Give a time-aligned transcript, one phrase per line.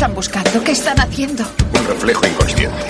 [0.00, 0.64] están buscando?
[0.64, 1.44] ¿Qué están haciendo?
[1.78, 2.86] Un reflejo inconsciente.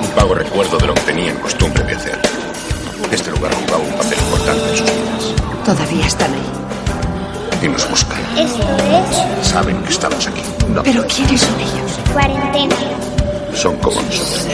[0.00, 2.18] Un vago recuerdo de lo que tenían costumbre de hacer.
[3.12, 5.34] Este lugar jugaba un papel importante en sus vidas.
[5.62, 7.66] Todavía están ahí.
[7.66, 8.18] Y nos buscan.
[8.38, 8.66] Esto
[9.42, 10.40] es Saben que estamos aquí.
[10.70, 10.82] No.
[10.82, 12.00] ¿Pero quiénes son ellos?
[12.14, 12.76] cuarentena.
[13.54, 14.46] Son como nosotros.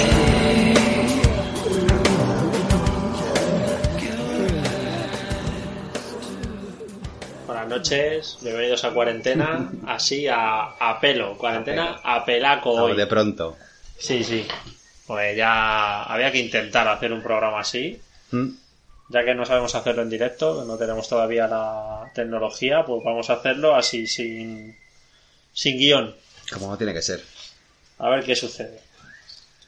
[7.80, 12.95] Noches, bienvenidos a cuarentena, así a, a pelo, cuarentena a pelaco hoy.
[12.95, 13.57] De pronto.
[13.99, 14.46] Sí, sí.
[15.07, 17.99] Pues ya había que intentar hacer un programa así,
[18.32, 18.49] ¿Mm?
[19.09, 23.35] ya que no sabemos hacerlo en directo, no tenemos todavía la tecnología, pues vamos a
[23.35, 24.76] hacerlo así sin,
[25.54, 26.15] sin guion.
[26.52, 27.24] Como no tiene que ser.
[27.99, 28.79] A ver qué sucede.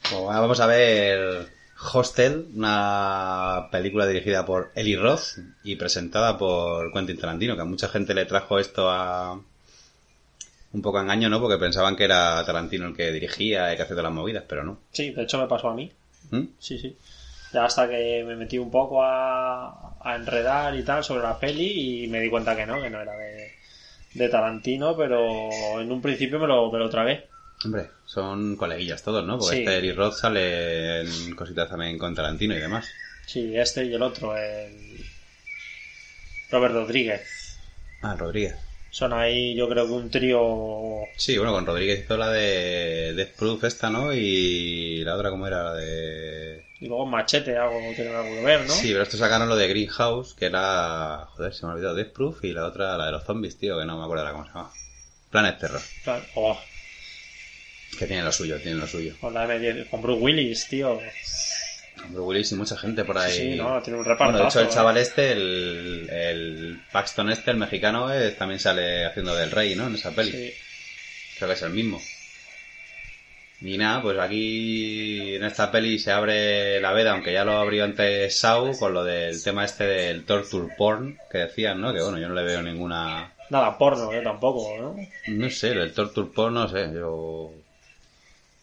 [0.03, 1.49] Pues vamos a ver
[1.93, 7.89] Hostel, una película dirigida por Eli Roth y presentada por Quentin Tarantino, que a mucha
[7.89, 9.41] gente le trajo esto a
[10.73, 11.41] un poco a engaño, ¿no?
[11.41, 14.65] Porque pensaban que era Tarantino el que dirigía y que hacía todas las movidas, pero
[14.65, 14.79] no.
[14.93, 15.91] Sí, de hecho me pasó a mí.
[16.31, 16.45] ¿Mm?
[16.59, 16.97] Sí, sí.
[17.53, 22.05] Ya hasta que me metí un poco a, a enredar y tal sobre la peli
[22.05, 23.53] y me di cuenta que no, que no era de,
[24.15, 27.27] de Tarantino, pero en un principio me lo, me lo tragué.
[27.65, 29.39] Hombre, son coleguillas todos, ¿no?
[29.39, 29.63] Porque Sí.
[29.63, 32.93] este Eli Roth sale en cositas también con Tarantino y demás.
[33.27, 35.05] Sí, este y el otro, el
[36.51, 37.59] Robert Rodríguez.
[38.03, 38.57] Ah, Rodríguez.
[38.91, 41.07] Son ahí, yo creo que un trío.
[41.17, 44.13] Sí, bueno, con Rodríguez hizo la de Death Proof esta, ¿no?
[44.13, 45.63] Y la otra, ¿cómo era?
[45.65, 46.63] La de...
[46.81, 48.75] Y luego Machete, algo tiene algo que ver, ¿no?
[48.75, 51.27] Sí, pero estos sacaron lo de Greenhouse, que era...
[51.31, 51.95] Joder, se me ha olvidado.
[51.95, 54.33] Death Proof y la otra, la de los zombies, tío, que no me acuerdo ahora
[54.35, 54.71] cómo se llama.
[55.31, 55.81] Planet Terror.
[56.05, 56.61] Plan- oh,
[57.99, 59.15] Que tiene lo suyo, tiene lo suyo.
[59.21, 60.99] con, la M10 con Bruce Willis, tío.
[62.09, 63.33] Bruce Willis y mucha gente por ahí.
[63.33, 64.39] Sí, no, tiene un Bueno, reparto.
[64.39, 69.35] de hecho, el chaval este, el, el Paxton este, el mexicano, eh, también sale haciendo
[69.37, 69.87] del rey, ¿no?
[69.87, 70.31] En esa peli.
[70.33, 70.53] Sí.
[71.37, 72.01] Creo que es el mismo.
[73.61, 77.85] Y nada, pues aquí en esta peli se abre la veda, aunque ya lo abrió
[77.85, 81.95] antes Sau, con lo del tema este del torture porn, que decían, ¿no?
[81.95, 83.33] Que bueno, yo no le veo ninguna...
[83.51, 84.97] Nada, porno, yo tampoco, ¿no?
[85.29, 87.53] No sé, el torture porn, no sé, yo...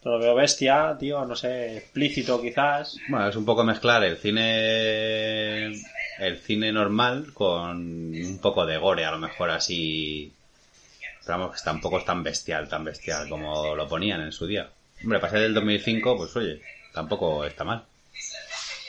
[0.02, 2.96] Lo veo bestia, tío, no sé, explícito quizás.
[3.08, 5.72] Bueno, es un poco mezclar el cine...
[6.18, 10.32] El cine normal con un poco de gore, a lo mejor así...
[11.24, 14.68] Pero que tampoco es tan bestial, tan bestial como lo ponían en su día.
[15.02, 16.60] Hombre, ser del 2005, pues oye,
[16.92, 17.84] tampoco está mal.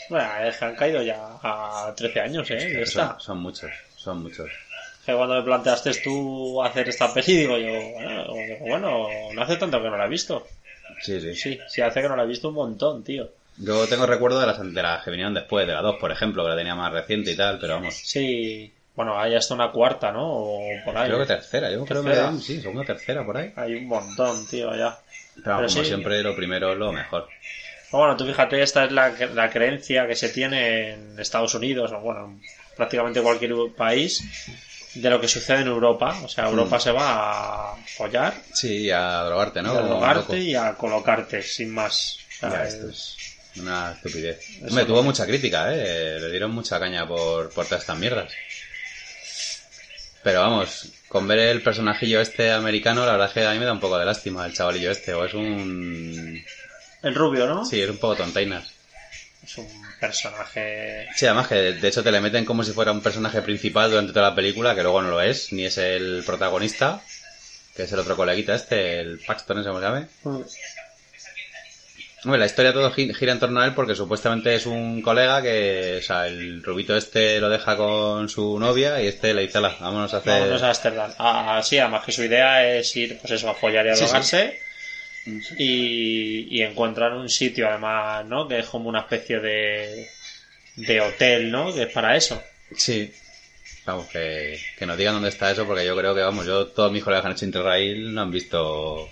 [0.09, 2.85] Bueno, es que han caído ya a 13 años, ¿eh?
[2.85, 4.49] Son, son muchos, son muchos.
[5.05, 8.25] Que cuando me planteaste tú hacer esta peli, digo yo, bueno,
[8.59, 10.47] bueno, no hace tanto que no la he visto.
[11.01, 11.35] Sí, sí.
[11.35, 13.29] Sí, sí hace que no la he visto un montón, tío.
[13.57, 16.43] Yo tengo recuerdo de las, de las que vinieron después, de la 2, por ejemplo,
[16.43, 17.95] que la tenía más reciente y tal, pero vamos.
[17.95, 20.27] Sí, bueno, hay hasta una cuarta, ¿no?
[20.27, 21.07] O por ahí.
[21.07, 23.53] Creo que tercera, yo creo que me sí, segunda tercera por ahí.
[23.55, 24.97] Hay un montón, tío, ya.
[25.35, 25.85] Pero, Pero como sí.
[25.85, 27.27] siempre, lo primero es lo mejor.
[27.91, 31.99] Bueno, tú fíjate, esta es la, la creencia que se tiene en Estados Unidos, o
[31.99, 32.41] bueno, en
[32.75, 34.23] prácticamente cualquier país,
[34.95, 36.19] de lo que sucede en Europa.
[36.23, 39.73] O sea, Europa se va a follar, Sí, a drogarte, ¿no?
[39.73, 42.17] y a drogarte y a colocarte, sin más.
[42.37, 43.15] O sea, Ya, es- esto es
[43.57, 44.49] una estupidez.
[44.49, 46.17] Eso Hombre, tuvo mucha crítica, ¿eh?
[46.19, 48.31] Le dieron mucha caña por, por todas estas mierdas.
[50.23, 53.65] Pero vamos, con ver el personajillo este americano, la verdad es que a mí me
[53.65, 56.43] da un poco de lástima el chavalillo este, o es un...
[57.01, 57.65] El rubio, ¿no?
[57.65, 58.71] Sí, es un poco tontainas.
[59.43, 59.67] Es un
[59.99, 61.07] personaje...
[61.15, 64.13] Sí, además que de hecho te le meten como si fuera un personaje principal durante
[64.13, 67.01] toda la película, que luego no lo es, ni es el protagonista,
[67.75, 70.07] que es el otro coleguita este, el Paxton, ese cómo se llama.
[72.23, 75.41] Hombre, la historia todo gi- gira en torno a él porque supuestamente es un colega
[75.41, 79.57] que, o sea, el rubito este lo deja con su novia y este le dice,
[79.57, 80.33] "Hala, vámonos a hacer...
[80.33, 81.11] Vámonos a Ámsterdam.
[81.17, 84.05] Ah, sí, además que su idea es ir, pues eso, a follar y a Sí,
[84.23, 84.37] sí.
[85.57, 88.47] Y, y encuentran un sitio, además, ¿no?
[88.47, 90.07] Que es como una especie de,
[90.77, 91.73] de hotel, ¿no?
[91.73, 92.41] Que es para eso.
[92.75, 93.11] Sí.
[93.85, 96.91] Vamos, que, que nos digan dónde está eso porque yo creo que, vamos, yo todos
[96.91, 99.09] mis colegas que han hecho Interrail no han visto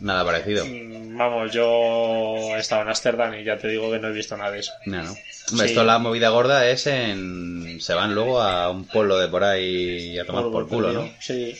[0.00, 0.64] Nada parecido.
[0.66, 4.36] Mm, Vamos, yo he estado en Ámsterdam y ya te digo que no he visto
[4.36, 4.72] nada de eso.
[4.84, 5.10] No, no.
[5.10, 5.72] Hombre, Sí.
[5.72, 7.78] esto la movida gorda es en...
[7.80, 11.10] Se van luego a un pueblo de por ahí a tomar por culo, ¿no?
[11.20, 11.56] Sí.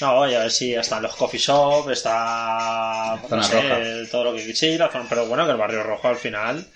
[0.00, 3.16] No, oye, a ver si están los coffee shop, está.
[3.20, 4.10] no Zona sé, roja.
[4.10, 4.54] todo lo que.
[4.54, 6.66] Sí, la zona- pero bueno, que el barrio rojo al final.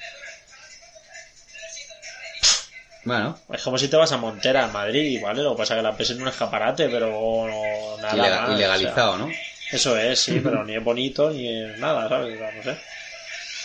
[3.04, 5.42] Bueno, Es como si te vas a Montera, en Madrid, ¿vale?
[5.42, 8.14] Lo que pasa es que la ves en un escaparate, pero no- nada.
[8.16, 9.30] ilega- más, o sea, ilegalizado, ¿no?
[9.72, 12.38] eso es, sí, pero ni es bonito ni es nada, ¿sabes?
[12.40, 12.78] No sé.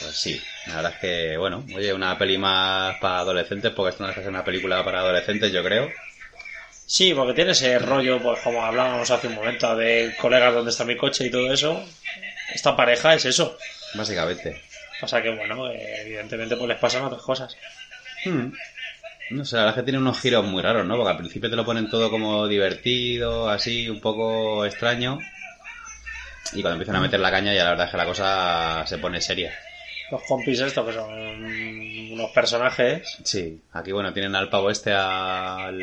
[0.02, 4.06] Pues sí, la verdad es que, bueno, oye, una peli más para adolescentes, porque esto
[4.06, 5.90] no ser una película para adolescentes, yo creo.
[6.90, 10.86] Sí, porque tiene ese rollo, pues como hablábamos hace un momento, de colegas donde está
[10.86, 11.86] mi coche y todo eso.
[12.52, 13.60] Esta pareja es eso.
[13.94, 14.60] Básicamente.
[15.00, 17.56] Pasa que, bueno, eh, evidentemente pues les pasan otras cosas.
[18.26, 18.52] Hmm.
[19.30, 20.96] No sé, la verdad es que tiene unos giros muy raros, ¿no?
[20.98, 25.20] Porque al principio te lo ponen todo como divertido, así, un poco extraño.
[26.54, 28.98] Y cuando empiezan a meter la caña ya la verdad es que la cosa se
[28.98, 29.54] pone seria.
[30.10, 31.14] Los compis estos que son
[32.14, 33.20] unos personajes.
[33.24, 35.80] Sí, aquí bueno, tienen al pavo este al,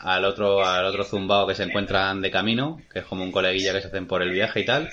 [0.00, 3.72] al otro al otro zumbao que se encuentran de camino, que es como un coleguilla
[3.72, 4.90] que se hacen por el viaje y tal.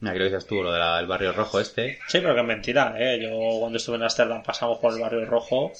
[0.00, 1.98] Mira, que lo dices tú, lo del barrio rojo este.
[2.08, 3.20] Sí, pero que es mentira, ¿eh?
[3.20, 3.30] Yo
[3.60, 5.72] cuando estuve en Ámsterdam pasamos por el barrio rojo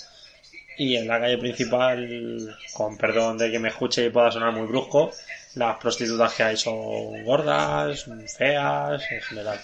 [0.76, 4.66] y en la calle principal, con perdón de que me escuche y pueda sonar muy
[4.66, 5.10] brusco,
[5.54, 8.06] las prostitutas que hay son gordas,
[8.36, 9.60] feas, en general.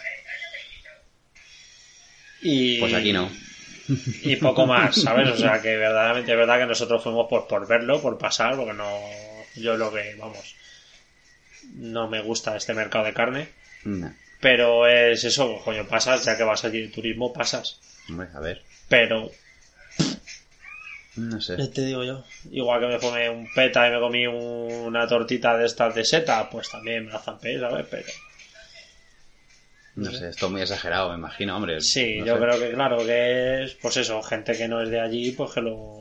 [2.42, 3.30] Y, Pues aquí no.
[4.22, 5.28] Y poco más, ¿sabes?
[5.30, 8.72] O sea, que verdaderamente es verdad que nosotros fuimos pues por verlo, por pasar, porque
[8.72, 8.88] no...
[9.54, 10.54] Yo lo que, vamos,
[11.76, 13.48] no me gusta este mercado de carne.
[13.84, 14.12] No.
[14.40, 17.78] Pero es eso, coño, pasas, ya que vas allí de turismo, pasas.
[18.08, 18.62] Hombre, a ver.
[18.88, 19.30] Pero,
[21.16, 21.56] No sé.
[21.68, 25.56] te digo yo, igual que me comí un peta y me comí un- una tortita
[25.56, 27.86] de estas de seta, pues también me la zampé, ¿sabes?
[27.90, 28.06] Pero
[29.96, 31.81] No sé, esto es muy exagerado, me imagino, hombre.
[31.81, 32.40] sí, no yo sé.
[32.40, 35.60] creo que claro que es, pues eso, gente que no es de allí, pues que
[35.62, 36.00] lo...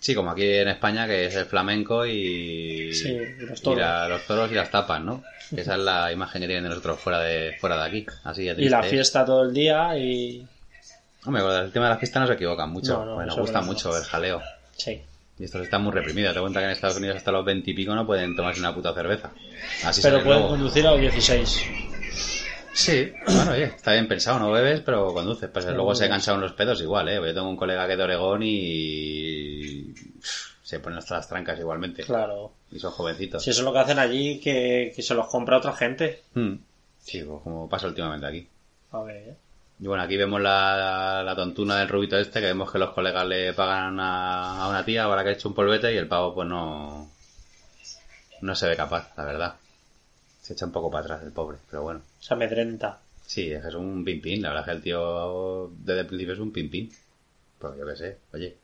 [0.00, 3.78] Sí, como aquí en España, que es el flamenco y, Sí, los y toros.
[3.80, 5.22] la- los toros y las tapas, ¿no?
[5.54, 8.06] Esa es la imagen que tienen de nosotros fuera de fuera de aquí.
[8.24, 10.46] Así de Y la fiesta todo el día y...
[11.26, 12.94] Hombre, con el tema de la fiesta no se equivocan mucho.
[12.94, 14.40] No, no, Pues nos gusta mucho el jaleo.
[14.76, 15.02] Sí.
[15.38, 16.34] Y estos están muy reprimidos.
[16.34, 18.74] Te cuenta que en Estados Unidos hasta los 20 y pico no pueden tomarse una
[18.74, 19.30] puta cerveza.
[19.84, 21.62] Así Pero pueden conducir a los 16.
[22.80, 25.50] Sí, bueno, oye, está bien pensado, no bebes, pero conduces.
[25.50, 27.16] Pues luego se cansan los pedos igual, ¿eh?
[27.16, 29.92] Yo tengo un colega que es de Oregón y...
[30.62, 32.04] Se ponen hasta las trancas igualmente.
[32.04, 32.52] Claro.
[32.70, 33.42] Y son jovencitos.
[33.42, 36.22] Si eso es lo que hacen allí, que, que se los compra otra gente.
[36.32, 36.54] Mm.
[37.00, 38.48] Sí, pues como pasa últimamente aquí.
[38.92, 39.36] A ver.
[39.78, 43.26] Y bueno, aquí vemos la, la tontuna del rubito este, que vemos que los colegas
[43.26, 46.34] le pagan a, a una tía para que ha hecho un polvete y el pavo
[46.34, 47.10] pues no...
[48.40, 49.54] No se ve capaz, la verdad.
[50.50, 52.02] Se echa un poco para atrás el pobre, pero bueno.
[52.18, 52.98] Se amedrenta.
[53.24, 56.34] Sí, es que es un pimpín, la verdad es que el tío desde el principio
[56.34, 56.90] es un pimpín.
[57.56, 58.56] Pues yo qué sé, oye.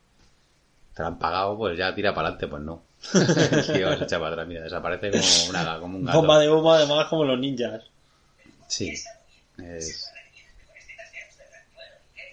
[0.93, 2.83] Te lo han pagado, pues ya tira para adelante, pues no.
[3.15, 6.19] el tío se echa para atrás, mira, desaparece como, una, como un gato.
[6.19, 7.85] Bomba de humo, además, como los ninjas.
[8.67, 8.93] Sí.
[9.57, 10.11] Es...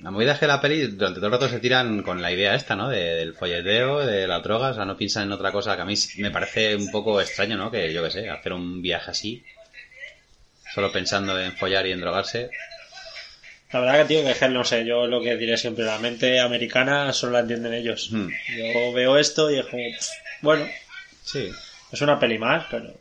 [0.03, 2.55] La movida es que la peli durante todo el rato se tiran con la idea
[2.55, 2.89] esta, ¿no?
[2.89, 5.85] De- del folleteo, de las drogas, o sea, no piensan en otra cosa que a
[5.85, 7.71] mí me parece un poco extraño, ¿no?
[7.71, 9.43] Que yo qué sé, hacer un viaje así,
[10.73, 12.49] solo pensando en follar y en drogarse.
[13.71, 17.11] La verdad que, tío, que no sé, yo lo que diré siempre, la mente americana
[17.13, 18.09] solo la entienden ellos.
[18.11, 18.27] Hmm.
[18.57, 19.83] Yo veo esto y es como,
[20.41, 20.67] bueno,
[21.23, 21.49] Sí.
[21.91, 22.93] es una peli más, pero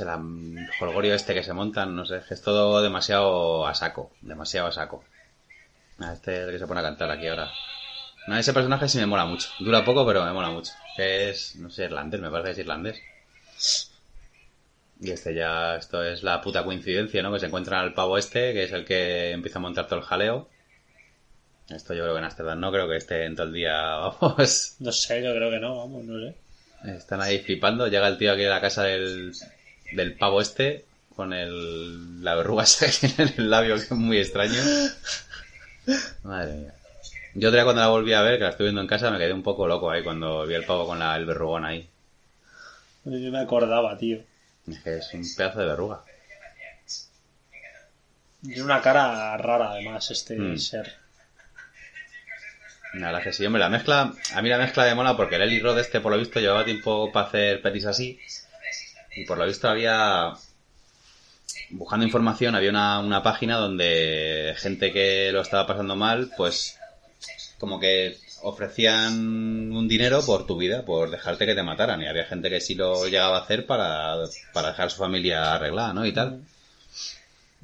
[0.00, 4.72] El jolgorio este que se montan, no sé, es todo demasiado a saco, demasiado a
[4.72, 5.04] saco.
[5.98, 7.50] Ah, este es el que se pone a cantar aquí ahora.
[8.26, 9.48] No, ese personaje sí me mola mucho.
[9.60, 10.72] Dura poco, pero me mola mucho.
[10.98, 13.02] Es, no sé, irlandés, me parece que es irlandés.
[15.00, 17.32] Y este ya, esto es la puta coincidencia, ¿no?
[17.32, 20.04] Que se encuentran al pavo este, que es el que empieza a montar todo el
[20.04, 20.48] jaleo.
[21.68, 23.72] Esto yo creo que en Amsterdam no creo que esté en todo el día,
[24.20, 24.76] vamos.
[24.80, 26.36] no sé, yo creo que no, vamos, no sé.
[26.96, 27.88] Están ahí flipando.
[27.88, 29.32] Llega el tío aquí a la casa del,
[29.92, 32.64] del pavo este con el, la verruga
[33.18, 34.60] en el labio que es muy extraño.
[36.22, 36.74] Madre mía.
[37.34, 39.32] Yo otra cuando la volví a ver, que la estuve viendo en casa, me quedé
[39.32, 41.88] un poco loco ahí cuando vi el pavo con la, el verrugón ahí.
[43.04, 44.20] Yo me acordaba, tío.
[44.66, 46.02] Es que es un pedazo de verruga.
[48.42, 50.58] Tiene una cara rara, además, este Mm.
[50.58, 50.94] ser.
[52.94, 55.42] La verdad que sí, hombre, la mezcla, a mí la mezcla me mola porque el
[55.42, 58.18] Eli Roth este, por lo visto, llevaba tiempo para hacer pelis así.
[59.16, 60.32] Y por lo visto había,
[61.70, 66.78] buscando información, había una, una página donde gente que lo estaba pasando mal, pues,
[67.58, 72.02] como que ofrecían un dinero por tu vida, por dejarte que te mataran.
[72.02, 74.16] Y había gente que sí lo llegaba a hacer para,
[74.52, 76.04] para dejar a su familia arreglada, ¿no?
[76.06, 76.42] Y tal.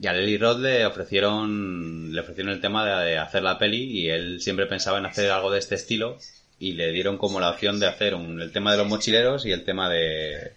[0.00, 3.85] Y a Lily Roth le ofrecieron, le ofrecieron el tema de, de hacer la peli
[3.85, 6.18] y él siempre pensaba en hacer algo de este estilo
[6.59, 9.52] y le dieron como la opción de hacer un- el tema de los mochileros y
[9.52, 10.52] el tema de,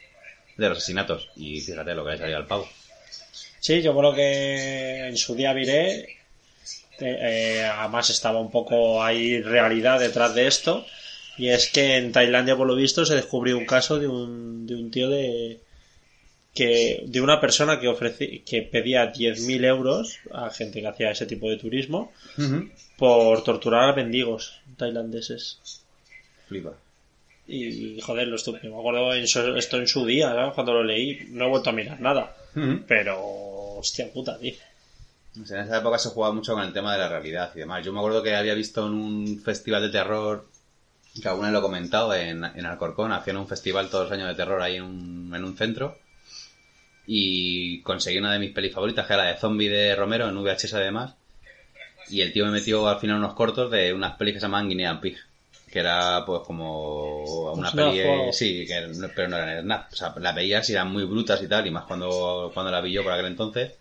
[0.57, 1.29] de los asesinatos.
[1.35, 2.67] Y fíjate lo que le salió al pavo.
[3.59, 6.17] Sí, yo creo que en su día viré, eh,
[6.99, 10.85] eh, además estaba un poco ahí realidad detrás de esto,
[11.37, 14.75] y es que en Tailandia, por lo visto, se descubrió un caso de un, de
[14.75, 15.59] un tío de
[16.53, 21.25] que de una persona que ofreci- que pedía 10.000 euros a gente que hacía ese
[21.25, 22.13] tipo de turismo
[22.97, 25.59] por torturar a mendigos tailandeses.
[26.47, 26.77] Flipa.
[27.47, 28.73] Y joder, lo estúpido.
[28.73, 30.53] Me acuerdo en su- esto en su día, ¿sabes?
[30.53, 32.35] cuando lo leí, no he vuelto a mirar nada.
[32.87, 33.19] Pero,
[33.77, 34.53] hostia puta, tío.
[35.41, 37.59] O sea, en esa época se jugaba mucho con el tema de la realidad y
[37.59, 37.83] demás.
[37.85, 40.47] Yo me acuerdo que había visto en un festival de terror,
[41.21, 44.29] que alguna vez lo he comentado, en, en Alcorcón, hacían un festival todos los años
[44.29, 45.97] de terror ahí en un, en un centro.
[47.07, 50.35] Y conseguí una de mis pelis favoritas, que era la de Zombie de Romero, en
[50.41, 51.13] VHS además.
[52.09, 54.69] Y el tío me metió al final unos cortos de unas pelis que se llamaban
[54.69, 55.17] Guinea Pig.
[55.75, 57.99] Que era pues como una peli...
[57.99, 58.31] algo.
[58.31, 59.91] Sí, que, pero no eran snap.
[59.91, 62.79] O sea, la veías y eran muy brutas y tal, y más cuando, cuando la
[62.79, 63.73] vi yo por aquel entonces.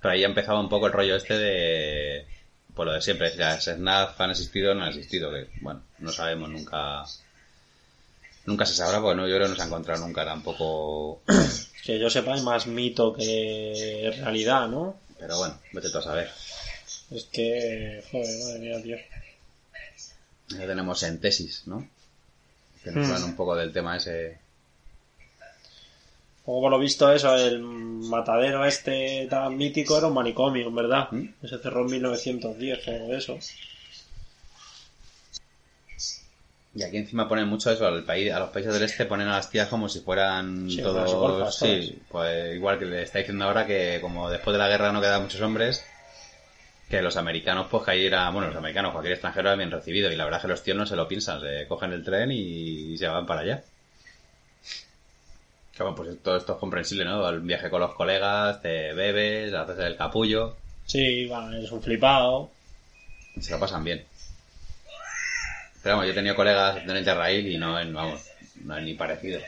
[0.00, 2.26] Pero ahí ya empezaba un poco el rollo este de.
[2.72, 6.12] Pues lo de siempre, ya Snap han existido o no han existido, que bueno, no
[6.12, 7.02] sabemos nunca.
[8.44, 11.22] Nunca se sabrá, porque no, yo creo que no se ha encontrado nunca tampoco.
[11.84, 15.00] Que yo sepa, es más mito que realidad, ¿no?
[15.18, 16.30] Pero bueno, vete tú a saber.
[17.10, 18.96] Es que, joder, madre mía, tío.
[20.48, 21.88] Ya tenemos en tesis, ¿no?
[22.82, 23.12] Que nos Hmm.
[23.12, 24.38] hablan un poco del tema ese.
[26.44, 31.08] Como por lo visto eso, el matadero este tan mítico era un manicomio, en verdad.
[31.10, 31.46] ¿Mm?
[31.46, 33.38] Se cerró en 1910 o eso.
[36.74, 39.36] Y aquí encima ponen mucho eso, al país, a los países del este ponen a
[39.36, 41.10] las tías como si fueran Sí, todos...
[41.14, 44.92] golfas, sí, pues igual que le está diciendo ahora que como después de la guerra
[44.92, 45.82] no quedan muchos hombres,
[46.88, 50.10] que los americanos pues que ahí era, bueno, los americanos, cualquier extranjero era bien recibido
[50.10, 52.30] y la verdad es que los tíos no se lo piensan, se cogen el tren
[52.30, 53.62] y se van para allá.
[55.74, 57.28] Claro, pues todo esto es comprensible, ¿no?
[57.28, 62.50] El viaje con los colegas, te bebes, haces el capullo, Sí, va, es un flipado.
[63.40, 64.04] se lo pasan bien.
[65.82, 68.22] Pero vamos, yo he tenido colegas de Interrail y no, vamos,
[68.62, 69.40] no es ni parecido.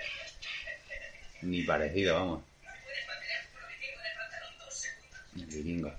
[1.43, 2.43] Ni parecido, vamos.
[5.37, 5.93] El vikingo.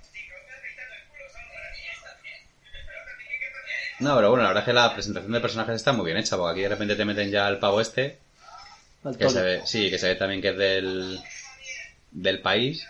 [4.00, 6.38] No, pero bueno, la verdad es que la presentación de personajes está muy bien hecha,
[6.38, 8.18] porque aquí de repente te meten ya el pavo este,
[9.04, 11.20] Al que se ve, sí, que se ve también que es del,
[12.12, 12.86] del país.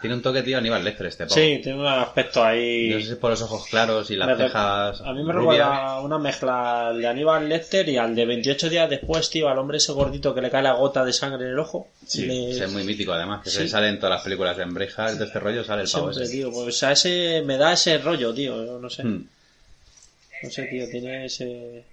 [0.00, 1.34] Tiene un toque, tío, Aníbal Lecter este pavo.
[1.36, 2.88] Sí, tiene un aspecto ahí.
[2.90, 5.32] No sé si es por los ojos claros y las Me cejas A mí me
[5.32, 9.58] recuerda una mezcla al de Aníbal Lecter y al de 28 días después, tío, al
[9.58, 11.86] hombre ese gordito que le cae la gota de sangre en el ojo.
[12.04, 13.58] Sí, Le- ese es muy mítico además, que Sí.
[13.58, 16.24] se sale en todas las películas de Embrejas de este rollo, sale el pavo Siempre,
[16.24, 16.32] ese.
[16.32, 16.50] tío.
[16.50, 18.64] Pues a ese me da ese rollo, tío.
[18.64, 19.04] yo No sé.
[19.04, 19.28] Hmm.
[20.42, 21.84] No sé, tío, tiene ese.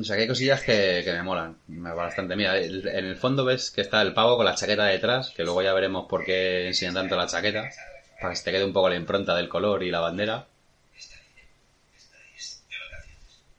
[0.00, 2.36] O sea, que hay cosillas que, que me molan bastante.
[2.36, 5.42] Mira, el- en el fondo ves que está el pavo con la chaqueta detrás, que
[5.44, 7.68] luego ya veremos por qué enseñan tanto la chaqueta,
[8.20, 10.46] para que se te quede un poco la impronta del color y la bandera.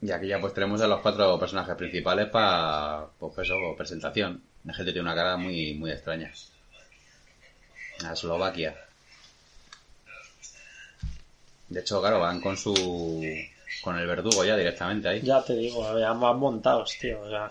[0.02, 4.44] Y aquí ya pues tenemos a los cuatro personajes principales para, pues eso, presentación.
[4.66, 6.32] La gente tiene una cara muy, muy extraña.
[8.06, 8.76] A Eslovaquia.
[11.70, 12.74] De hecho, claro, van con su...
[13.82, 15.22] con el verdugo ya directamente ahí.
[15.22, 17.22] Ya te digo, a ver, más montados, tío.
[17.22, 17.50] O sea,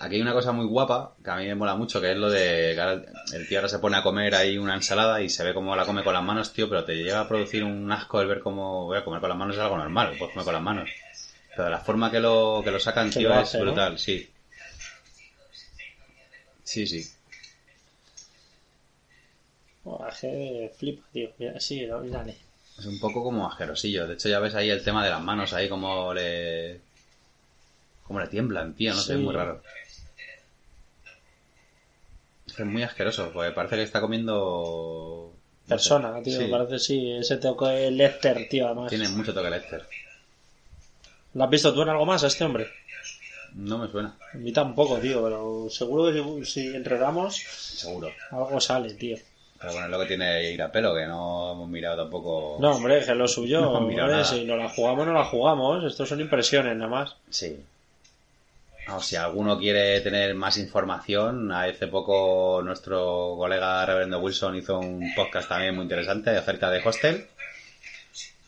[0.00, 2.28] Aquí hay una cosa muy guapa que a mí me mola mucho, que es lo
[2.28, 5.54] de que el tío ahora se pone a comer ahí una ensalada y se ve
[5.54, 8.28] cómo la come con las manos, tío, pero te llega a producir un asco el
[8.28, 10.62] ver cómo voy a comer con las manos es algo normal, puedes comer con las
[10.62, 10.90] manos.
[11.56, 13.64] Pero la forma que lo, que lo sacan, tío, lo es hace, ¿no?
[13.64, 14.28] brutal, sí.
[16.64, 17.10] Sí, sí.
[19.84, 21.30] Buah, que flipa, tío.
[21.38, 22.36] Mira, sí, mírale.
[22.78, 24.06] Es un poco como asquerosillo.
[24.06, 26.80] De hecho, ya ves ahí el tema de las manos, ahí como le...
[28.06, 29.62] Como le tiemblan, tío, no sé, es muy raro.
[32.46, 35.32] Es muy asqueroso, porque parece que está comiendo...
[35.32, 35.68] no sé.
[35.68, 37.10] Persona, tío, Sí, parece sí.
[37.12, 38.90] Ese toque Lester, tío, además.
[38.90, 39.86] Tiene mucho toque Lester.
[41.34, 42.68] ¿Lo has visto tú en algo más a este hombre?
[43.54, 48.08] No me suena, A mí tampoco, tío, pero seguro que si, si enredamos, seguro.
[48.30, 49.18] algo sale, tío.
[49.62, 52.56] Pero bueno, es lo que tiene ir a pelo, que no hemos mirado tampoco...
[52.60, 53.60] No, hombre, que es lo suyo.
[53.62, 55.84] No, hombre, si no la jugamos, no la jugamos.
[55.84, 57.16] Estos son impresiones, nada más.
[57.30, 57.56] Sí.
[58.88, 65.14] Vamos, si alguno quiere tener más información, hace poco nuestro colega Reverendo Wilson hizo un
[65.14, 67.26] podcast también muy interesante acerca de Hostel.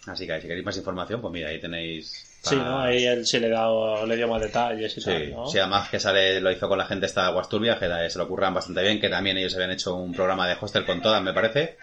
[0.06, 2.33] Así que si queréis más información, pues mira, ahí tenéis...
[2.44, 2.82] Sí, ¿no?
[2.82, 3.66] Ahí él sí le, da,
[4.06, 5.46] le dio más detalles y Sí, tal, ¿no?
[5.48, 8.52] sí, además que sale, lo hizo con la gente esta Turbias, que se lo ocurran
[8.52, 11.76] bastante bien, que también ellos habían hecho un programa de hostel con todas, me parece.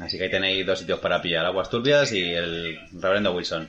[0.00, 3.68] Así que ahí tenéis dos sitios para pillar, Aguas Turbias y el Reverendo Wilson.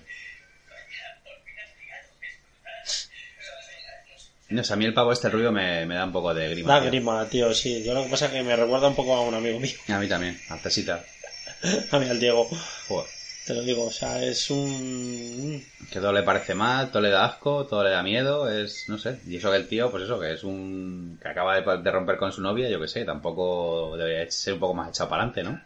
[4.50, 6.74] No sé, a mí el pavo este rubio me, me da un poco de grima.
[6.76, 6.90] Da tío.
[6.92, 7.84] grima, tío, sí.
[7.84, 9.98] Yo lo que pasa es que me recuerda un poco a un amigo mío, A
[9.98, 11.04] mí también, a Cesita.
[11.92, 12.48] a mí al Diego.
[12.88, 13.08] Joder.
[13.46, 15.62] Te lo digo, o sea, es un...
[15.92, 18.98] Que todo le parece mal, todo le da asco, todo le da miedo, es, no
[18.98, 19.20] sé.
[19.28, 21.20] Y eso que el tío, pues eso, que es un...
[21.22, 24.60] que acaba de, de romper con su novia, yo que sé, tampoco debería ser un
[24.62, 25.62] poco más echado para adelante, ¿no?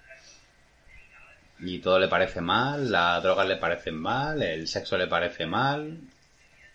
[1.59, 5.99] Y todo le parece mal, las drogas le parecen mal, el sexo le parece mal.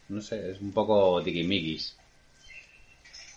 [0.09, 1.97] No sé, es un poco tiquismiquis.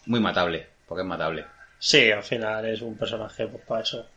[0.05, 1.45] Muy matable, porque es matable.
[1.79, 4.07] Sí, al final es un personaje, pues para eso.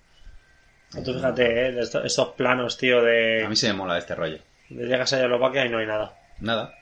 [0.92, 1.72] Tú fíjate, ¿eh?
[1.72, 3.44] de estos planos, tío, de...
[3.44, 4.38] A mí se me mola este rollo.
[4.70, 6.16] de llegas a Eslovaquia y no hay nada.
[6.40, 6.74] Nada.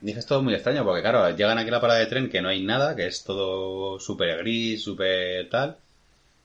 [0.00, 2.40] Dije, es todo muy extraño, porque claro, llegan aquí a la parada de tren que
[2.40, 5.76] no hay nada, que es todo súper gris, súper tal.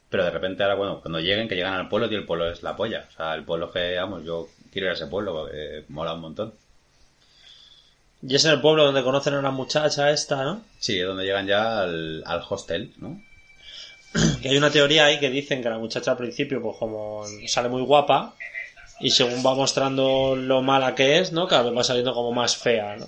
[0.10, 2.64] Pero de repente ahora, bueno, cuando lleguen, que llegan al pueblo, tío, el pueblo es
[2.64, 3.06] la polla.
[3.08, 6.22] O sea, el pueblo que, vamos, yo quiero ir a ese pueblo, porque mola un
[6.22, 6.54] montón.
[8.24, 10.64] Y es en el pueblo donde conocen a una muchacha esta, ¿no?
[10.80, 13.22] Sí, es donde llegan ya al, al hostel, ¿no?
[14.42, 17.70] Que hay una teoría ahí que dicen que la muchacha al principio, pues como sale
[17.70, 18.36] muy guapa,
[19.00, 21.48] y según va mostrando lo mala que es, ¿no?
[21.48, 23.08] Cada vez va saliendo como más fea, ¿no?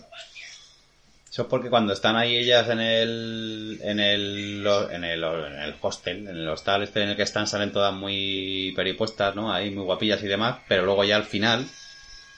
[1.32, 5.60] Eso es porque cuando están ahí ellas en el, en el, lo- en el, en
[5.62, 9.52] el hostel, en el hostal este en el que están, salen todas muy peripuestas, ¿no?
[9.52, 11.68] Ahí muy guapillas y demás, pero luego ya al final,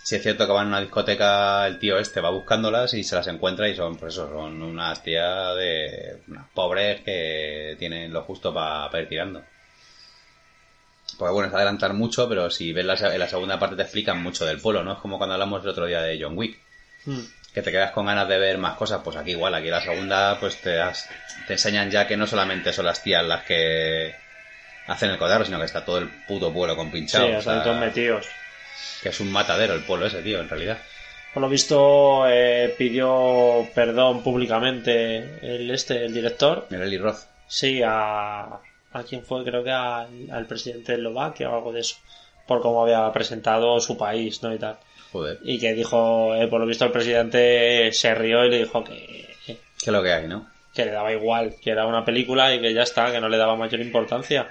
[0.07, 3.13] si es cierto que van a una discoteca, el tío este va buscándolas y se
[3.17, 8.21] las encuentra y son, pues eso, son unas tías de, unas pobres que tienen lo
[8.21, 9.43] justo para ir tirando.
[11.17, 13.81] Porque bueno, es adelantar mucho, pero si ves la, se- en la segunda parte te
[13.81, 14.93] explican mucho del pueblo, ¿no?
[14.93, 16.57] Es como cuando hablamos el otro día de John Wick
[17.05, 17.19] Mm.
[17.53, 20.37] que te quedas con ganas de ver más cosas, pues aquí igual, aquí la segunda,
[20.39, 21.09] pues te, das-
[21.47, 24.15] te enseñan ya que no solamente son las tías las que
[24.87, 27.25] hacen el codarro, sino que está todo el puto pueblo Sí, compinchado.
[27.27, 28.25] o están todos metidos.
[29.01, 30.77] Que es un matadero el pueblo ese, tío, en realidad.
[31.33, 36.67] Por lo visto, eh, pidió perdón públicamente el este, el director.
[36.71, 37.19] Eli Roth.
[37.47, 38.59] Sí, a,
[38.91, 41.97] a quien fue, creo que al, al presidente de Eslovaquia o algo de eso.
[42.47, 44.53] Por cómo había presentado su país, ¿no?
[44.53, 44.77] Y tal.
[45.11, 48.83] Joder, Y que dijo, eh, por lo visto el presidente se rió y le dijo
[48.83, 50.47] que, qué es lo que hay, ¿no?
[50.77, 53.37] que le daba igual, que era una película y que ya está, que no le
[53.37, 54.47] daba mayor importancia.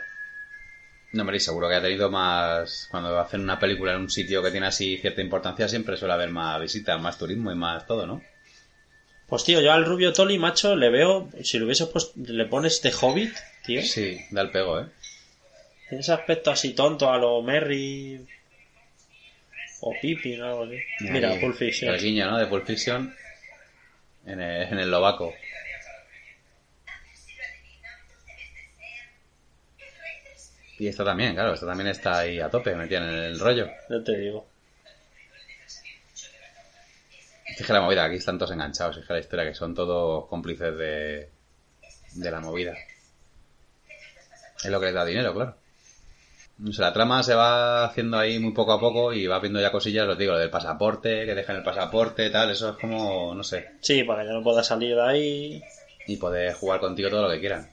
[1.16, 2.88] No, me seguro que ha tenido más...
[2.90, 6.30] Cuando hacen una película en un sitio que tiene así cierta importancia, siempre suele haber
[6.30, 8.22] más visitas, más turismo y más todo, ¿no?
[9.26, 12.80] Pues tío, yo al rubio Toli, macho, le veo, si le hubiese puesto, le pones
[12.82, 14.86] de Hobbit, tío, Sí, da el pego, ¿eh?
[15.88, 18.24] tiene ese aspecto así tonto a lo Merry
[19.80, 20.78] o Pippin o algo así.
[21.00, 21.94] Mira, Pulp Fiction.
[21.94, 22.38] El guiño, ¿no?
[22.38, 23.14] De Pulp Fiction
[24.26, 25.34] en el, en el lobaco.
[30.78, 33.66] Y esto también, claro, esto también está ahí a tope, metida en el rollo.
[33.88, 34.46] Ya te digo.
[37.58, 40.26] Es que la movida, aquí están todos enganchados, es que la historia, que son todos
[40.28, 41.30] cómplices de,
[42.14, 42.74] de la movida.
[44.62, 45.56] Es lo que les da dinero, claro.
[46.66, 49.60] O sea, la trama se va haciendo ahí muy poco a poco y va viendo
[49.60, 53.34] ya cosillas, os digo, lo del pasaporte, que dejan el pasaporte, tal, eso es como,
[53.34, 55.62] no sé, Sí, para que ya no pueda salir de ahí.
[56.06, 57.70] y poder jugar contigo todo lo que quieran.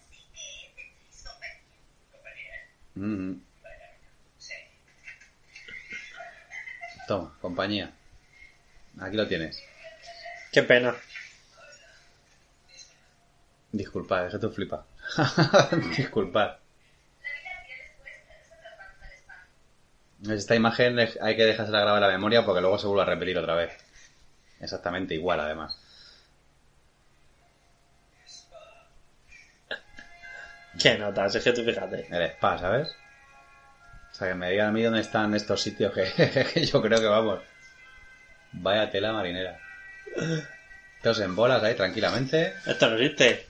[2.96, 3.34] Mm.
[7.08, 7.92] Toma, compañía.
[9.00, 9.62] Aquí lo tienes.
[10.52, 10.96] Qué pena.
[13.72, 14.86] Disculpad, es que tú flipas.
[15.98, 16.58] Disculpad.
[20.30, 23.38] Esta imagen hay que dejársela grabar en la memoria porque luego se vuelve a repetir
[23.38, 23.74] otra vez.
[24.62, 25.78] Exactamente igual, además.
[30.80, 32.08] Qué notas, es que tú fíjate.
[32.10, 32.96] El spa, ¿sabes?
[34.12, 37.00] O sea, que me digan a mí dónde están estos sitios que, que yo creo
[37.00, 37.42] que vamos.
[38.54, 39.60] Vaya tela marinera.
[41.02, 42.56] Todos en bolas ahí tranquilamente.
[42.66, 43.48] Esto no existe.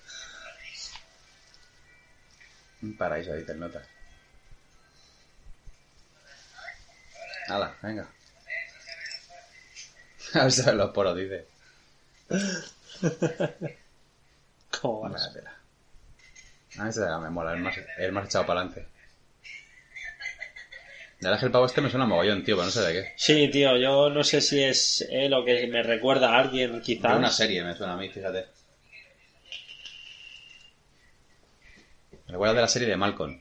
[2.81, 3.87] Un paraíso, dicen notas.
[7.47, 8.03] Hala, venga.
[10.33, 11.47] A ver si los poros, dice.
[14.81, 15.13] ¿Cómo vas?
[15.13, 15.62] Vaya tela.
[16.79, 18.87] A mí se me mola, el más, el más echado para adelante.
[21.19, 22.93] La verdad es que el pavo este me suena mogollón, tío, pero no sé de
[22.93, 23.13] qué.
[23.15, 26.81] Sí, tío, yo no sé si es él o que me recuerda a alguien, De
[26.81, 27.17] quizás.
[27.17, 28.47] una serie me suena a mí, fíjate.
[32.25, 33.39] Me recuerda de la serie de Malcolm.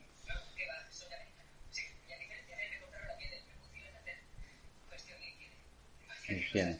[6.51, 6.79] Tiene.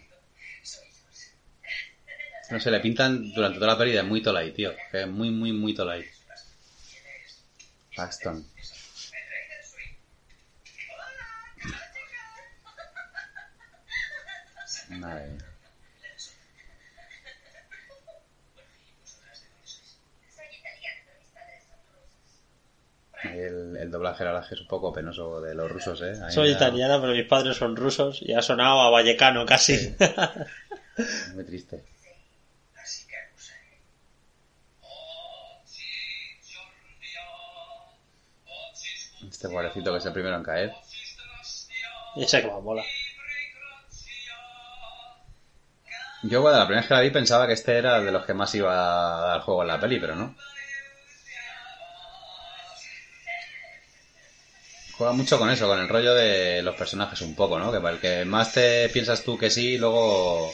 [2.49, 4.71] No sé, le pintan durante toda la de muy tolai, tío.
[4.91, 6.05] Que es muy, muy, muy tolai.
[7.95, 8.45] Paxton.
[14.89, 15.45] Madre mía.
[23.23, 26.13] El, el doblaje la verdad es un poco penoso de los rusos, ¿eh?
[26.21, 29.95] Ahí Soy italiana, pero mis padres son rusos y ha sonado a vallecano casi.
[31.33, 31.83] Muy triste.
[39.43, 40.71] Este pobrecito que es el primero en caer.
[42.15, 42.81] y ese que más mola.
[46.21, 48.33] Yo, bueno, la primera vez que la vi pensaba que este era de los que
[48.33, 50.33] más iba a dar juego en la peli, pero no.
[54.93, 57.69] Juega mucho con eso, con el rollo de los personajes un poco, ¿no?
[57.69, 60.53] Que para el que más te piensas tú que sí, luego...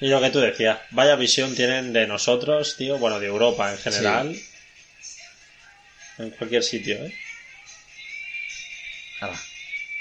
[0.00, 3.78] Y lo que tú decías, vaya visión tienen de nosotros, tío, bueno, de Europa en
[3.78, 4.36] general.
[6.20, 7.14] En cualquier sitio, ¿eh?
[9.20, 9.40] Ala,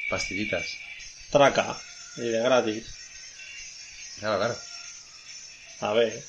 [0.09, 0.65] pastillitas.
[1.31, 1.79] Traca.
[2.17, 2.85] Y de gratis.
[4.19, 4.57] Claro, claro.
[5.79, 6.21] A ver.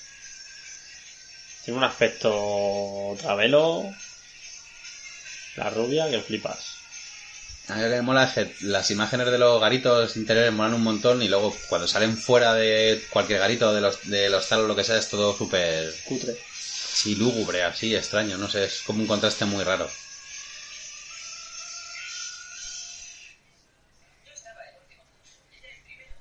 [1.64, 3.92] Tiene un aspecto travelo.
[5.56, 6.76] La rubia que flipas.
[7.66, 10.74] A mí lo que me mola es que las imágenes de los garitos interiores molan
[10.74, 14.68] un montón y luego cuando salen fuera de cualquier garito, de los, de los talos,
[14.68, 16.36] lo que sea, es todo súper Cutre.
[17.00, 19.88] Sí, lúgubre, así, extraño, no sé, es como un contraste muy raro.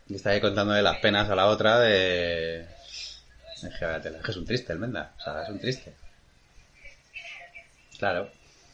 [0.07, 2.61] Y está ahí contándole las penas a la otra de...
[2.61, 5.93] Es que, es un triste el Menda, o sea, es un triste.
[7.97, 8.31] Claro,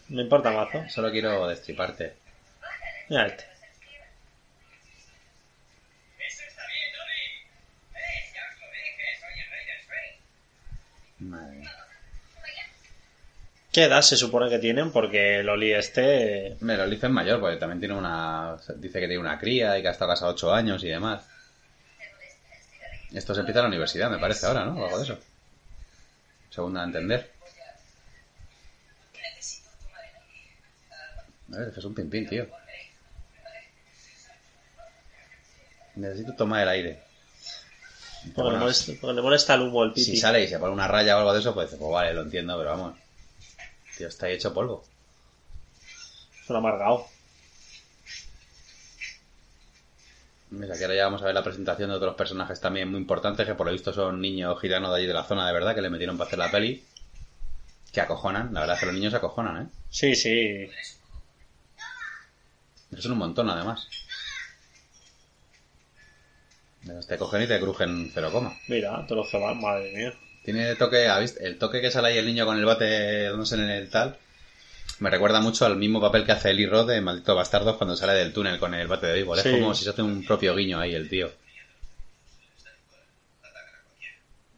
[0.10, 0.88] Me importa mazo.
[0.90, 2.16] solo quiero destriparte.
[3.10, 3.46] Mira este.
[11.20, 11.65] Madre mía.
[13.76, 14.90] ¿Qué edad se supone que tienen?
[14.90, 16.56] Porque el Oli este...
[16.62, 18.56] Hombre, Lolif es mayor, porque también tiene una.
[18.78, 21.26] Dice que tiene una cría y que ha estado casado 8 años y demás.
[23.14, 24.80] Esto se empieza en la universidad, me parece ahora, ¿no?
[24.80, 25.20] O algo de eso.
[26.50, 27.30] Según a entender.
[31.54, 32.48] A ver, es un pimpín, tío.
[35.96, 37.04] Necesito tomar el aire.
[38.34, 40.12] Porque le, molesta, porque le molesta el humo el piti.
[40.12, 42.22] si sale y se pone una raya o algo de eso, pues, pues vale, lo
[42.22, 43.05] entiendo, pero vamos.
[43.98, 44.84] Tío, está ahí hecho polvo.
[46.42, 47.08] Es un amargado.
[50.52, 53.46] Mira, que ahora ya vamos a ver la presentación de otros personajes también muy importantes,
[53.46, 55.82] que por lo visto son niños gitanos de allí de la zona de verdad, que
[55.82, 56.84] le metieron para hacer la peli.
[57.92, 59.70] Que acojonan, la verdad es que los niños se acojonan, ¿eh?
[59.90, 60.70] Sí, sí.
[62.90, 63.88] Que Son un montón, además.
[67.08, 68.56] Te cogen y te crujen cero coma.
[68.68, 70.14] Mira, todos los que van, madre mía.
[70.46, 71.08] Tiene toque.
[71.40, 74.16] El toque que sale ahí el niño con el bate dándose en el tal.
[75.00, 78.14] Me recuerda mucho al mismo papel que hace Eli Roth de Maldito Bastardos cuando sale
[78.14, 79.40] del túnel con el bate de béisbol.
[79.40, 79.50] Sí.
[79.50, 81.32] Es como si se hace un propio guiño ahí el tío.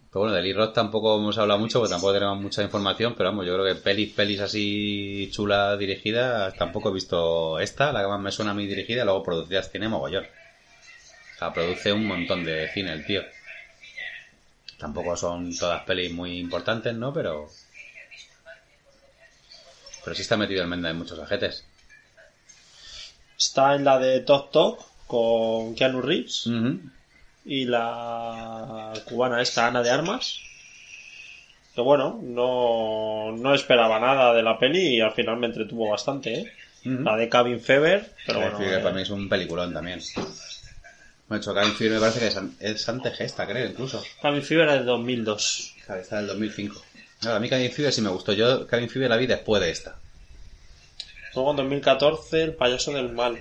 [0.09, 3.29] Pero bueno, de Eli Roth tampoco hemos hablado mucho porque tampoco tenemos mucha información, pero
[3.29, 8.07] vamos, yo creo que pelis, pelis así chulas dirigidas, tampoco he visto esta, la que
[8.07, 10.25] más me suena a mí dirigida, luego producidas tiene mogollón.
[10.25, 13.21] O sea, produce un montón de cine el tío.
[14.77, 17.13] Tampoco son todas pelis muy importantes, ¿no?
[17.13, 17.49] Pero.
[20.03, 21.65] Pero sí está metido el Menda en muchos ajetes.
[23.37, 26.49] Está en la de Tok Tok con Keanu Reeves
[27.45, 30.39] y la cubana esta, Ana de Armas.
[31.73, 36.33] Que bueno, no, no esperaba nada de la peli y al final me entretuvo bastante,
[36.33, 36.53] ¿eh?
[36.83, 39.99] La de Cabin Fever, pero bueno, eh, para mí es un peliculón también.
[41.29, 44.03] De hecho, Cabin Fever me parece que es, an- es antegesta, creo, incluso.
[44.21, 45.75] Cabin Fever es de 2002.
[45.85, 46.81] Claro, está del 2005.
[47.23, 48.31] No, a mí Cabin Fever sí me gustó.
[48.33, 49.99] Yo Cabin Fever la vi después de esta.
[51.35, 53.39] Luego en 2014, El payaso del mal.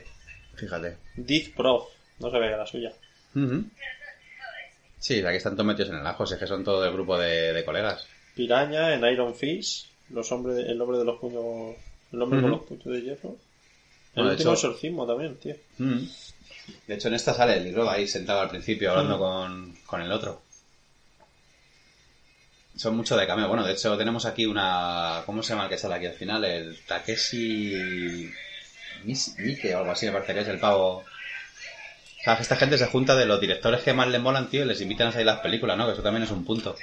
[0.56, 0.96] Fíjate.
[1.16, 1.84] Death Prof.
[2.18, 2.92] No se ve la suya.
[4.98, 6.92] Sí, la que están todos metidos en el ajo, si es que son todo el
[6.92, 8.06] grupo de, de colegas.
[8.34, 9.86] Piraña en Iron Fist.
[10.10, 11.76] Los hombres, el hombre de los puños.
[12.12, 13.36] El hombre con los puños de hierro.
[14.14, 15.54] El Bueno, último exorcismo también, tío.
[15.78, 15.98] Mm.
[16.86, 20.12] De hecho, en esta sale el libro ahí sentado al principio hablando con, con el
[20.12, 20.42] otro.
[22.76, 23.48] Son mucho de cameo.
[23.48, 25.22] Bueno, de hecho, tenemos aquí una.
[25.24, 26.44] ¿Cómo se llama el que sale aquí al final?
[26.44, 28.30] El Takeshi.
[29.04, 30.98] Mike o algo así, me parece que es el pavo.
[30.98, 31.04] O
[32.24, 34.80] sea, esta gente se junta de los directores que más le molan, tío, y les
[34.80, 35.86] invitan a salir las películas, ¿no?
[35.86, 36.76] Que eso también es un punto.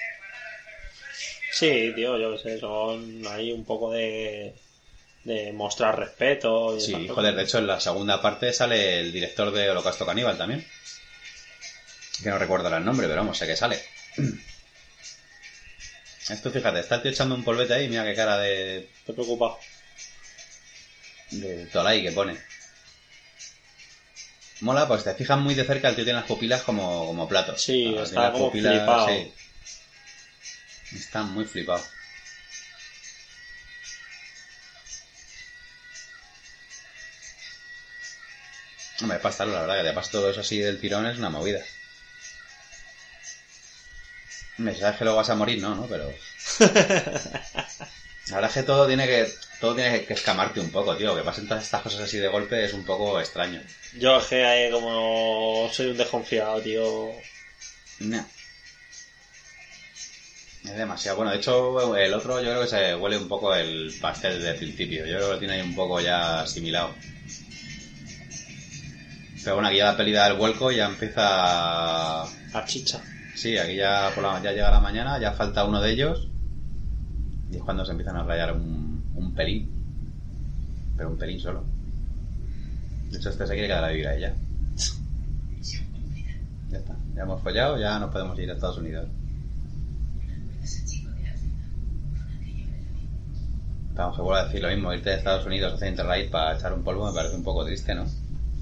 [1.51, 4.55] Sí, tío, yo qué sé, son ahí un poco de.
[5.23, 6.75] De mostrar respeto.
[6.77, 10.05] Y Sí, esas joder, de hecho en la segunda parte sale el director de Holocausto
[10.05, 10.65] Caníbal también.
[12.21, 13.81] Que no recuerdo el nombre, pero vamos, sé que sale.
[16.29, 19.57] Esto, fíjate, está el tío echando un polvete ahí, mira qué cara de, Te preocupa.
[21.31, 22.37] de Tolai que pone.
[24.61, 27.61] Mola, pues te fijas muy de cerca, el tío tiene las pupilas como, como platos.
[27.61, 29.07] Sí, está como flipado.
[29.09, 29.33] sí.
[30.95, 31.83] Está muy flipado.
[39.01, 41.61] Hombre, pasta, la verdad, que te pasa todo eso así del tirón es una movida.
[44.57, 45.87] Hombre, sabes que luego vas a morir, no, ¿no?
[45.87, 46.13] Pero...
[48.27, 49.29] La verdad es que todo tiene que
[49.59, 51.15] todo tiene que escamarte un poco, tío.
[51.15, 53.61] Que pasen todas estas cosas así de golpe es un poco extraño.
[53.97, 57.11] Yo es que eh, como soy un desconfiado, tío.
[57.99, 58.25] No.
[60.63, 61.17] Es demasiado.
[61.17, 64.51] Bueno, de hecho, el otro yo creo que se huele un poco el pastel desde
[64.51, 65.05] el principio.
[65.05, 66.95] Yo creo que lo tiene ahí un poco ya asimilado.
[69.43, 72.23] Pero bueno, aquí ya la peli da el vuelco y ya empieza...
[72.23, 73.01] A chicha.
[73.35, 76.29] Sí, aquí ya, por la- ya llega la mañana, ya falta uno de ellos.
[77.51, 79.69] Y es cuando se empiezan a rayar un, un pelín.
[80.95, 81.63] Pero un pelín solo.
[83.11, 84.33] De hecho, este se quiere quedar a vivir ahí ya.
[86.69, 86.95] Ya está.
[87.15, 89.07] Ya hemos follado, ya nos podemos ir a Estados Unidos.
[93.95, 94.93] Vamos, que vuelvo a decir lo mismo.
[94.93, 97.63] Irte a Estados Unidos a hacer Interrail para echar un polvo me parece un poco
[97.65, 98.05] triste, ¿no?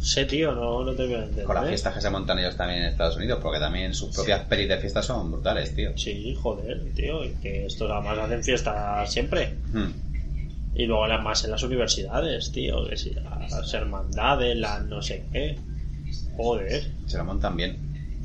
[0.02, 1.46] Sé, tío, no, no te voy a entender.
[1.46, 1.70] Con las ¿eh?
[1.70, 4.78] fiestas que se montan ellos también en Estados Unidos, porque también sus propias pelis de
[4.78, 5.96] fiestas son brutales, tío.
[5.96, 7.24] Sí, joder, tío.
[7.24, 9.58] y Que estos además hacen fiestas siempre.
[9.72, 9.92] Hmm.
[10.74, 12.88] Y luego las más en las universidades, tío.
[12.88, 15.60] Que si las hermandades, las no sé qué.
[16.36, 16.84] Joder.
[17.06, 17.78] Se lo montan bien,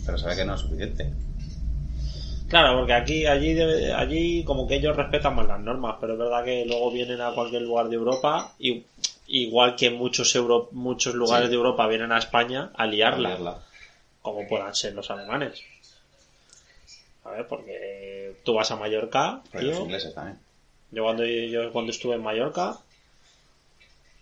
[0.06, 1.12] pero sabe que no es suficiente.
[2.48, 3.60] Claro, porque aquí, allí,
[3.92, 7.32] allí como que ellos respetan más las normas, pero es verdad que luego vienen a
[7.32, 8.84] cualquier lugar de Europa y
[9.28, 11.50] igual que muchos euro, muchos lugares Sí.
[11.50, 13.58] de Europa vienen a España a liarla, Liarla.
[14.22, 15.60] como puedan ser los alemanes.
[17.24, 19.84] A ver, porque tú vas a Mallorca, Pero los tío.
[19.84, 20.38] ingleses también.
[20.92, 22.76] Yo cuando, yo cuando estuve en Mallorca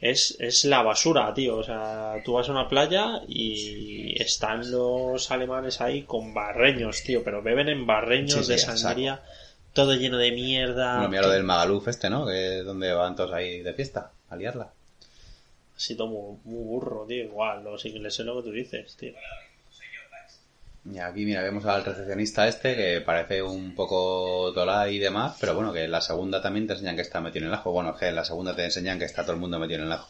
[0.00, 1.56] es, es la basura, tío.
[1.58, 7.22] O sea, tú vas a una playa y están los alemanes ahí con barreños, tío.
[7.22, 9.22] Pero beben en barreños Sí, de sí, sangría,
[9.74, 10.94] todo lleno de mierda.
[10.96, 12.26] Bueno, mira lo del Magaluf este, ¿no?
[12.26, 14.72] Que es donde van todos ahí de fiesta, a liarla.
[15.76, 17.24] Así todo muy, muy burro, tío.
[17.24, 19.12] Igual, los ingleses es lo que tú dices, tío.
[20.86, 25.54] Y aquí, mira, vemos al recepcionista este que parece un poco tola y demás, pero
[25.54, 27.72] bueno, que en la segunda también te enseñan que está metido en el ajo.
[27.72, 29.86] Bueno, es que en la segunda te enseñan que está todo el mundo metido en
[29.86, 30.08] el ajo.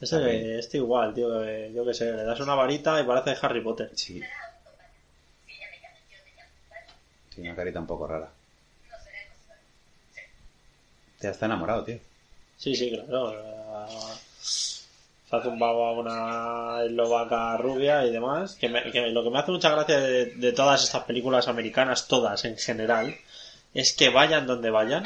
[0.00, 1.44] Este, este igual, tío.
[1.44, 3.90] eh, Yo qué sé, le das una varita y parece Harry Potter.
[3.94, 4.20] Sí.
[7.32, 8.30] Tiene una carita un poco rara.
[11.20, 11.98] Ya está enamorado, tío.
[12.56, 13.86] Sí, sí, claro.
[15.30, 18.56] Se ha zumbado a una eslovaca rubia y demás.
[18.56, 22.08] Que, me- que lo que me hace mucha gracia de, de todas estas películas americanas,
[22.08, 23.16] todas en general,
[23.72, 25.04] es que vayan donde vayan,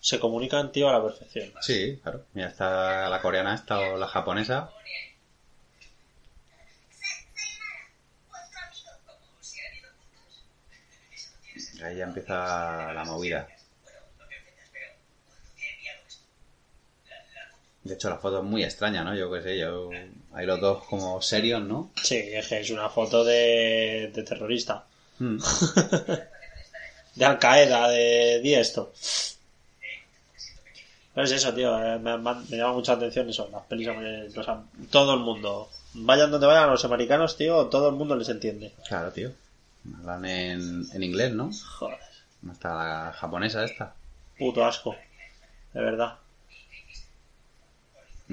[0.00, 1.50] se comunican, tío, a la perfección.
[1.62, 2.24] Sí, claro.
[2.34, 4.70] Mira, está la coreana esta o la japonesa.
[11.82, 13.48] Ahí ya empieza la movida.
[17.82, 19.14] De hecho, la foto es muy extraña, ¿no?
[19.14, 19.90] Yo qué sé, yo...
[20.34, 21.90] Hay los dos como serios, ¿no?
[22.02, 24.84] Sí, es que es una foto de, de terrorista.
[25.18, 25.38] Hmm.
[27.16, 28.92] De Al Qaeda, de di esto.
[31.14, 31.76] Pero es eso, tío.
[31.82, 33.48] eh, Me, me- me llama mucha atención eso.
[33.50, 35.68] Las pelis, am- todo el mundo.
[35.94, 38.72] Vayan donde vayan los americanos, tío, todo el mundo les entiende.
[38.88, 39.32] Claro, tío.
[39.98, 41.50] Hablan en, en inglés, ¿no?
[41.78, 41.98] Joder,
[42.50, 43.94] Hasta la japonesa esta.
[44.38, 44.94] puto asco.
[45.74, 46.14] De verdad.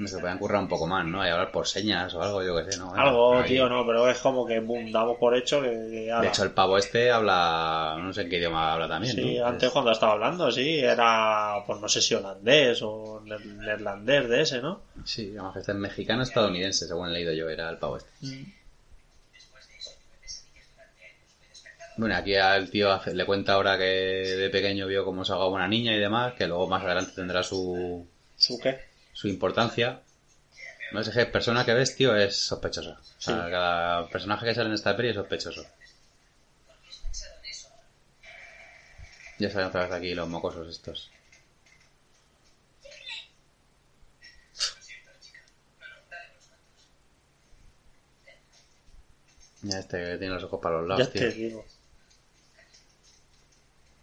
[0.06, 1.26] Se pueden currar un poco más, ¿no?
[1.26, 2.94] Y hablar por señas o algo, yo qué sé, ¿no?
[2.94, 3.48] Algo, Ahí.
[3.48, 5.70] tío, no, pero es como que boom, damos por hecho que.
[5.90, 6.22] que ala.
[6.22, 7.96] De hecho, el pavo este habla...
[7.98, 9.46] No sé en qué idioma habla también, Sí, ¿no?
[9.46, 14.42] antes Es- cuando estaba hablando, sí, era, pues no sé si holandés o neerlandés de
[14.42, 14.80] ese, ¿no?
[15.04, 18.10] Sí, además que este es mexicano estadounidense, según he leído yo, era el pavo este.
[21.96, 25.66] Bueno, aquí al tío le cuenta ahora que de pequeño vio cómo se ahogaba una
[25.68, 28.06] niña y demás, que luego más adelante tendrá su,
[28.36, 28.78] ¿Su qué?
[29.18, 29.88] Su importancia.
[30.92, 32.92] No sé qué persona que ves, tío, es sospechosa.
[33.18, 33.50] O sea, Sí.
[33.50, 35.66] cada personaje que sale en esta peli es sospechoso.
[39.40, 41.10] Ya salen otra vez aquí los mocosos estos.
[49.62, 51.20] Ya este que tiene los ojos para los lados, Ya tío.
[51.22, 51.64] te digo.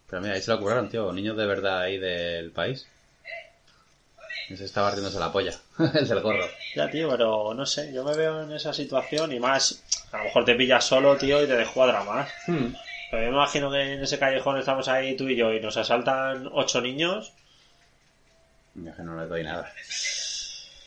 [0.10, 1.12] Pero mira, ahí se lo curaron, tío.
[1.14, 2.88] Niños de verdad ahí del país.
[4.50, 5.54] Ese estaba partiéndose la polla.
[5.94, 6.46] el del gorro.
[6.76, 10.24] Ya, tío, pero no sé, yo me veo en esa situación y más, a lo
[10.26, 12.30] mejor te pillas solo, tío, y te descuadra más.
[12.48, 12.74] Hmm.
[13.10, 15.78] Pero yo me imagino que en ese callejón estamos ahí tú y yo y nos
[15.78, 17.34] asaltan ocho niños.
[18.76, 19.72] Yo que no le doy nada.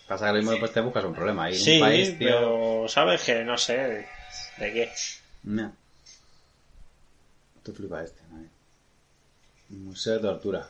[0.07, 1.55] Pasa que lo mismo después te buscas un problema ahí.
[1.55, 2.29] Sí, un país, tío.
[2.29, 4.07] pero sabes que no sé
[4.59, 4.92] de qué.
[5.44, 5.73] No.
[7.62, 8.49] Tú flipa este, ¿no?
[9.68, 10.68] Museo de tortura.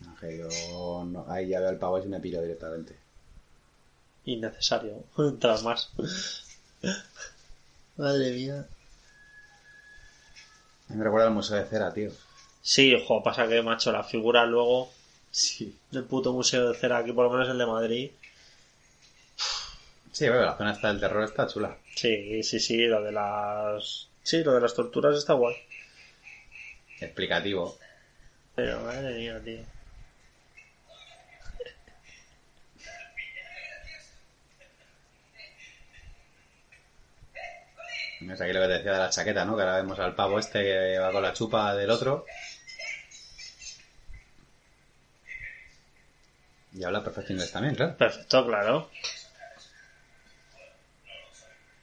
[0.00, 2.96] No, que yo no- ahí ya veo el pavo y me piro directamente.
[4.24, 5.04] Innecesario.
[5.18, 5.90] Entras más.
[7.96, 8.66] Madre mía.
[10.88, 12.10] Me recuerda al Museo de Cera, tío.
[12.62, 14.90] Sí, ojo, pasa que, macho, las figuras luego
[15.30, 15.76] Sí.
[15.90, 18.10] del puto museo de cera, aquí por lo menos el de Madrid.
[20.12, 21.76] Sí, bueno, la zona esta del terror está chula.
[21.94, 24.08] Sí, sí, sí, lo de las.
[24.22, 25.56] Sí, lo de las torturas está guay.
[27.00, 27.76] Explicativo.
[28.54, 29.60] Pero madre mía, tío.
[38.20, 39.56] Es aquí lo que te decía de la chaqueta, ¿no?
[39.56, 42.26] Que ahora vemos al pavo este que va con la chupa del otro.
[46.72, 47.96] Y habla perfecto inglés también, claro.
[47.96, 48.90] Perfecto, claro.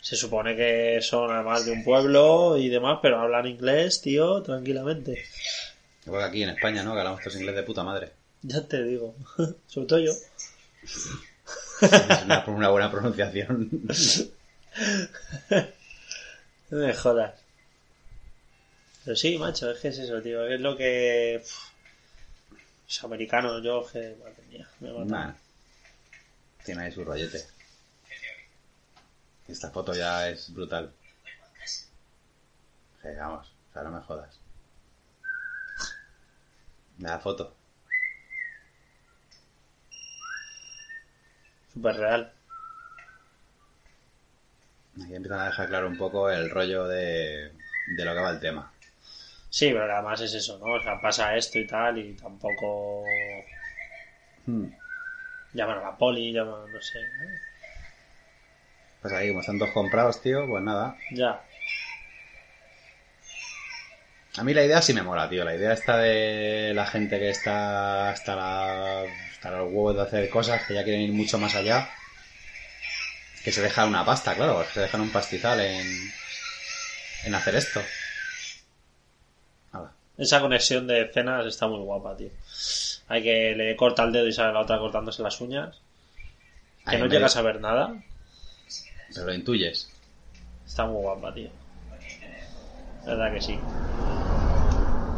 [0.01, 5.25] Se supone que son además de un pueblo y demás, pero hablan inglés, tío, tranquilamente.
[6.05, 6.93] Igual que aquí en España, ¿no?
[6.93, 8.11] Que hablamos todos inglés de puta madre.
[8.43, 9.15] Ya te digo.
[9.67, 10.11] Sobre todo yo.
[11.81, 13.69] Es una, una buena pronunciación.
[16.69, 17.39] No me jodas.
[19.03, 20.47] Pero sí, macho, es que es eso, tío.
[20.47, 21.43] Es lo que.
[22.87, 24.15] Los americanos, yo, que.
[24.19, 25.07] Madre mía, me matan.
[25.07, 25.33] Nah.
[26.63, 27.45] Tiene ahí su rollete.
[29.47, 30.91] Esta foto ya es brutal.
[33.01, 34.39] Que vamos, o sea, no me jodas.
[36.97, 37.53] La foto.
[41.71, 42.33] Súper real.
[45.03, 47.51] Aquí empiezan a dejar claro un poco el rollo de,
[47.87, 48.71] de lo que va el tema.
[49.49, 50.73] Sí, pero además es eso, ¿no?
[50.73, 53.05] O sea, pasa esto y tal, y tampoco.
[54.45, 54.67] Hmm.
[55.53, 56.99] Llaman a la poli, llaman, no sé.
[59.01, 60.97] Pues ahí, como están todos comprados, tío, pues nada.
[61.11, 61.41] Ya.
[64.37, 65.45] A mí la idea sí me mola, tío.
[65.45, 70.29] La idea está de la gente que está hasta, la, hasta los huevos de hacer
[70.29, 71.87] cosas, que ya quieren ir mucho más allá.
[73.45, 74.65] Que se deja una pasta, claro.
[74.73, 75.85] Se dejan un pastizal en,
[77.25, 77.79] en hacer esto.
[79.71, 79.91] Hala.
[80.17, 82.31] Esa conexión de escenas está muy guapa, tío.
[83.07, 85.79] Hay que le corta el dedo y sale la otra cortándose las uñas.
[86.89, 87.95] Que Ahí no llegas a ver nada.
[89.13, 89.91] Pero lo intuyes.
[90.65, 91.51] Está muy guapa, tío.
[93.05, 93.59] verdad que sí.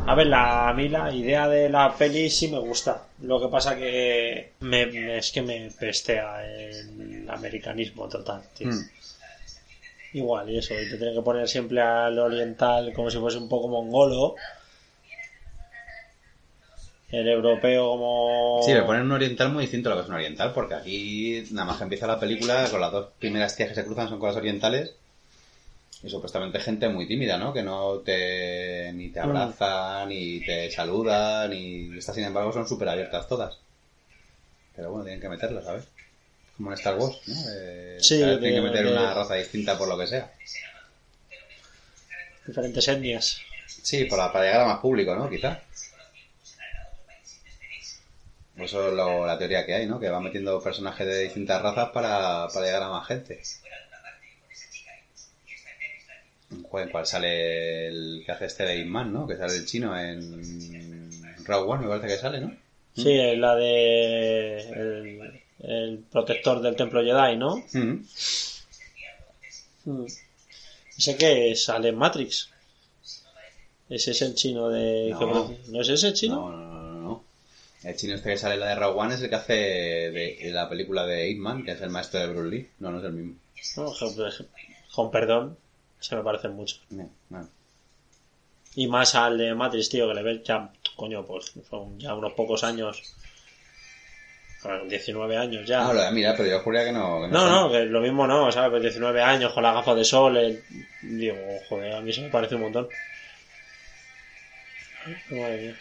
[0.08, 3.04] A ver, la, a mí la idea de la peli sí me gusta.
[3.24, 8.70] Lo que pasa que me, es que me pestea el americanismo total, tío.
[8.70, 8.90] Hmm.
[10.14, 13.50] Igual, y eso, y te tienen que poner siempre al oriental como si fuese un
[13.50, 14.36] poco mongolo.
[17.12, 18.62] El europeo como...
[18.64, 21.44] Sí, le ponen un oriental muy distinto a lo que es un oriental, porque aquí,
[21.52, 24.20] nada más que empieza la película, con las dos primeras tías que se cruzan son
[24.20, 24.96] con las orientales,
[26.04, 27.54] y supuestamente gente muy tímida, ¿no?
[27.54, 31.98] Que no te ni te abraza, ni te saluda, ni...
[31.98, 33.58] Estas, sin embargo, son súper abiertas todas.
[34.76, 35.86] Pero bueno, tienen que meterlas, ¿sabes?
[36.56, 37.36] Como en Star Wars, ¿no?
[37.56, 40.32] Eh, Sí, tienen que meter de- una raza distinta por lo que sea.
[42.46, 43.40] Diferentes etnias.
[43.68, 45.30] Sí, para, para llegar a más público, ¿no?
[45.30, 45.60] Quizá.
[48.56, 50.00] Eso es lo- la teoría que hay, ¿no?
[50.00, 53.40] Que va metiendo personajes de distintas razas para, para llegar a más gente.
[56.52, 59.28] Un juego en cual sale el que hace este de Man, ¿no?
[59.28, 61.12] Que sale el chino en
[61.46, 62.56] Rogue One, me parece que sale, ¿no?
[62.96, 64.58] Sí, es la de...
[64.70, 67.58] El, el protector del templo Jedi, ¿no?
[67.74, 68.04] Mm.
[69.86, 70.06] Mm.
[70.98, 72.50] Ese que sale en Matrix.
[73.90, 75.10] Ese es el chino de...
[75.12, 75.20] No.
[75.48, 76.36] que- ¿No es ese el chino?
[76.36, 77.24] No, no, no, no.
[77.84, 80.40] El chino este que sale en la de Rogue One es el que hace de,
[80.42, 82.70] de la película de Ip Man, que es el maestro de Bruce Lee.
[82.80, 83.36] No, no es el mismo.
[83.78, 84.46] No, je-
[84.94, 85.58] con perdón,
[86.00, 86.78] se me parecen mucho.
[86.90, 87.50] No, no.
[88.76, 92.34] Y más al de Matrix, tío, que le ves ya, coño, pues son ya unos
[92.34, 93.02] pocos años.
[94.64, 95.92] Bueno, 19 años ya.
[95.92, 97.22] Lo de mira, pero yo juraría que no.
[97.22, 98.70] que no, no, que lo mismo no, ¿sabes?
[98.72, 100.38] Pues 19 años con la gafa de sol.
[100.38, 100.64] el-
[101.02, 101.38] Digo,
[101.70, 102.88] joder, a mí se me parece un montón.
[105.30, 105.76] Madre mía.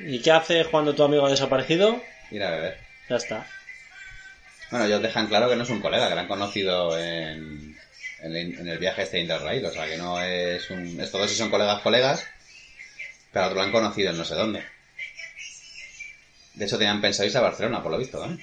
[0.00, 2.02] ¿Y qué haces cuando tu amigo ha desaparecido?
[2.30, 2.78] Ir a beber.
[3.08, 3.46] Ya está.
[4.70, 7.76] Bueno, ellos dejan claro que no es un colega, que lo han conocido en,
[8.20, 9.64] en, el- en el viaje este de Interrail.
[9.64, 11.00] O sea, que no es un...
[11.00, 12.24] Estos dos sí son colegas, colegas,
[13.32, 14.62] pero otro lo han conocido en no sé dónde.
[16.54, 18.38] De hecho, tenían pensado irse a Barcelona, por lo visto, ¿eh?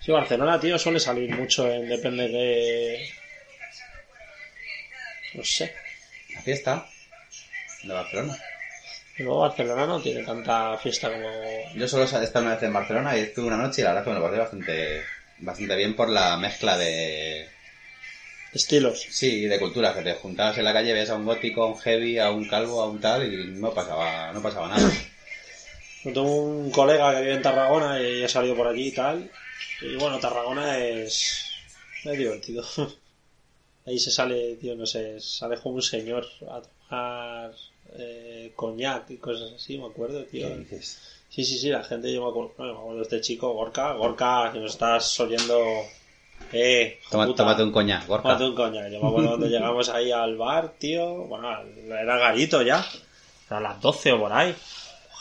[0.00, 3.08] Sí, Barcelona, tío, suele salir mucho en depende de.
[5.34, 5.72] No sé.
[6.34, 6.86] La fiesta
[7.84, 8.36] de Barcelona.
[9.18, 11.28] Luego Barcelona no tiene tanta fiesta como.
[11.76, 14.04] Yo solo he estado una vez en Barcelona y estuve una noche y la verdad
[14.04, 15.02] que me lo pasé bastante,
[15.42, 17.48] bastante bien por la mezcla de...
[18.52, 19.06] Estilos.
[19.10, 21.78] Sí, de culturas, que te juntabas en la calle, ves a un gótico, a un
[21.78, 24.90] heavy, a un calvo, a un tal y no pasaba, no pasaba nada.
[26.04, 29.30] Yo tengo un colega que vive en Tarragona y he salido por allí y tal.
[29.80, 31.46] Y bueno, Tarragona es.
[32.04, 32.64] es divertido.
[33.86, 37.52] Ahí se sale, tío, no sé, sale como un señor a tomar
[37.98, 40.48] eh, coñac y cosas así, me acuerdo, tío.
[40.48, 41.21] ¿Qué dices?
[41.34, 43.92] Sí, sí, sí, la gente, yo me acuerdo, bueno, me acuerdo de este chico, Gorka,
[43.94, 45.58] Gorka, que nos estás oyendo.
[46.52, 48.28] Eh, Toma- tómate un coñac, Gorka.
[48.28, 48.90] tómate un coñac.
[48.90, 51.48] Yo me acuerdo cuando llegamos ahí al bar, tío, bueno,
[51.88, 52.84] era garito ya,
[53.48, 54.54] a las 12 o por ahí.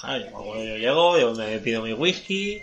[0.02, 2.62] Joder, yo me acuerdo, yo llego, yo me pido mi whisky,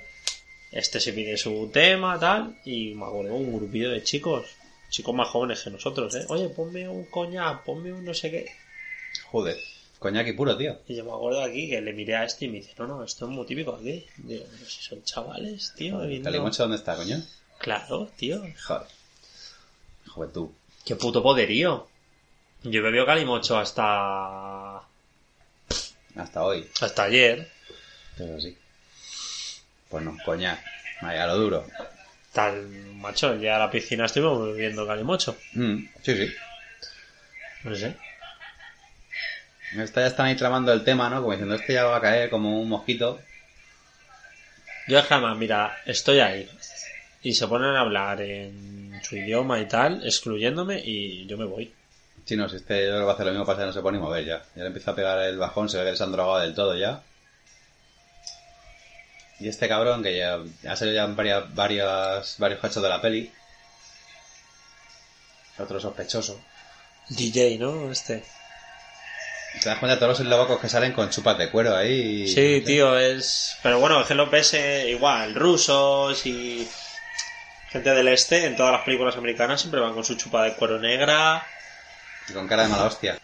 [0.71, 4.45] este se pide su tema, tal, y me acuerdo un grupillo de chicos,
[4.91, 6.27] chicos más jóvenes que nosotros, eh.
[6.29, 8.47] Oye, ponme un coñac, ponme un no sé qué.
[9.31, 9.57] Joder,
[9.99, 10.79] coñac y puro, tío.
[10.87, 13.05] Y yo me acuerdo aquí que le miré a este y me dice, no, no,
[13.05, 14.07] esto es muy típico aquí.
[14.17, 16.01] Digo, pero si son chavales, tío.
[16.23, 17.23] ¿Calimocho dónde está, coño?
[17.59, 18.43] Claro, tío.
[18.67, 18.87] Joder.
[20.09, 20.49] Juventud.
[20.85, 21.87] Qué puto poderío.
[22.63, 24.83] Yo bebió calimocho hasta...
[26.17, 26.69] Hasta hoy.
[26.81, 27.49] hasta ayer.
[28.17, 28.57] Pero sí.
[29.89, 30.65] Pues no, coñac.
[31.01, 31.67] Ahí, a lo duro.
[32.33, 35.37] Tal, macho, ya a la piscina estuvimos bebiendo calimocho.
[35.55, 36.35] Mm, sí, sí.
[37.65, 37.97] No sé.
[39.77, 41.21] Esta ya están ahí tramando el tema, ¿no?
[41.21, 43.21] Como diciendo, este ya va a caer como un mosquito.
[44.89, 46.49] Yo jamás, mira, estoy ahí.
[47.23, 51.73] Y se ponen a hablar en su idioma y tal, excluyéndome, y yo me voy.
[52.25, 53.73] Sí, no, si este yo creo que va a hacer lo mismo, pasa que no
[53.73, 54.43] se pone ni mover ya.
[54.55, 56.77] Ya le empieza a pegar el bajón, se ve que les han drogado del todo
[56.77, 57.03] ya.
[59.41, 60.39] Y este cabrón, que ya
[60.69, 63.31] ha salido ya en varias, varias, varios cachos de la peli.
[65.59, 66.41] Otro sospechoso.
[67.09, 67.91] DJ, ¿no?
[67.91, 68.25] Este.
[69.63, 72.23] Te das cuenta de todos los eslovacos que salen con chupas de cuero ahí.
[72.25, 73.59] y- Sí, tío, es...
[73.63, 76.69] Pero bueno, es que los ves eh, igual, rusos y
[77.71, 80.79] gente del este, en todas las películas americanas siempre van con su chupa de cuero
[80.79, 81.45] negra.
[82.29, 83.19] Y con cara de mala hostia.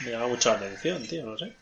[0.00, 1.52] Me llama mucho la atención, tío, no sé.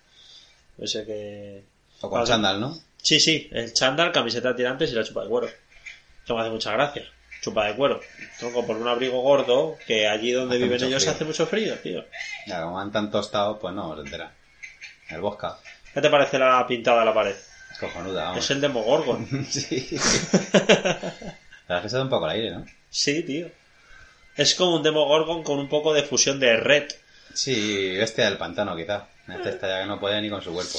[0.78, 1.62] Ese que...
[2.00, 2.78] O con chándal, ¿no?
[3.02, 5.48] Sí, sí, el chándal, camiseta de tirantes y la chupa de cuero.
[6.24, 7.04] Eso me hace mucha gracia.
[7.40, 8.00] Chupa de cuero.
[8.38, 11.14] Tronco por un abrigo gordo que allí donde Hace viven ellos frío.
[11.14, 12.04] hace mucho frío, tío.
[12.46, 14.32] Ya, como van tan tostados, pues no, se entera.
[15.08, 15.58] El bosca.
[15.94, 17.34] ¿Qué te parece la pintada de la pared?
[17.72, 18.44] Es cojonuda, vamos.
[18.44, 19.46] Es el Demogorgon.
[19.50, 19.88] sí.
[21.68, 22.66] La verdad es que se da un poco al aire, ¿no?
[22.90, 23.48] sí, tío.
[24.36, 26.88] Es como un Demogorgon con un poco de fusión de red.
[27.32, 29.06] Sí, bestia del pantano, quizá.
[29.28, 30.78] Este está ya que no puede ni con su cuerpo.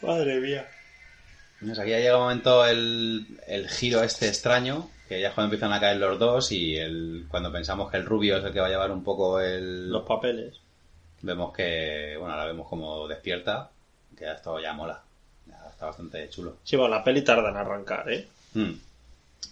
[0.00, 0.66] Madre mía.
[1.72, 5.72] Aquí ya llega un momento el, el giro este extraño, que ya es cuando empiezan
[5.72, 8.66] a caer los dos y el, cuando pensamos que el rubio es el que va
[8.66, 9.90] a llevar un poco el...
[9.90, 10.60] Los papeles.
[11.22, 13.70] Vemos que, bueno, la vemos como despierta,
[14.16, 15.02] que esto ya mola.
[15.46, 16.56] Ya está bastante chulo.
[16.64, 18.28] Sí, bueno, la peli tarda en arrancar, ¿eh?
[18.54, 18.72] Mm.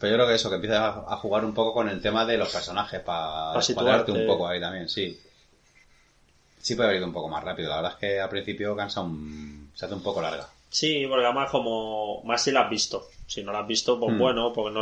[0.01, 2.37] Pero yo creo que eso, que empieza a, jugar un poco con el tema de
[2.37, 4.13] los personajes para Pa' situarte.
[4.13, 5.19] un poco ahí también, sí.
[6.61, 7.71] Sí puede haber ido un poco más rápido.
[7.71, 9.71] La verdad es que al principio cansa un...
[9.75, 10.49] se hace un poco larga.
[10.73, 12.23] Sí, porque además como...
[12.25, 13.11] Más si la has visto.
[13.27, 14.19] Si no la has visto, pues Hmm.
[14.19, 14.81] bueno, porque no...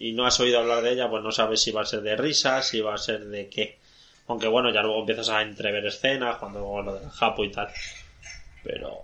[0.00, 2.16] Y no has oído hablar de ella, pues no sabes si va a ser de
[2.16, 3.78] risas, si va a ser de qué.
[4.26, 7.68] Aunque bueno, ya luego empiezas a entrever escenas, cuando lo del Japo y tal.
[8.64, 9.02] Pero...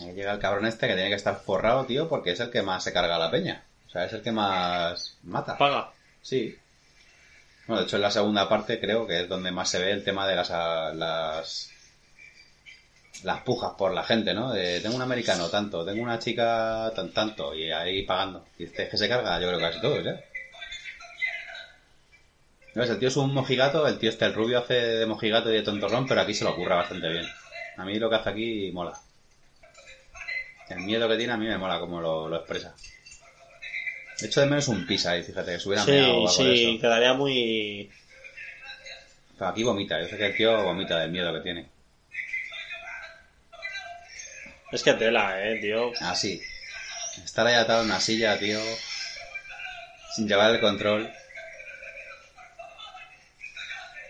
[0.00, 2.62] Ahí llega el cabrón este que tiene que estar forrado, tío, porque es el que
[2.62, 3.64] más se carga a la peña.
[3.86, 5.56] O sea, es el que más mata.
[5.56, 5.90] Paga.
[6.22, 6.56] Sí.
[7.66, 10.02] Bueno, de hecho en la segunda parte creo que es donde más se ve el
[10.02, 11.70] tema de las las
[13.24, 14.52] las pujas por la gente, ¿no?
[14.52, 18.46] De tengo un americano tanto, tengo una chica tan tanto y ahí pagando.
[18.58, 20.24] Y este es que se carga, yo creo que casi todos, ¿eh?
[22.74, 22.90] ¿Ves?
[22.90, 25.62] El tío es un mojigato, el tío este, el rubio hace de mojigato y de
[25.62, 27.26] tontorrón, pero aquí se lo ocurra bastante bien.
[27.76, 28.98] A mí lo que hace aquí mola.
[30.68, 32.74] El miedo que tiene a mí me mola como lo, lo expresa.
[34.20, 37.88] De hecho, de menos un pisa ahí, fíjate, que o Sí, sí, quedaría muy...
[39.38, 41.77] Pero aquí vomita, yo sé que el tío vomita del miedo que tiene.
[44.70, 45.92] Es que tela, eh, tío.
[46.00, 46.40] Así.
[47.24, 48.60] Estar ahí atado en una silla, tío.
[50.14, 51.10] Sin llevar el control.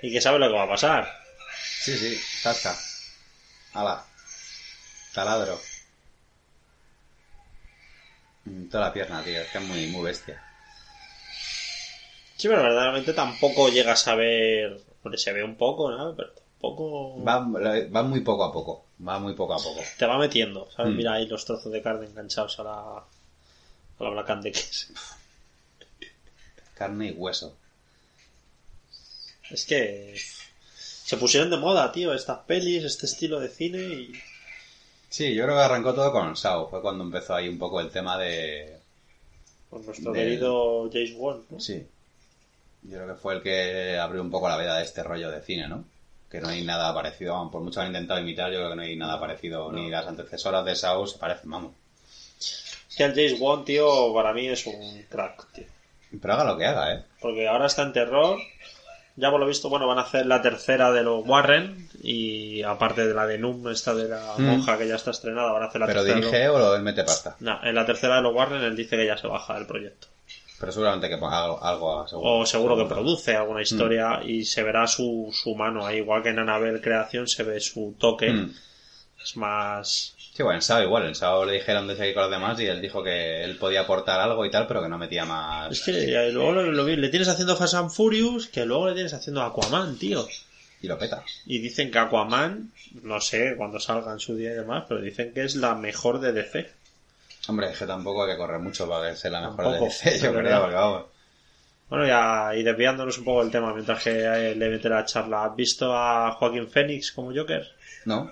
[0.02, 1.08] Y que sabe lo que va a pasar.
[1.80, 2.76] Sí, sí, tasca.
[3.72, 4.04] Ala.
[5.14, 5.60] Taladro.
[8.44, 9.40] Mm, Toda la pierna, tío.
[9.40, 10.42] Es que es muy, muy bestia.
[12.36, 14.80] Sí, pero verdaderamente tampoco llega a saber...
[15.02, 16.14] Porque se ve un poco, ¿no?
[16.16, 16.30] Pero
[16.60, 17.22] poco...
[17.24, 18.87] Va, va muy poco a poco.
[19.06, 19.80] Va muy poco a poco.
[19.96, 20.92] Te va metiendo, ¿sabes?
[20.92, 20.96] Mm.
[20.96, 23.04] Mira ahí los trozos de carne enganchados a la, a
[24.04, 24.88] la Black and Deckers.
[26.74, 27.56] Carne y hueso.
[29.50, 30.14] Es que
[30.76, 34.12] se pusieron de moda, tío, estas pelis, este estilo de cine y...
[35.10, 36.68] Sí, yo creo que arrancó todo con Sao.
[36.68, 38.76] Fue cuando empezó ahí un poco el tema de...
[39.70, 41.60] Con nuestro Del- querido James Wan, ¿no?
[41.60, 41.86] Sí.
[42.82, 45.40] Yo creo que fue el que abrió un poco la veda de este rollo de
[45.40, 45.84] cine, ¿no?
[46.30, 48.76] Que no hay nada parecido, vamos, por mucho que han intentado imitar, yo creo que
[48.76, 51.72] no hay nada parecido, ni las antecesoras de Sao se parecen, vamos.
[52.38, 55.64] Es que el James Wan, tío, para mí es un crack, tío.
[56.20, 57.02] Pero haga lo que haga, ¿eh?
[57.20, 58.38] Porque ahora está en terror.
[59.16, 61.88] Ya por lo visto, bueno, van a hacer la tercera de los Warren.
[62.02, 64.42] Y aparte de la de Noom, esta de la Mm.
[64.42, 66.20] monja que ya está estrenada, van a hacer la Pero tercera.
[66.20, 67.36] de dirige o él mete pasta.
[67.40, 70.06] No, en la tercera de los Warren él dice que ya se baja del proyecto.
[70.60, 72.30] Pero seguramente que ponga algo, algo seguro.
[72.40, 75.98] O seguro que produce alguna historia y se verá su, su mano ahí.
[75.98, 78.30] Igual que en Annabelle Creación se ve su toque.
[78.30, 78.54] Mm.
[79.22, 80.14] Es más.
[80.34, 81.06] Sí, bueno, en Sao igual.
[81.06, 83.80] En Sao le dijeron de seguir con los demás y él dijo que él podía
[83.82, 85.70] aportar algo y tal, pero que no metía más.
[85.72, 88.94] Es que luego lo, lo vi- le tienes haciendo Fast and Furious, que luego le
[88.94, 90.26] tienes haciendo Aquaman, tío.
[90.80, 91.24] Y lo peta.
[91.46, 92.70] Y dicen que Aquaman,
[93.02, 96.20] no sé cuándo salga en su día y demás, pero dicen que es la mejor
[96.20, 96.70] de DC.
[97.48, 99.88] Hombre, es que tampoco hay que correr mucho para que sea la mejor Tampoco, de
[99.88, 100.42] DC, yo verdad.
[100.50, 101.04] creo, porque vamos.
[101.88, 105.44] Bueno, ya, y desviándonos un poco del tema mientras que eh, le mete la charla.
[105.46, 107.66] ¿Has visto a Joaquín Phoenix como Joker?
[108.04, 108.30] No.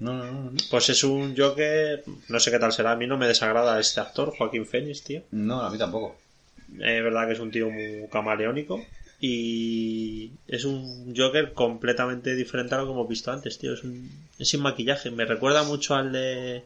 [0.00, 0.50] No, no, no.
[0.50, 0.52] no.
[0.70, 4.00] Pues es un Joker, no sé qué tal será, a mí no me desagrada este
[4.00, 5.22] actor, Joaquín Phoenix, tío.
[5.30, 6.16] No, a mí tampoco.
[6.74, 8.84] Es verdad que es un tío muy camaleónico
[9.18, 13.72] y es un Joker completamente diferente a lo que hemos visto antes, tío.
[13.72, 16.64] Es, un- es sin maquillaje, me recuerda mucho al de...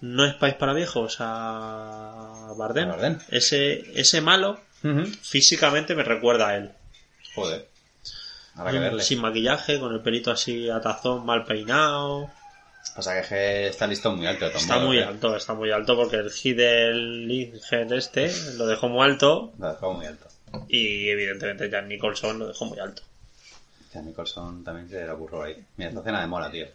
[0.00, 2.88] No es país para viejos, a Bardem.
[2.88, 3.18] A Bardem.
[3.28, 4.60] Ese, ese malo
[5.22, 6.70] físicamente me recuerda a él.
[7.34, 7.68] Joder.
[8.54, 9.02] Habrá que verle.
[9.02, 12.30] Sin maquillaje, con el pelito así atazón, mal peinado.
[12.94, 14.46] Pasa que está listo muy alto.
[14.46, 15.04] Está muy ¿eh?
[15.04, 19.66] alto, está muy alto porque el hit del Ingen este lo dejó muy alto Lo
[19.66, 20.26] ha dejado muy alto.
[20.68, 23.02] y evidentemente Jan Nicholson lo dejó muy alto.
[23.94, 25.64] A Nicholson también se le ocurrió ahí.
[25.76, 26.66] Mira, esta escena de mola, tío.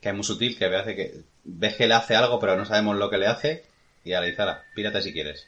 [0.00, 1.14] Que es muy sutil, que hace que...
[1.50, 3.64] Ves que le hace algo, pero no sabemos lo que le hace.
[4.04, 5.46] Y "Hala, pírate si quieres.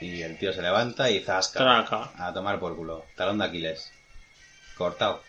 [0.00, 1.58] Y el tío se levanta y zasca.
[1.60, 2.10] Traca.
[2.16, 3.06] A tomar por culo.
[3.16, 3.92] Talón de Aquiles.
[4.76, 5.22] Cortado.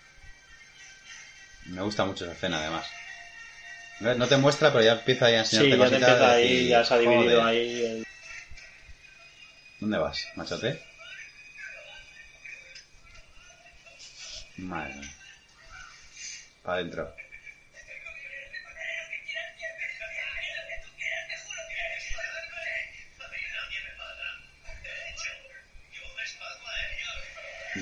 [1.65, 2.87] Me gusta mucho esa escena, además.
[3.99, 6.67] No te muestra, pero ya empieza ahí a Sí, enseñarte ya te empieza de ahí,
[6.67, 7.85] ya se ha dividido "Joder, ahí.
[7.85, 8.05] el-
[9.79, 10.81] ¿Dónde vas, machote?
[14.57, 15.11] Madre mía.
[16.63, 17.15] Para adentro.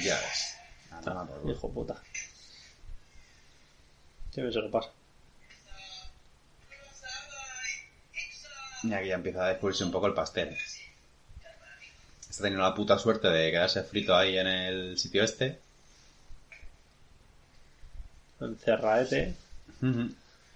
[0.02, 0.56] Ya ves.
[0.92, 1.54] A tomar por culo.
[1.54, 2.02] Hijo puta.
[4.34, 4.90] ¿Qué se lo pasa?
[8.84, 10.58] Y aquí ya empieza a descubrirse un poco el pastel.
[12.30, 15.60] Está teniendo la puta suerte de quedarse frito ahí en el sitio este.
[18.42, 19.36] El cerraete.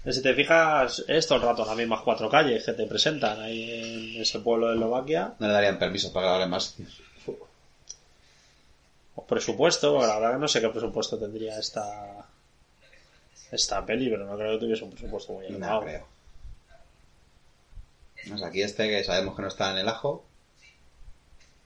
[0.10, 4.16] Si te fijas, es todo el rato las mismas cuatro calles que te presentan ahí
[4.16, 5.34] en ese pueblo de Eslovaquia.
[5.40, 6.76] No le darían permiso para grabar más.
[9.20, 11.86] O presupuesto, porque la verdad que no sé qué presupuesto tendría esta
[13.52, 15.82] esta peli, pero no creo que tuviese un presupuesto muy No elevado.
[15.82, 16.08] creo.
[18.28, 20.26] Pues aquí este que sabemos que no está en el ajo.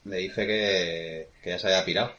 [0.06, 2.12] Le dice que, que ya se había pirado.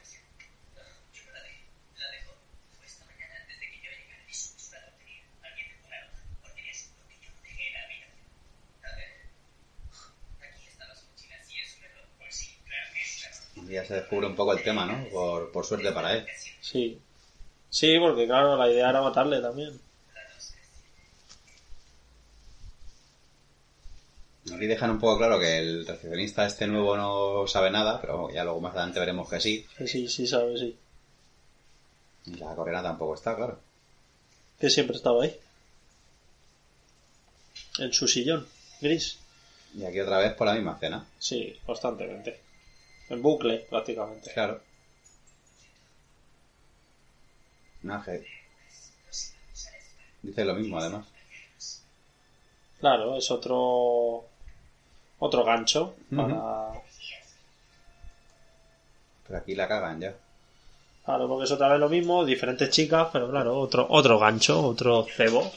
[13.72, 15.08] Ya se descubre un poco el tema, ¿no?
[15.10, 16.26] Por, por suerte para él.
[16.60, 17.00] Sí.
[17.70, 19.80] Sí, porque claro, la idea era matarle también.
[24.54, 28.44] Aquí dejan un poco claro que el recepcionista este nuevo no sabe nada, pero ya
[28.44, 29.66] luego más adelante veremos que sí.
[29.78, 30.76] Sí, sí, sí, sabe, sí.
[32.26, 33.58] Y la coreana tampoco está, claro.
[34.58, 35.36] Que siempre estaba ahí.
[37.78, 38.46] En su sillón,
[38.80, 39.18] gris.
[39.74, 41.06] Y aquí otra vez por la misma cena.
[41.18, 42.40] Sí, constantemente.
[43.12, 44.32] En bucle, prácticamente.
[44.32, 44.60] Claro.
[47.82, 48.24] No, que...
[50.22, 51.06] Dice lo mismo, además.
[52.80, 54.24] Claro, es otro
[55.18, 56.72] otro gancho para
[59.26, 60.14] Pero aquí la cagan ya.
[61.04, 65.06] claro porque es otra vez lo mismo diferentes chicas pero claro otro otro gancho otro
[65.16, 65.52] cebo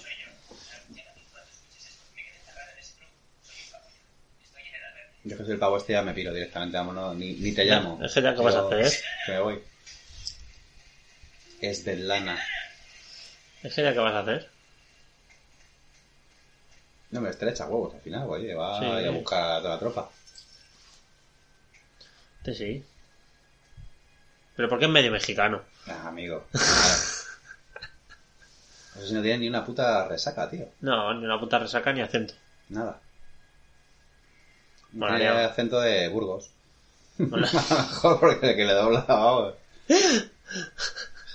[5.26, 8.00] Yo que soy el pavo este ya me piro directamente, vámonos, ni, ni te llamo.
[8.04, 8.92] Es que ya, ¿qué vas a hacer?
[9.26, 9.60] Que me voy.
[11.62, 12.38] Es de lana.
[13.64, 14.50] Es que ya que vas a hacer.
[17.12, 18.86] No me estrecha huevos al final, oye, va Sí.
[19.08, 20.10] a buscar a toda la tropa.
[22.40, 22.84] Este sí.
[24.56, 25.64] Pero ¿por qué es medio mexicano?
[25.88, 26.46] Ah, amigo.
[26.52, 26.66] Claro.
[28.96, 30.70] Eso si no tiene ni una puta resaca, tío.
[30.82, 32.34] No, ni una puta resaca ni acento.
[32.70, 33.02] Nada.
[34.96, 35.32] No Molaría.
[35.32, 36.50] tiene acento de Burgos.
[37.20, 39.54] Mola- A lo mejor porque el que le dobla, vamos.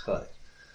[0.04, 0.28] Joder.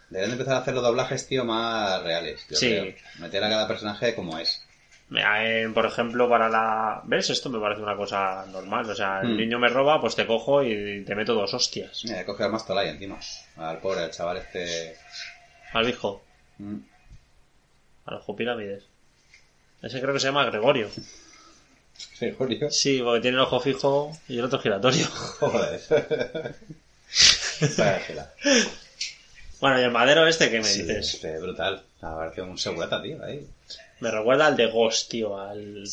[0.09, 2.45] Deberían de empezar a hacer los doblajes, tío, más reales.
[2.49, 2.67] Yo Sí.
[2.69, 2.95] creo.
[3.19, 4.61] Meter a cada personaje como es.
[5.09, 7.01] Mira, eh, por ejemplo, para la...
[7.05, 7.29] ¿Ves?
[7.29, 8.89] Esto me parece una cosa normal.
[8.89, 9.38] O sea, el Hmm.
[9.38, 12.01] niño me roba, pues te cojo y te meto dos hostias.
[12.05, 13.19] Mira, he cogido al Mastolai encima.
[13.57, 14.95] Al pobre, al chaval este.
[15.73, 16.23] Al hijo.
[16.59, 16.77] Mm.
[18.05, 18.83] Al ojo pirámides.
[19.81, 20.89] Ese creo que se llama Gregorio.
[22.19, 22.71] Gregorio.
[22.71, 25.05] Sí, porque tiene el ojo fijo y el otro giratorio.
[25.39, 25.81] Joder.
[27.77, 28.31] Vaya.
[29.61, 31.13] Bueno, y el madero este, ¿qué me Sí, dices?
[31.15, 31.81] este, brutal.
[32.01, 33.47] Ha parecido un segurata, tío, ahí.
[33.99, 35.83] Me recuerda al de Ghost, tío, al...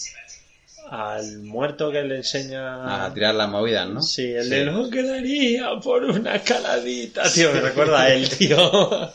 [0.91, 3.05] Al muerto que le enseña...
[3.07, 4.03] A tirar las movidas, ¿no?
[4.03, 9.13] Sí, el de no quedaría por una caladita, tío, me recuerda a él, tío.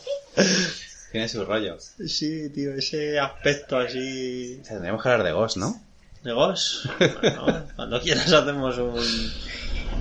[1.12, 1.76] Tiene su rollo.
[2.06, 4.60] Sí, tío, ese aspecto así...
[4.66, 5.80] Tendríamos que hablar de Ghost, ¿no?
[6.22, 6.86] ¿De Ghost?
[6.98, 9.32] Bueno, cuando quieras hacemos un...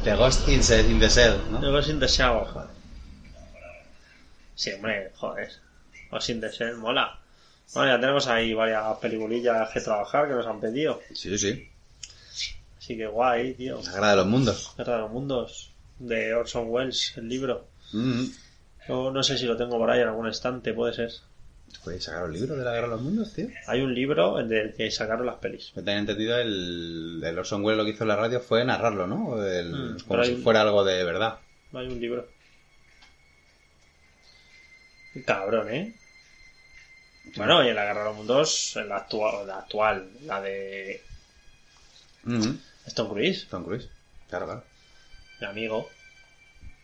[0.03, 1.72] De Ghost in, the- in the ¿no?
[1.72, 2.70] Ghost in the Shell, joder.
[4.55, 5.51] Sí, hombre, joder.
[6.11, 7.20] Ghost in the Shell mola.
[7.74, 11.01] Bueno, ya tenemos ahí varias peliculillas que trabajar que nos han pedido.
[11.13, 11.70] Sí, sí.
[12.78, 13.82] Así que guay, tío.
[13.86, 14.74] La guerra de los mundos.
[14.78, 15.72] Guerra de los Mundos.
[15.99, 17.68] De Orson Welles, el libro.
[17.91, 18.26] Mm.
[18.88, 21.11] Yo no sé si lo tengo por ahí en algún estante, puede ser.
[21.84, 23.47] ¿Puedes sacar un libro de la guerra de los mundos, tío?
[23.67, 25.71] Hay un libro en el que sacaron las pelis.
[25.75, 29.07] Me tenía entendido el, el Orson Welles lo que hizo en la radio fue narrarlo,
[29.07, 29.41] ¿no?
[29.45, 31.39] El- Mm, como si hay- fuera algo de verdad.
[31.73, 32.28] Hay un libro.
[35.25, 35.95] Cabrón, ¿eh?
[37.36, 41.01] Bueno, y en la Guerra de los Mundos, en la actual, la, actual, la de
[42.23, 42.55] Mm.
[42.86, 43.89] Stone Cruise, Tom Cruise.
[44.30, 44.63] Claro, claro.
[45.41, 45.89] mi amigo.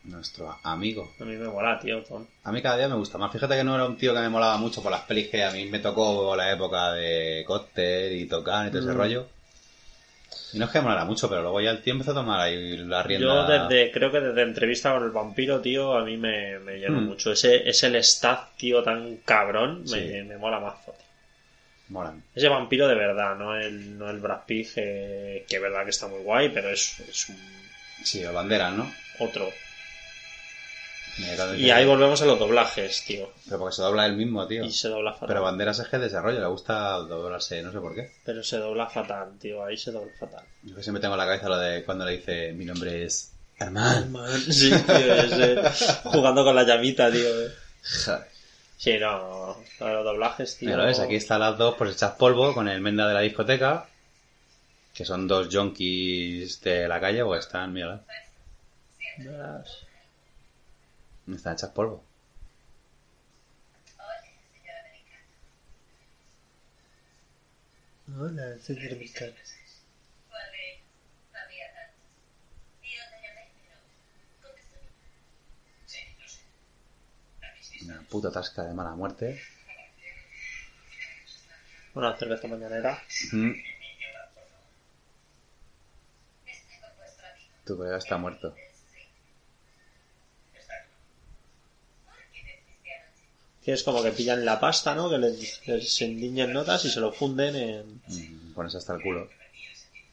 [0.06, 1.14] Nuestro amigo.
[1.20, 2.04] A mí me mola, tío.
[2.04, 2.26] Tom.
[2.44, 3.32] A mí cada día me gusta más.
[3.32, 5.52] Fíjate que no era un tío que me molaba mucho por las pelis que a
[5.52, 8.98] mí me tocó la época de Cóctel y Tocan y todo ese Mm.
[8.98, 9.28] rollo.
[10.52, 12.40] Y no es que me molara mucho, pero luego ya el tío empezó a tomar
[12.42, 13.26] ahí la rienda.
[13.28, 17.00] Yo desde, creo que desde entrevista con el vampiro, tío, a mí me, me llenó
[17.00, 17.06] Mm.
[17.06, 17.32] mucho.
[17.32, 20.24] Ese, ese Lestat, tío, tan cabrón, me, Sí.
[20.28, 20.92] me mola mazo.
[20.92, 21.04] tío.
[21.90, 22.24] Molan.
[22.36, 25.92] Ese vampiro de verdad, no el, no el Brad Pitt, eh, que es verdad que
[25.92, 27.38] está muy guay, pero es, es un
[28.04, 28.92] Sí, o banderas, ¿no?
[29.20, 29.50] otro.
[31.58, 33.32] Y ahí volvemos a los doblajes, tío.
[33.46, 34.64] Pero porque se dobla él mismo, tío.
[34.64, 35.28] Y se dobla fatal.
[35.28, 38.12] Pero banderas es que desarrollo, le gusta doblarse, no sé por qué.
[38.26, 39.64] Pero se dobla fatal, tío.
[39.64, 40.44] Ahí se dobla fatal.
[40.64, 43.32] Yo que siempre tengo en la cabeza lo de cuando le dice mi nombre es
[43.60, 44.18] Armand.
[44.52, 45.58] Sí, tío, ese,
[46.04, 47.30] jugando con la llamita, tío.
[48.06, 48.34] Joder.
[48.78, 50.70] Sí, no, los doblajes, tío.
[50.70, 53.22] Mira, lo ves, aquí están las dos pues hechas polvo con el menda de la
[53.22, 53.88] discoteca.
[54.94, 58.02] Que son dos junkies de la calle, pues están, mira,
[59.18, 59.86] Verás.
[61.28, 62.04] Están hechas polvo.
[68.16, 69.34] Hola, señor americano.
[77.86, 79.42] Una puta tasca de mala muerte.
[81.96, 83.02] Una cerveza mañanera.
[83.32, 83.52] Mm.
[87.66, 88.56] Tu colega está muerto.
[93.64, 95.10] Que es como que pillan la pasta, ¿no?
[95.10, 98.02] Que les, les endiñan notas y se lo funden en...
[98.08, 99.30] Mm, Pones hasta el culo.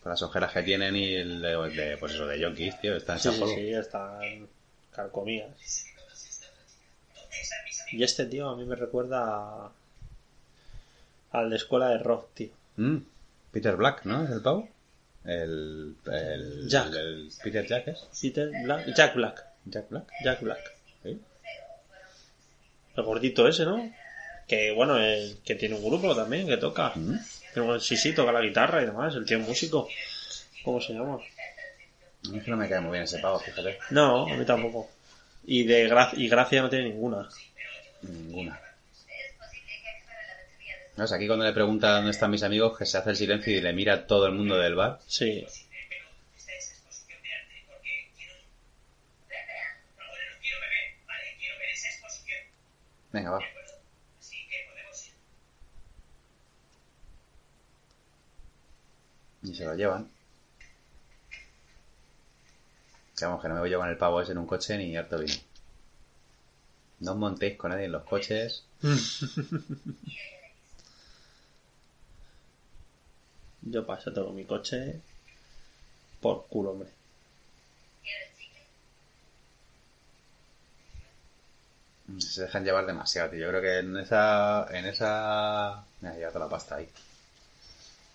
[0.02, 3.18] Con las ojeras que tienen y el de, de, pues eso, de junkies, tío, están
[3.18, 4.48] Sí, sí, sí, están
[4.92, 5.50] carcomidas.
[7.92, 9.72] Y este tío a mí me recuerda a-
[11.32, 12.50] al de escuela de rock, tío.
[12.76, 12.98] Mm.
[13.50, 14.24] Peter Black, ¿no?
[14.24, 14.68] ¿Es el pavo?
[15.24, 16.94] El, el, Jack.
[16.94, 18.08] el Peter Jack es.
[18.22, 19.44] Peter Black, Jack Black.
[19.66, 20.06] Jack Black.
[20.24, 20.76] Jack Black.
[21.02, 21.20] ¿Sí?
[22.96, 23.92] El gordito ese, ¿no?
[24.48, 26.92] Que bueno, el, que tiene un grupo también, que toca.
[26.94, 27.14] Mm.
[27.54, 29.88] Pero sí, sí, toca la guitarra y demás, el tío es músico.
[30.64, 31.14] ¿Cómo se llama?
[31.14, 33.78] A mí es que no me cae muy bien ese pavo, fíjate.
[33.90, 34.90] No, a mí tampoco.
[35.44, 37.28] Y de gra- y gracia no tiene ninguna.
[38.02, 38.60] Ninguna.
[40.96, 43.16] No, o sea, aquí cuando le pregunta dónde están mis amigos, que se hace el
[43.16, 44.98] silencio y le mira a todo el mundo del bar.
[45.06, 45.46] Sí.
[53.12, 53.40] Venga, va.
[59.42, 60.10] Y se lo llevan.
[63.20, 65.18] Vamos, que no me voy yo con el pavo ese en un coche ni harto
[65.18, 65.34] vino.
[67.00, 68.64] No os montéis con nadie en los coches.
[73.62, 75.00] Yo paso todo mi coche
[76.20, 76.99] por culo, hombre.
[82.18, 83.40] Se dejan llevar demasiado, tío.
[83.40, 84.66] Yo creo que en esa...
[84.70, 85.84] En esa...
[86.00, 86.88] Mira, ya toda la pasta ahí.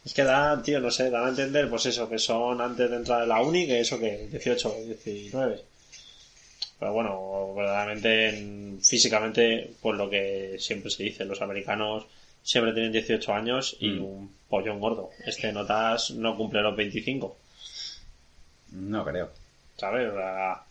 [0.03, 2.95] Es que da, tío, no sé, dan a entender, pues eso, que son antes de
[2.97, 5.61] entrar en la uni, que eso que 18, 19.
[6.79, 12.05] Pero bueno, verdaderamente, en- físicamente, pues lo que siempre se dice, los americanos
[12.43, 14.03] siempre tienen 18 años y Mm.
[14.05, 15.09] un pollón gordo.
[15.25, 17.35] Este notas no cumple los 25,
[18.71, 19.31] No creo.
[19.77, 20.09] ¿sabes?
[20.11, 20.61] O sea,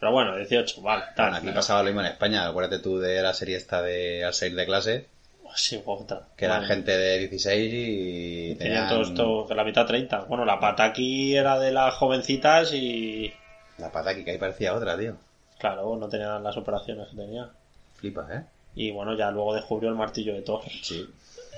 [0.00, 1.30] pero bueno, 18, vale, tal.
[1.30, 2.46] Bueno, aquí pasaba lo mismo en España.
[2.46, 5.06] Acuérdate tú de la serie esta de Al salir de clase,
[5.54, 6.28] Sí, puta.
[6.36, 9.14] que eran gente de 16 y Tenían tenían...
[9.14, 10.20] todos, la mitad 30.
[10.28, 13.32] Bueno, la Pataki era de las jovencitas y.
[13.78, 15.16] La pataki que ahí parecía otra, tío.
[15.58, 17.48] Claro, no tenían las operaciones que tenía.
[17.96, 18.42] Flipas, ¿eh?
[18.74, 20.62] Y bueno, ya luego descubrió el martillo de Thor.
[20.82, 21.08] Sí.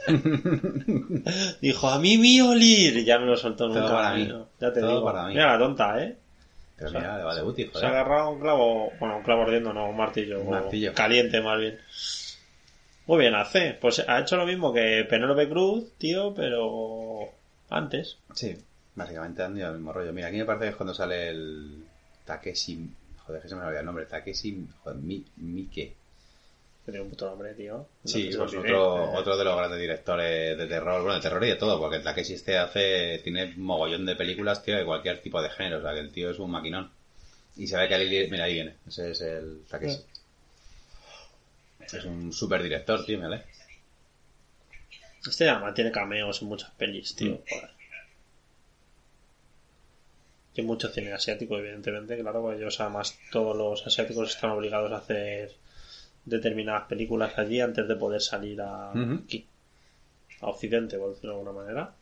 [1.61, 2.97] Dijo, a mí mi olir.
[2.99, 3.95] Y ya me lo soltó Todo nunca.
[3.95, 4.25] para mí.
[4.25, 4.47] ¿no?
[4.61, 5.05] Ya te Todo digo.
[5.05, 5.35] para mí.
[5.35, 6.17] Mira la tonta, ¿eh?
[6.81, 8.91] Pero mira, le Se ha agarrado un clavo.
[8.99, 10.41] Bueno, un clavo ardiendo, no, un martillo.
[10.41, 10.95] Un martillo.
[10.95, 11.79] Caliente, más bien.
[13.07, 13.77] Muy bien, hace.
[13.79, 17.29] Pues ha hecho lo mismo que Penélope Cruz, tío, pero.
[17.69, 18.17] Antes.
[18.35, 18.57] Sí,
[18.95, 20.13] básicamente han ido al mismo rollo.
[20.15, 21.85] Mira, aquí me parece que es cuando sale el
[22.25, 22.89] Takeshi...
[23.27, 24.07] Joder, que se me olvidó el nombre.
[24.07, 24.67] Takeshi...
[24.83, 25.25] Joder, Mi...
[25.37, 25.97] Mike.
[26.91, 27.87] Que tiene un puto nombre, tío.
[28.05, 31.49] Sí, No pues otro, otro de los grandes directores de terror, bueno, de terror y
[31.49, 35.41] de todo, porque el Takeshi este hace, tiene mogollón de películas, tío, de cualquier tipo
[35.41, 36.91] de género, o sea, que el tío es un maquinón.
[37.57, 40.01] Y se ve que ahí, mira, ahí viene, ese es el Takeshi.
[41.81, 43.45] Es un super director, tío, ¿vale?
[45.25, 47.35] Este además tiene cameos en muchas pelis, tío.
[47.35, 47.39] Mm.
[47.49, 47.71] joder.
[50.57, 54.97] Y mucho cine asiático, evidentemente, claro, porque ellos además todos los asiáticos están obligados a
[54.97, 55.55] hacer
[56.25, 59.47] determinadas películas allí antes de poder salir a, aquí,
[60.41, 61.95] a Occidente, por decirlo de alguna manera.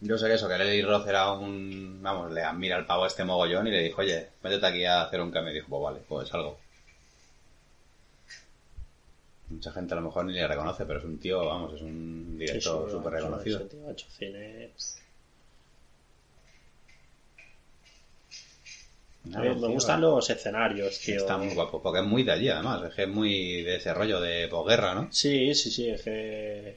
[0.00, 3.24] Yo sé que eso, que Lely Roth era un, vamos, le admira al pavo este
[3.24, 5.52] mogollón y le dijo, oye, métete aquí a hacer un cambio.
[5.52, 6.58] Y dijo, pues vale, pues algo.
[9.48, 12.36] Mucha gente a lo mejor ni le reconoce, pero es un tío, vamos, es un
[12.36, 13.58] director sí, súper reconocido.
[13.58, 14.70] ese tío ha hecho cine.
[19.24, 21.18] A Nada, me gustan los escenarios, tío.
[21.18, 23.94] Está muy guapo, porque es muy de allí además, es que es muy de ese
[23.94, 25.08] rollo de posguerra, ¿no?
[25.12, 26.76] Sí, sí, sí, es que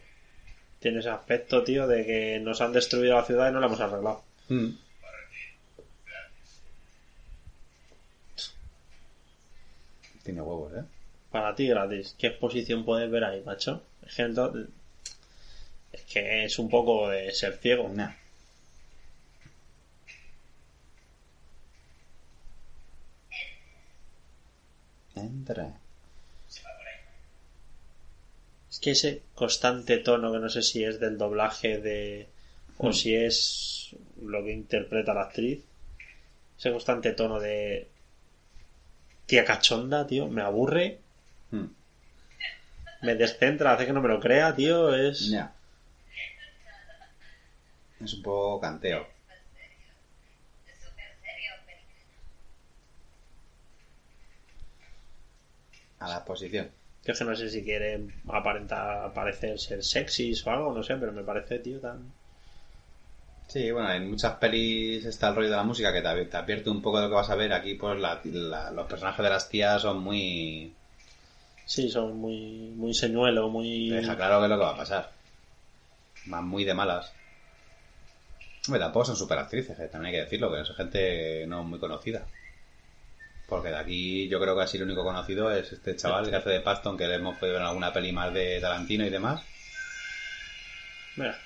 [0.80, 3.80] tiene ese aspecto, tío, de que nos han destruido la ciudad y no la hemos
[3.80, 4.24] arreglado.
[4.50, 4.70] Mm.
[10.24, 10.84] Tiene huevos, ¿eh?
[11.32, 12.16] Para ti gratis.
[12.18, 13.82] ¿Qué exposición puedes ver ahí, macho?
[14.06, 14.34] Es que,
[15.94, 17.90] es que es un poco de ser ciego.
[17.90, 18.12] Nah.
[25.16, 25.74] Entra.
[28.70, 32.28] Es que ese constante tono que no sé si es del doblaje de
[32.78, 32.94] o Hmm.
[32.94, 35.62] si es lo que interpreta la actriz.
[36.60, 37.88] Ese constante tono de
[39.28, 41.00] tía cachonda, tío, me aburre,
[41.52, 41.66] Mm.
[43.04, 45.54] me descentra, hace que no me lo crea, tío, es Ya.
[48.04, 49.08] Es un poco canteo.
[56.06, 56.72] A la exposición.
[57.06, 57.92] Yo es que no sé si quiere
[58.40, 62.00] aparentar parecer ser sexy o algo, no sé, pero me parece, tío, tan
[63.48, 66.70] Sí, bueno, en muchas pelis está el rollo de la música que te, te advierte
[66.70, 67.54] un poco de lo que vas a ver.
[67.54, 70.74] Aquí, pues, la- la- los personajes de las tías son muy...
[71.66, 73.90] Sí, son muy, muy señuelo, muy...
[73.90, 75.12] Te deja claro qué es lo que va a pasar.
[76.26, 77.14] Van muy de malas.
[78.68, 81.80] Hombre, tampoco son super actrices, eh, también hay que decirlo, que son gente no muy
[81.80, 82.28] conocida.
[83.48, 86.50] Porque de aquí yo creo que así el único conocido es este chaval que hace
[86.50, 89.44] de Paston, que le hemos podido ver en alguna peli más de Tarantino y demás.
[91.16, 91.40] Mira,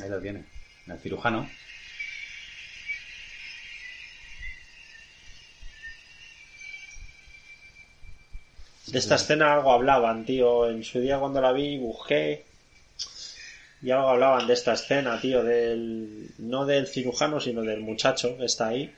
[0.00, 0.44] Ahí lo tiene.
[0.86, 1.48] El cirujano.
[8.92, 10.68] de esta escena algo hablaban, tío.
[10.68, 12.44] En su día cuando la vi busqué
[13.80, 18.44] y algo hablaban de esta escena, tío, del no del cirujano, sino del muchacho que
[18.44, 18.94] está ahí.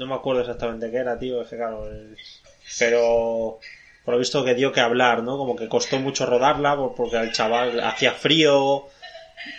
[0.00, 2.40] No me acuerdo exactamente qué era, tío, es que claro, es-
[2.78, 3.58] pero
[4.04, 5.36] por lo visto que dio que hablar, ¿no?
[5.36, 8.88] Como que costó mucho rodarla por- porque el chaval hacía frío,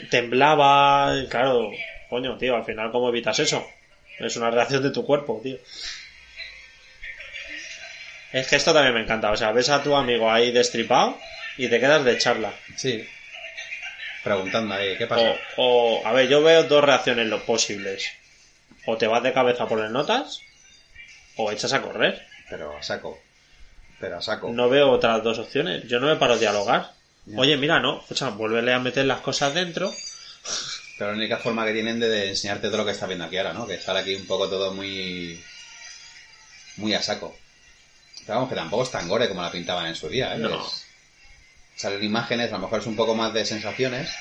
[0.10, 1.70] temblaba, y claro,
[2.10, 3.64] coño, tío, al final cómo evitas eso?
[4.20, 5.58] Es una reacción de tu cuerpo, tío.
[8.34, 11.18] Es que esto también me encanta, o sea, ves a tu amigo ahí destripado
[11.58, 12.54] y te quedas de charla.
[12.78, 13.06] Sí.
[14.24, 15.36] Preguntando ahí, ¿qué pasa?
[15.58, 18.12] O, o, a ver, yo veo dos reacciones lo posibles.
[18.86, 20.42] O te vas de cabeza por el notas
[21.38, 22.26] o echas a correr.
[22.50, 23.20] Pero a saco.
[24.00, 24.50] Pero a saco.
[24.52, 25.88] No veo otras dos opciones.
[25.88, 26.94] Yo no me paro a dialogar.
[27.38, 29.94] Oye, mira, no, o sea, vuélvele a meter las cosas dentro.
[30.98, 33.38] Pero la única forma que tienen de, de enseñarte todo lo que estás viendo aquí
[33.38, 33.68] ahora, ¿no?
[33.68, 35.40] Que sale aquí un poco todo muy.
[36.78, 37.38] muy a saco.
[38.26, 40.40] Pero vamos, que tampoco es tan gore como la pintaban en su día, ¿eh?
[40.40, 40.66] No.
[40.66, 40.88] Es-
[41.76, 44.12] Salen imágenes, a lo mejor es un poco más de sensaciones.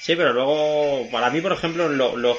[0.00, 2.38] Sí, pero luego, para mí, por ejemplo, lo, lo-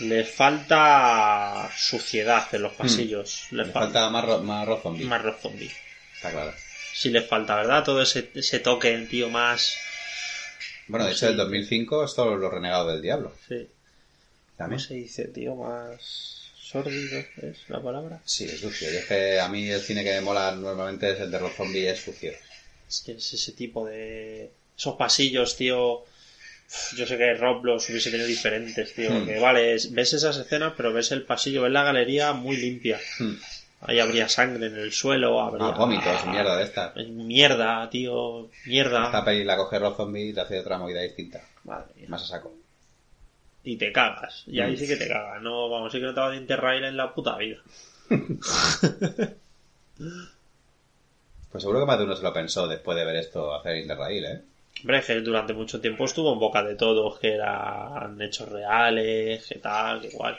[0.00, 3.46] le falta suciedad en los pasillos.
[3.50, 3.66] Le, Hmm.
[3.66, 5.04] Le falta, más, ro- más arroz zombie.
[5.06, 5.70] más rock zombie.
[6.14, 6.54] Está claro.
[6.94, 7.84] Sí le falta, ¿verdad?
[7.84, 9.74] Todo ese, ese toque, tío, más...
[10.88, 13.32] Bueno, de hecho, el 2005 es todo los renegados del diablo.
[13.46, 13.56] Sí.
[13.56, 14.80] ¿Cómo También.
[14.80, 15.54] se dice, tío?
[15.54, 18.20] Más sórdido, ¿es la palabra?
[18.24, 18.90] Sí, es sucio.
[18.92, 21.52] Y es que a mí el cine que me mola normalmente es el de Rob
[21.54, 22.32] Zombie, es sucio.
[22.88, 24.50] Es que es ese tipo de...
[24.76, 26.04] Esos pasillos, tío...
[26.96, 29.10] Yo sé que Rob los hubiese tenido diferentes, tío.
[29.10, 29.26] Hmm.
[29.26, 33.00] Que vale, es- ves esas escenas, pero ves el pasillo, ves la galería muy limpia.
[33.18, 33.34] Hmm.
[33.80, 35.68] Ahí habría sangre en el suelo, habría...
[35.68, 36.92] Ah, vómitos, mierda de esta.
[36.96, 38.50] Mierda, tío.
[38.66, 39.06] Mierda.
[39.06, 41.40] Esta peli la coge Rob Zombie y te hace otra movida distinta.
[41.64, 42.06] Madre mía.
[42.08, 42.52] Más a saco.
[43.62, 44.42] Y te cagas.
[44.46, 44.76] Y ahí Mm.
[44.78, 45.40] sí que te cagas.
[45.42, 47.58] No, vamos, sí que no te vas a enterrar en la puta vida.
[51.50, 54.24] Pues seguro que más de uno se lo pensó después de ver esto hacer Interrail,
[54.24, 54.42] ¿eh?
[54.80, 59.58] Hombre, que durante mucho tiempo estuvo en boca de todos, que eran hechos reales, que
[59.58, 60.36] tal, que igual.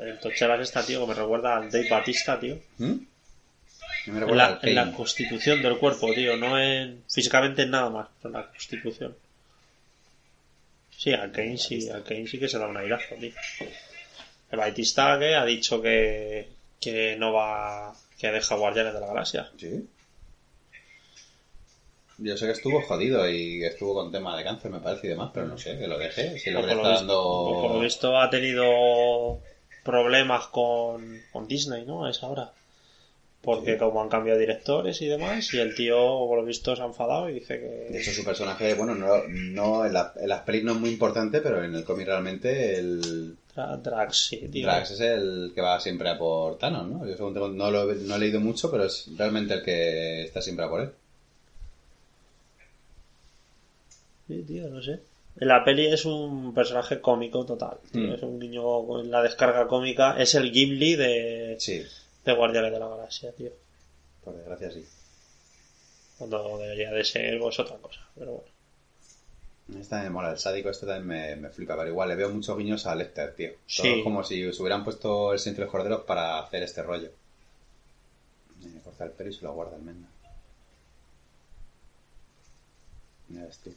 [0.00, 2.58] El Tocheras está, tío, que me recuerda al Dave Batista, tío.
[2.78, 2.94] ¿Mm?
[4.06, 6.36] Me En la, en la constitución del cuerpo, tío.
[6.36, 9.16] No en físicamente en nada más, pero en la constitución.
[10.90, 13.32] Sí, al Kane sí, al Kane sí que se da un airazo, tío.
[14.50, 16.48] El Batista que ha dicho que,
[16.80, 19.50] que no va, que deja Guardianes de la Galaxia.
[19.56, 19.88] Sí.
[22.18, 25.30] Yo sé que estuvo jodido y estuvo con tema de cáncer, me parece, y demás,
[25.34, 26.38] pero no sé, que lo deje.
[26.38, 27.80] Si lo por, lo está visto, o por lo dando...
[27.80, 29.40] visto ha tenido
[29.82, 32.04] problemas con, con Disney, ¿no?
[32.06, 32.52] A esa hora.
[33.42, 33.78] Porque Sí.
[33.78, 37.28] como han cambiado directores y demás, y el tío, por lo visto, se ha enfadado
[37.28, 37.98] y dice De que...
[38.00, 41.42] hecho, su personaje, bueno, no, no en, la- en las pelis no es muy importante,
[41.42, 44.66] pero en el cómic realmente el Dra- Drax, sí, tío.
[44.66, 47.06] Drax es el que va siempre a por Thanos, ¿no?
[47.06, 50.40] Yo según tengo- no lo no he leído mucho, pero es realmente el que está
[50.40, 50.90] siempre a por él.
[54.28, 55.00] Sí, tío, no sé.
[55.40, 57.78] En la peli es un personaje cómico total.
[57.90, 58.02] tío.
[58.02, 58.12] Mm.
[58.14, 60.16] Es un niño con la descarga cómica.
[60.18, 61.82] Es el Gimli de, Sí,
[62.24, 63.50] de Guardianes de la Galaxia, tío.
[64.24, 64.84] por desgracia sí.
[66.18, 68.00] Cuando debería de ser, pues otra cosa.
[68.14, 69.80] Pero bueno.
[69.80, 72.56] Esta me mola, el sádico este también me, me flipa, pero igual le veo muchos
[72.56, 73.50] guiños a Lecter, tío.
[73.50, 74.02] Todo Sí.
[74.04, 77.10] como si se hubieran puesto el centro de corderos para hacer este rollo.
[78.62, 80.08] Me corta el pelo y se lo guarda el menda.
[83.28, 83.74] Mira ves tú.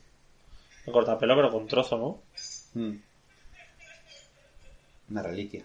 [0.87, 2.81] Me corta pelo, pero con trozo, ¿no?
[2.81, 2.97] Mm.
[5.11, 5.63] Una reliquia.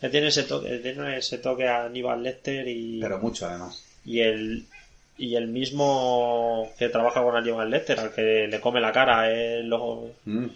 [0.00, 3.82] Ya tiene ese toque, tiene ese toque a Aníbal Lecter y, Pero mucho además.
[4.04, 4.66] y el
[5.18, 9.72] y el mismo que trabaja con Aníbal Lecter, al que le come la cara, el
[9.72, 10.46] ojo Mm.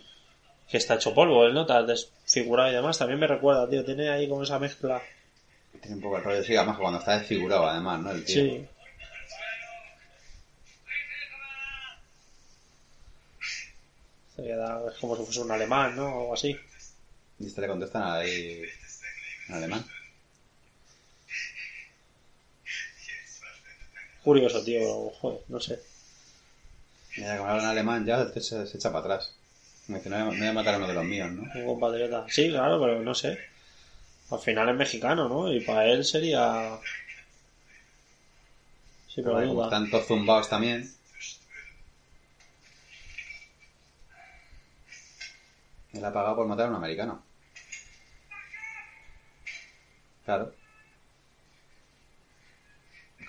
[0.68, 4.28] que está hecho polvo, el nota desfigurado y demás, también me recuerda, tío, tiene ahí
[4.28, 5.00] como esa mezcla.
[5.80, 8.10] Tiene un poco el rollo, sí, además cuando está desfigurado además, ¿no?
[8.12, 8.34] El tío.
[8.34, 8.66] Sí.
[14.44, 16.04] Es como si fuese un alemán, ¿no?
[16.06, 16.56] O algo así.
[17.38, 18.62] Y este le contestan ahí
[19.48, 19.84] en alemán.
[24.22, 25.80] Curioso, tío, joder, no sé.
[27.16, 29.34] Mira, como hablan alemán ya, se, se echa para atrás.
[29.88, 31.42] Me dice, no voy a- me voy a matar a uno de los míos, ¿no?
[31.54, 32.26] Un compatriota.
[32.28, 33.38] Sí, claro, pero no sé.
[34.30, 35.52] Al final es mexicano, ¿no?
[35.52, 36.78] Y para él sería.
[39.08, 40.92] Sí, Pero pero como están todos zumbados también.
[45.92, 47.22] Él ha pagado por matar a un americano.
[50.24, 50.54] Claro.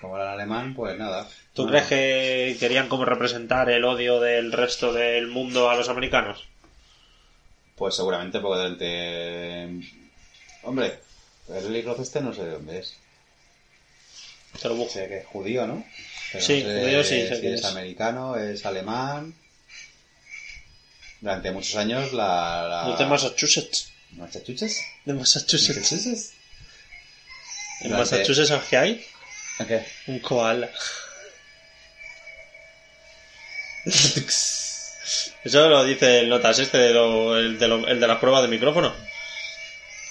[0.00, 1.28] Como era en alemán, pues nada.
[1.52, 6.48] ¿Tú crees que querían como representar el odio del resto del mundo a los americanos?
[7.76, 9.86] Pues seguramente porque delante...
[10.64, 10.98] Hombre,
[11.48, 12.96] el Roth este no sé de dónde es.
[14.60, 14.92] Te lo busco.
[14.94, 15.84] Sé que es judío, ¿no?
[16.32, 17.66] Pero Sí, no sé judío sí, sé si que es, es.
[17.66, 19.34] americano, es alemán.
[21.22, 22.94] Durante muchos años la...
[22.98, 23.90] de Massachusetts.
[24.10, 24.82] ¿Massachusetts?
[25.06, 25.78] De Massachusetts.
[25.78, 26.32] ¿Massachusetts?
[27.80, 29.06] En Durante- Massachusetts, ¿sabes qué hay?
[29.60, 29.86] ¿A qué?
[30.08, 30.68] Un koala.
[35.44, 38.42] Eso lo dice el notas este, de lo- el, de lo- el de las pruebas
[38.42, 38.92] de micrófono.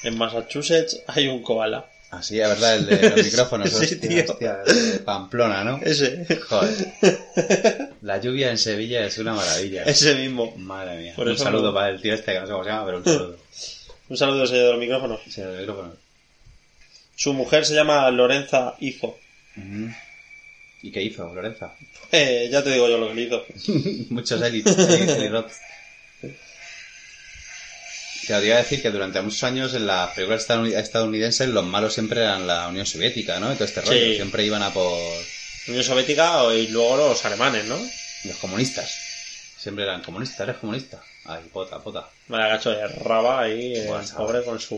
[0.04, 1.86] En Massachusetts hay un koala.
[2.14, 3.70] Ah, sí, es verdad, el de los micrófonos.
[3.70, 4.32] Sí, hostia, tío.
[4.34, 5.80] hostia, el de Pamplona, ¿no?
[5.82, 6.26] Ese.
[6.50, 6.94] Joder.
[8.02, 9.84] La lluvia en Sevilla es una maravilla.
[9.84, 10.54] Ese mismo.
[10.58, 11.14] Madre mía.
[11.16, 12.86] Por un eso saludo no- para el tío este, que no sé cómo se llama,
[12.86, 13.38] pero un saludo.
[14.10, 15.20] Un saludo, señor de los micrófonos.
[15.30, 15.94] Sí, el micrófono.
[17.16, 19.18] Su mujer se llama Lorenza Izo.
[20.84, 21.74] ¿Y qué hizo, Lorenza?
[22.12, 23.46] Eh, ya te digo yo lo que le hizo.
[24.10, 24.76] Muchos élites.
[28.40, 31.94] Te iba a decir que durante muchos años en las películas estadoun- estadounidenses los malos
[31.94, 33.52] siempre eran la Unión Soviética, ¿no?
[33.54, 33.92] Todo este rollo.
[33.94, 34.16] Sí.
[34.16, 34.98] Siempre iban a por
[35.68, 37.78] Unión Soviética y luego los alemanes, ¿no?
[38.24, 38.92] los comunistas.
[39.58, 41.02] Siempre eran comunistas, eres comunista.
[41.26, 42.08] Ay, pota, pota.
[42.28, 44.76] Vaya gacho de raba ahí, el pobre con su...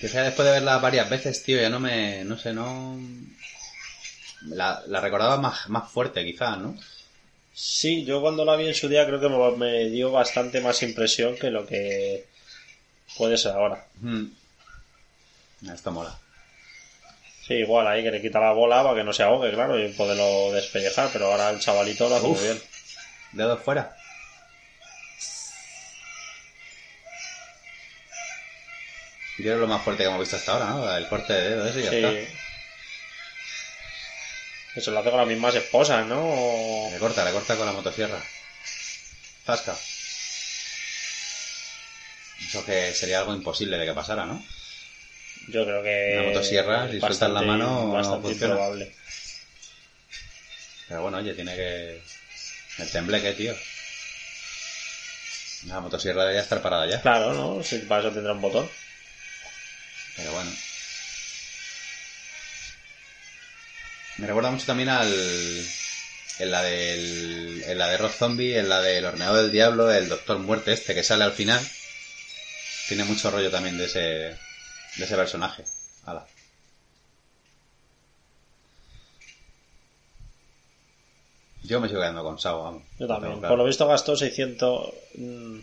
[0.00, 2.22] Que sea después de verla varias veces, tío, ya no me.
[2.24, 3.00] No sé, no.
[4.42, 6.78] La, la recordaba más, más fuerte, quizás, ¿no?
[7.60, 10.80] Sí, yo cuando la vi en su día creo que me, me dio bastante más
[10.84, 12.24] impresión que lo que
[13.16, 13.84] puede ser ahora.
[14.00, 14.26] Mm.
[15.74, 16.16] Esto mola.
[17.48, 19.88] Sí, igual ahí que le quita la bola para que no se ahogue, claro, y
[19.88, 22.36] poderlo despellejar, pero ahora el chavalito lo hace Uf.
[22.38, 22.62] muy bien.
[23.32, 23.96] Dedos fuera.
[29.38, 30.96] Yo creo lo más fuerte que hemos visto hasta ahora, ¿no?
[30.96, 31.96] El corte de dedo ese y ya Sí.
[31.96, 32.47] está.
[34.78, 36.20] Que se lo hace con las mismas esposas, ¿no?
[36.22, 38.22] O- Le corta, le corta con la motosierra.
[39.44, 39.76] Zasca.
[42.46, 44.40] Eso que sería algo imposible de que pasara, ¿no?
[45.48, 46.10] Yo creo que...
[46.12, 48.54] Una motosierra, si sueltas la bastante- mano, no bastante funciona.
[48.54, 48.94] improbable.
[50.86, 52.00] Pero bueno, oye, tiene que...
[52.78, 53.56] El tembleque, tío.
[55.66, 57.02] La motosierra debería estar parada ya.
[57.02, 57.64] Claro, ¿no?
[57.64, 58.70] Sí, para eso tendrá un botón.
[60.14, 60.52] Pero bueno.
[64.18, 65.12] Me recuerda mucho también al.
[66.38, 67.62] En la del.
[67.66, 70.94] En la de Rob Zombie, en la del Horneado del Diablo, el Doctor Muerte este
[70.94, 71.64] que sale al final.
[72.88, 74.00] Tiene mucho rollo también de ese.
[74.00, 75.64] De ese personaje.
[76.04, 76.26] Hala.
[81.62, 82.82] Yo me sigo quedando con Sao, vamos.
[82.98, 83.38] Yo también.
[83.38, 83.52] claro.
[83.52, 84.94] Por lo visto gastó 600...
[85.16, 85.58] mm,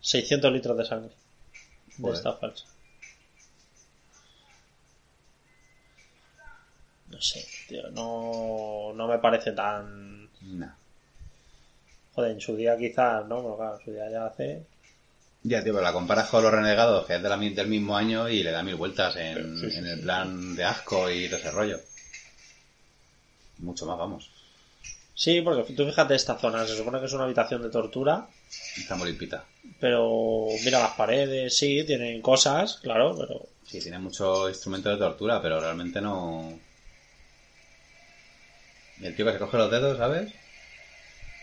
[0.00, 1.14] 600 litros de sangre.
[1.98, 2.64] De esta falsa.
[7.10, 7.90] No sé, tío.
[7.90, 10.28] No, no me parece tan...
[10.42, 10.74] Nah.
[12.14, 13.42] Joder, en su día quizás, ¿no?
[13.42, 14.64] Pero claro, en su día ya hace...
[15.42, 18.28] Ya, tío, pero la comparas con los renegados, que es de la, del mismo año
[18.28, 20.02] y le da mil vueltas en, sí, en el sí.
[20.02, 21.80] plan de asco y desarrollo.
[23.58, 24.30] Mucho más, vamos.
[25.14, 28.26] Sí, porque tú fíjate esta zona, se supone que es una habitación de tortura,
[28.76, 29.44] Está muy limpita.
[29.78, 35.40] pero mira las paredes, sí, tienen cosas, claro, pero Sí, tiene muchos instrumentos de tortura,
[35.40, 36.58] pero realmente no.
[39.00, 40.32] Y el tío que se coge los dedos, ¿sabes?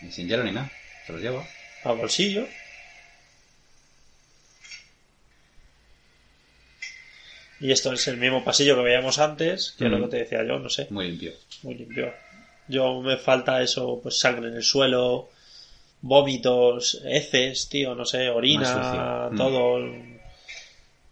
[0.02, 0.70] Ni sin hielo ni nada.
[1.06, 1.44] Se los lleva.
[1.84, 2.46] al bolsillo.
[7.60, 10.44] Y esto es el mismo pasillo que veíamos antes, que es lo que te decía
[10.44, 11.32] yo, no sé, Muy limpio.
[11.62, 12.14] muy limpio.
[12.68, 15.28] Yo me falta eso, pues sangre en el suelo,
[16.00, 19.30] vómitos, heces, tío, no sé, orina.
[19.32, 19.36] Mm.
[19.36, 19.78] todo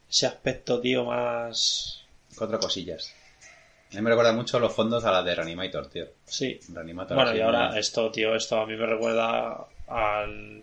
[0.08, 2.04] ese aspecto, tío, más...
[2.36, 3.12] Cuatro cosillas.
[3.92, 6.06] A mí me recuerda mucho los fondos a la de Reanimator, tío.
[6.26, 7.16] Sí, Reanimator.
[7.16, 10.62] Bueno, y ahora esto, tío, esto a mí me recuerda al.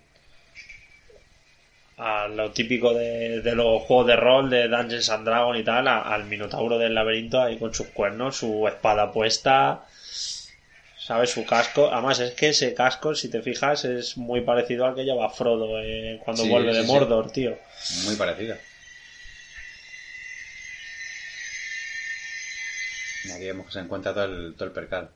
[1.98, 5.88] a lo típico de, de los juegos de rol de Dungeons and Dragons y tal,
[5.88, 9.86] a- al Minotauro del laberinto ahí con sus cuernos, su espada puesta,
[10.98, 11.30] ¿sabes?
[11.32, 11.90] Su casco.
[11.92, 15.80] Además, es que ese casco, si te fijas, es muy parecido al que lleva Frodo
[15.82, 16.92] eh, cuando Sí, vuelve sí, de sí.
[16.92, 17.58] Mordor, tío.
[18.06, 18.58] Muy parecida.
[23.26, 25.10] Y aquí vemos que se encuentra todo el, todo el percal.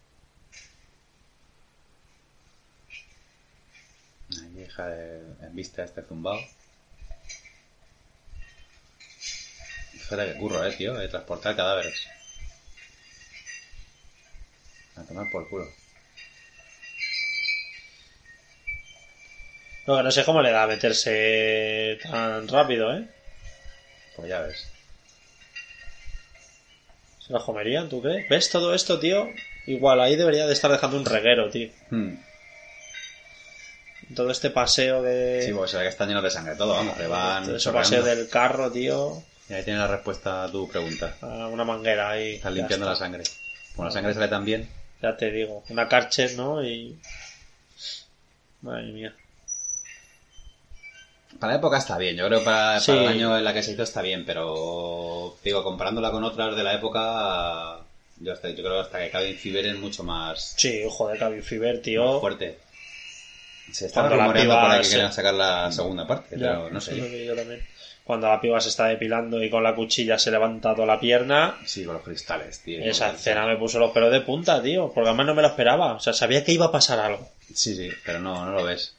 [4.32, 6.40] Aquí deja de- en vista este zumbao.
[9.92, 12.08] Fíjate que curro, eh, tío, de transportar cadáveres.
[14.96, 15.68] A tomar por culo.
[19.86, 23.08] Lo que no sé cómo le da a meterse tan rápido, ¿eh?
[24.16, 24.68] Pues ya ves.
[27.28, 28.28] ¿Se la comerían, tú crees?
[28.30, 29.28] ¿Ves todo esto, tío?
[29.66, 31.70] Igual, ahí debería de estar dejando un reguero, tío.
[31.90, 32.16] Hmm.
[34.16, 35.44] Todo este paseo de...
[35.46, 37.90] Sí, porque se ve que están llenos de sangre todo, vamos, van todo ese chorreando.
[37.90, 39.22] paseo del carro, tío.
[39.50, 41.16] Y ahí tienes la respuesta a tu pregunta.
[41.22, 42.36] a una manguera ahí.
[42.36, 43.24] Están Ya limpiando la sangre.
[43.76, 44.70] Como la sangre sale tan bien,
[45.02, 45.64] Ya te digo.
[45.70, 46.64] Una Karcher, ¿no?
[46.64, 46.98] Y...
[48.62, 49.14] Madre mía.
[51.40, 52.92] Para la época está bien, yo creo que para, Sí.
[52.92, 56.56] para el año en la que se hizo está bien, pero digo, comparándola con otras
[56.56, 57.78] de la época,
[58.20, 61.44] yo, hasta, yo creo que hasta que Cabin Fever es mucho más, Sí, joder, Cabin
[61.44, 62.20] Fever, más tío.
[62.20, 62.58] fuerte.
[63.72, 66.96] Se la rumoreando por ahí que querían sacar la segunda parte, Ya, pero no sé.
[66.96, 67.62] que yo también.
[68.06, 71.58] Cuando la piba se está depilando y con la cuchilla se levanta toda la pierna,
[71.66, 72.82] Sí, con los cristales, tío.
[72.82, 74.90] esa escena me puso los pelos de punta, tío.
[74.96, 75.94] Porque además no me lo esperaba.
[75.96, 77.28] O sea, sabía que iba a pasar algo.
[77.54, 78.94] Sí, sí, pero no, no lo ves.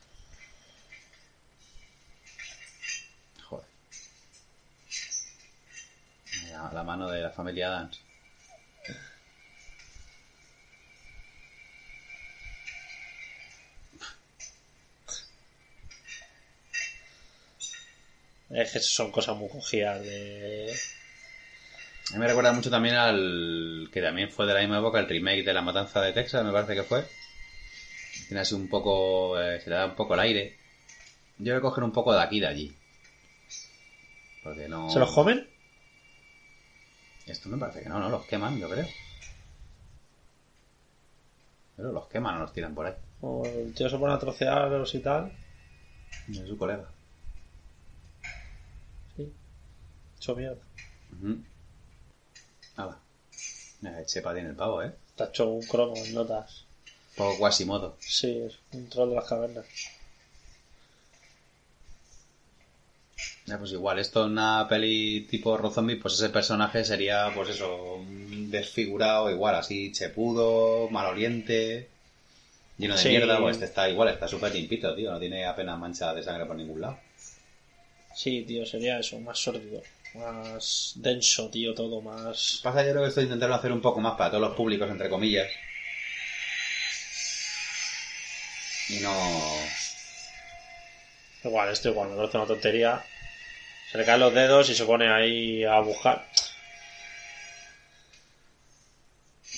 [6.68, 8.00] La, la mano de la familia Adams.
[18.50, 20.74] Es que son cosas muy cogidas de...
[22.10, 25.08] A mí me recuerda mucho también al que también fue de la misma época, el
[25.08, 27.04] remake de La Matanza de Texas, me parece que fue.
[28.28, 30.56] Tiene así un poco, eh, se le da un poco el aire.
[31.36, 32.76] Yo voy a coger un poco de aquí y de allí.
[34.42, 34.88] Porque no...
[34.90, 35.46] ¿Se los comen?
[37.28, 38.86] Esto me parece que no, no, los queman, yo creo.
[41.76, 42.94] Pero los queman o los tiran por ahí.
[43.20, 45.32] O el tío se pone a trocearlos y tal.
[46.28, 46.88] Es su colega.
[49.16, 49.32] Sí.
[50.16, 50.62] Hecho mierda.
[52.76, 52.98] Nada.
[53.80, 54.94] Mira, Chepa tiene el pavo, ¿eh?
[55.10, 56.64] Está hecho un cromo en notas.
[57.16, 57.96] Poco Quasimodo.
[58.00, 59.66] Sí, es un troll de las cavernas.
[63.48, 67.48] Ya, pues igual, esto en una peli tipo Rob Zombie, pues ese personaje sería, pues
[67.48, 71.88] eso, desfigurado, igual, así, chepudo, maloliente,
[72.76, 73.08] lleno de Sí.
[73.08, 76.44] mierda, pues este está igual, está súper limpito, tío, no tiene apenas mancha de sangre
[76.44, 76.98] por ningún lado.
[78.14, 79.82] Sí, tío, sería eso, más sórdido.
[80.14, 82.60] Más denso, tío, todo más...
[82.62, 85.08] Pasa, yo creo que estoy intentando hacer un poco más para todos los públicos, entre
[85.08, 85.48] comillas.
[88.88, 89.12] Y no...
[91.44, 93.04] Igual, esto igual, me parece una tontería.
[93.90, 96.26] Se le caen los dedos y se pone ahí a buscar.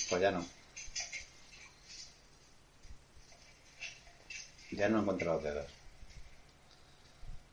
[0.09, 0.45] Pues ya no.
[4.71, 5.65] Ya no encuentro los dedos.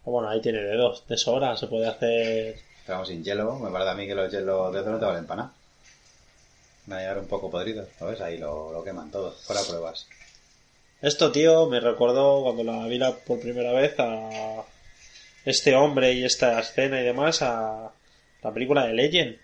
[0.05, 2.59] O bueno, ahí tiene dedos, de sobra, se puede hacer...
[2.81, 5.43] Estamos sin hielo, me parece a mí que los hielos dedos no te valen para
[5.43, 5.55] nada.
[6.87, 8.20] Van a llegar un poco podridos, ¿lo ves?
[8.20, 10.07] Ahí lo, lo queman todo, fuera pruebas.
[11.03, 14.64] Esto, tío, me recordó cuando la vi la- por primera vez a
[15.45, 17.93] este hombre y esta escena y demás a
[18.43, 19.36] la película de Legend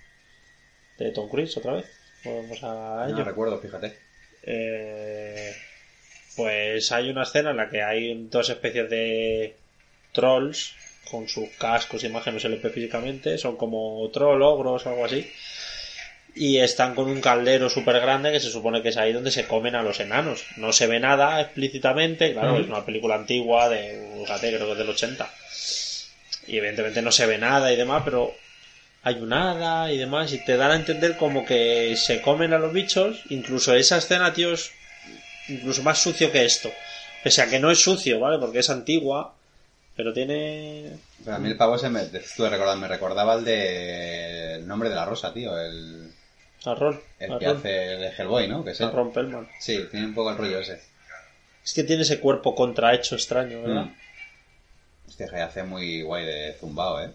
[0.99, 1.87] de Tom Cruise otra vez.
[2.25, 3.19] Volvemos a ello.
[3.19, 3.97] No recuerdo, fíjate.
[4.43, 5.55] Eh,
[6.37, 9.57] pues hay una escena en la que hay dos especies de
[10.13, 10.75] trolls
[11.11, 15.05] con sus cascos y imágenes se les ve físicamente, son como troll, ogros o algo
[15.05, 15.31] así.
[16.35, 19.47] Y están con un caldero súper grande que se supone que es ahí donde se
[19.47, 20.45] comen a los enanos.
[20.57, 24.79] No se ve nada explícitamente, claro, es una película antigua de, fíjate, creo que es
[24.79, 25.31] del 80.
[26.47, 28.35] Y evidentemente no se ve nada y demás, pero
[29.03, 32.59] hay un hada y demás, y te dan a entender como que se comen a
[32.59, 33.23] los bichos.
[33.29, 34.73] Incluso esa escena, tío, es
[35.49, 36.71] incluso más sucio que esto.
[37.23, 38.39] Pese a que no es sucio, ¿vale?
[38.39, 39.35] Porque es antigua,
[39.97, 40.93] pero tiene.
[41.23, 44.89] Pero a mí el pavo se me, estuve recordando, me recordaba el de el nombre
[44.89, 46.11] de la rosa, tío, el,
[46.65, 47.03] rol.
[47.19, 48.65] el que rol, hace el Hellboy, ¿no?
[48.65, 48.91] Que es él.
[48.91, 49.49] Ron.
[49.61, 50.81] Sí, tiene un poco el rollo ese.
[51.63, 53.85] Es que tiene ese cuerpo contrahecho extraño, ¿verdad?
[53.85, 54.04] Mm.
[55.15, 57.15] Hostia, que hace muy guay de zumbao, ¿eh?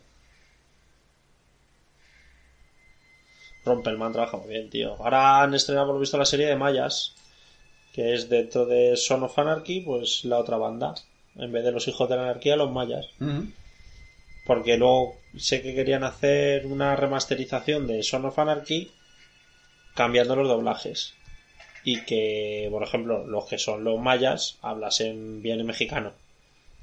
[3.65, 4.95] Ron Perlman trabaja muy bien, tío.
[5.03, 7.13] Ahora han estrenado, por lo visto, la serie de Mayas,
[7.91, 10.95] que es dentro de Son of Anarchy, pues la otra banda.
[11.35, 13.09] En vez de los hijos de la anarquía, los Mayas.
[14.45, 18.93] Porque luego sé que querían hacer una remasterización de Son of Anarchy
[19.93, 21.15] cambiando los doblajes.
[21.83, 26.13] Y que, por ejemplo, los que son los mayas hablasen bien en mexicano.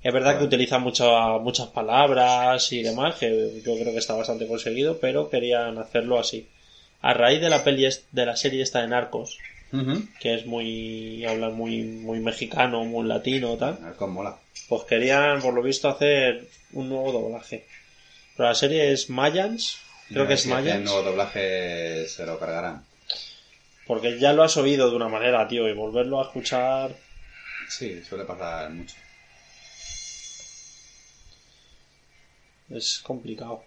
[0.03, 0.47] Es verdad que Claro.
[0.47, 5.79] utilizan mucho- muchas palabras y demás, que yo creo que está bastante conseguido, pero querían
[5.79, 6.49] hacerlo así.
[7.03, 9.38] A raíz de la peli de la serie esta de Narcos,
[10.20, 14.37] que es muy hablan muy muy mexicano, muy latino, tal, A ver cómo mola.
[14.68, 17.66] pues querían, por lo visto, hacer un nuevo doblaje.
[18.37, 22.84] Pero la serie es Mayans, creo que es si Mayans, nuevo doblaje se lo cargarán.
[23.87, 26.95] porque ya lo has oído de una manera, tío, y volverlo a escuchar,
[27.68, 28.95] Sí, suele pasar mucho.
[32.71, 33.63] Es complicado.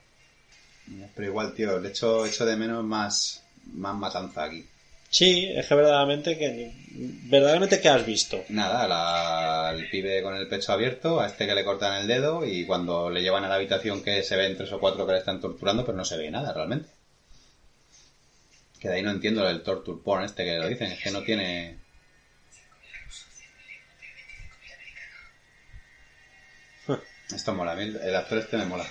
[1.15, 3.43] Pero igual, tío, le echo, echo de menos más,
[3.73, 4.65] más matanza aquí.
[5.11, 6.71] Sí, es que verdaderamente que
[7.29, 8.43] verdaderamente que has visto.
[8.49, 12.45] Nada, la- el pibe con el pecho abierto, a este que le cortan el dedo
[12.45, 15.19] y cuando le llevan a la habitación que se ven tres o cuatro que le
[15.19, 16.89] están torturando, pero no se ve nada realmente.
[18.79, 21.21] Que de ahí no entiendo el torture porn este que lo dicen, es que no
[21.23, 21.77] tiene...
[27.33, 28.85] Esto mola, a el actor este me mola.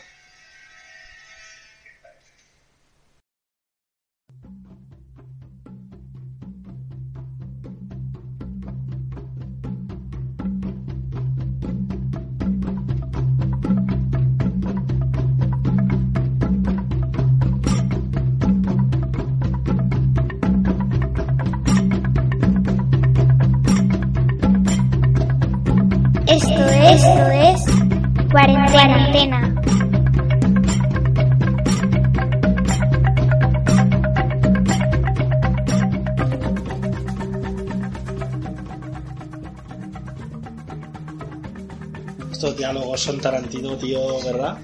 [42.99, 44.59] Son Tarantino, tío, ¿verdad?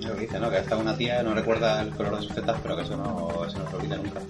[0.00, 0.50] Lo que dice, ¿no?
[0.50, 3.44] Que está una tía, no recuerda el color de sus tetas, pero que eso no,
[3.44, 4.20] eso no se olvida nunca.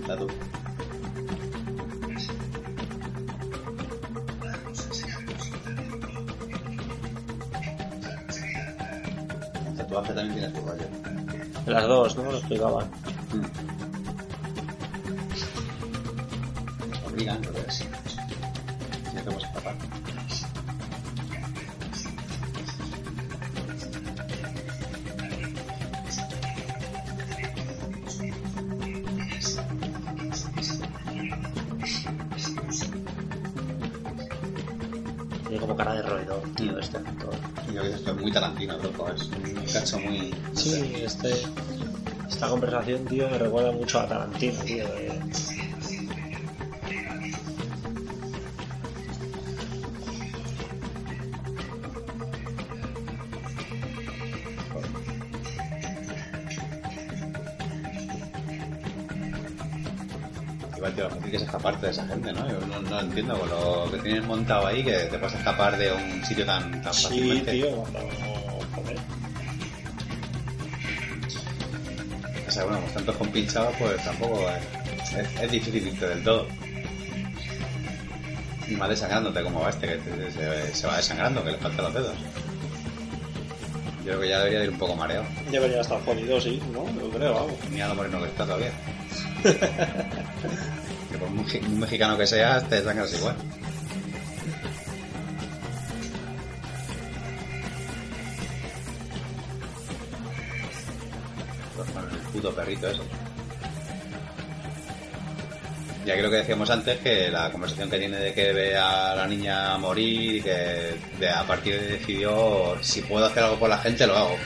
[0.00, 0.28] Está tú.
[9.68, 10.84] El tatuaje también tiene su rollo.
[11.66, 12.22] Las dos, ¿no?
[12.30, 13.09] Lo explicaban.
[41.22, 41.42] Este,
[42.28, 44.84] esta conversación, tío, me recuerda mucho a Tarantino, tío.
[60.76, 62.48] Igual, tío, lo fácil que es escaparte de esa gente, ¿no?
[62.48, 65.92] Yo no, no entiendo con lo que tienes montado ahí, que te puedes escapar de
[65.92, 67.52] un sitio tan, tan Sí, fácilmente.
[67.52, 68.29] tío, cuando...
[73.12, 76.46] sea, bueno, pues pues tampoco es, es, es difícil irte del todo.
[78.68, 81.84] Y más desangrándote como va este, que te- se, se va desangrando, que le faltan
[81.86, 82.14] los dedos.
[83.98, 85.24] Yo creo que ya debería de ir un poco mareado.
[85.50, 86.86] Debería estar jodido, sí, ¿no?
[87.00, 87.52] Yo creo, vamos.
[87.70, 88.70] Mira lo moreno que está todavía.
[91.10, 91.44] que por muy
[91.78, 93.34] mexicano que seas, te desangras igual.
[102.40, 103.04] Puto perrito eso.
[106.06, 109.26] Ya creo que decíamos antes que la conversación que tiene de que ve a la
[109.26, 113.78] niña morir y que de, a partir de decidió si puedo hacer algo por la
[113.78, 114.36] gente lo hago.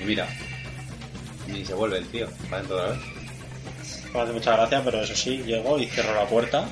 [0.00, 0.26] Y mira,
[1.48, 3.00] ni se vuelve el tío, va dentro otra vez.
[4.14, 6.64] Me hace mucha gracia, pero eso sí, llego y cierro la puerta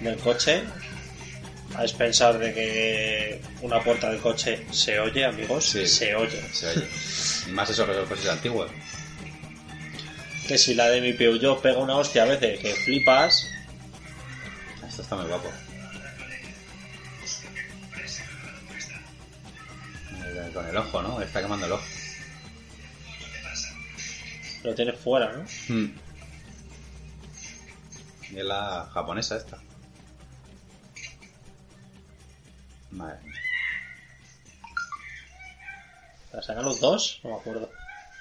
[0.00, 0.62] del coche
[1.74, 5.86] a expensar de que una puerta del coche se oye, amigos, Sí.
[5.86, 6.40] se oye.
[6.52, 6.86] Se oye.
[7.50, 8.70] Más eso que son cosas antiguas.
[10.46, 13.48] Que si la de mi Peugeot pega una hostia a veces que flipas,
[14.86, 15.50] Esto está muy guapo.
[20.52, 21.20] Con el ojo, ¿no?
[21.22, 21.84] Está quemando el ojo.
[24.64, 25.44] lo tienes fuera, ¿no?
[25.68, 25.94] Hmm.
[28.30, 29.58] Y es la japonesa esta.
[32.90, 33.41] Madre mía.
[36.32, 37.20] ¿La sacan los dos?
[37.22, 37.70] No me acuerdo.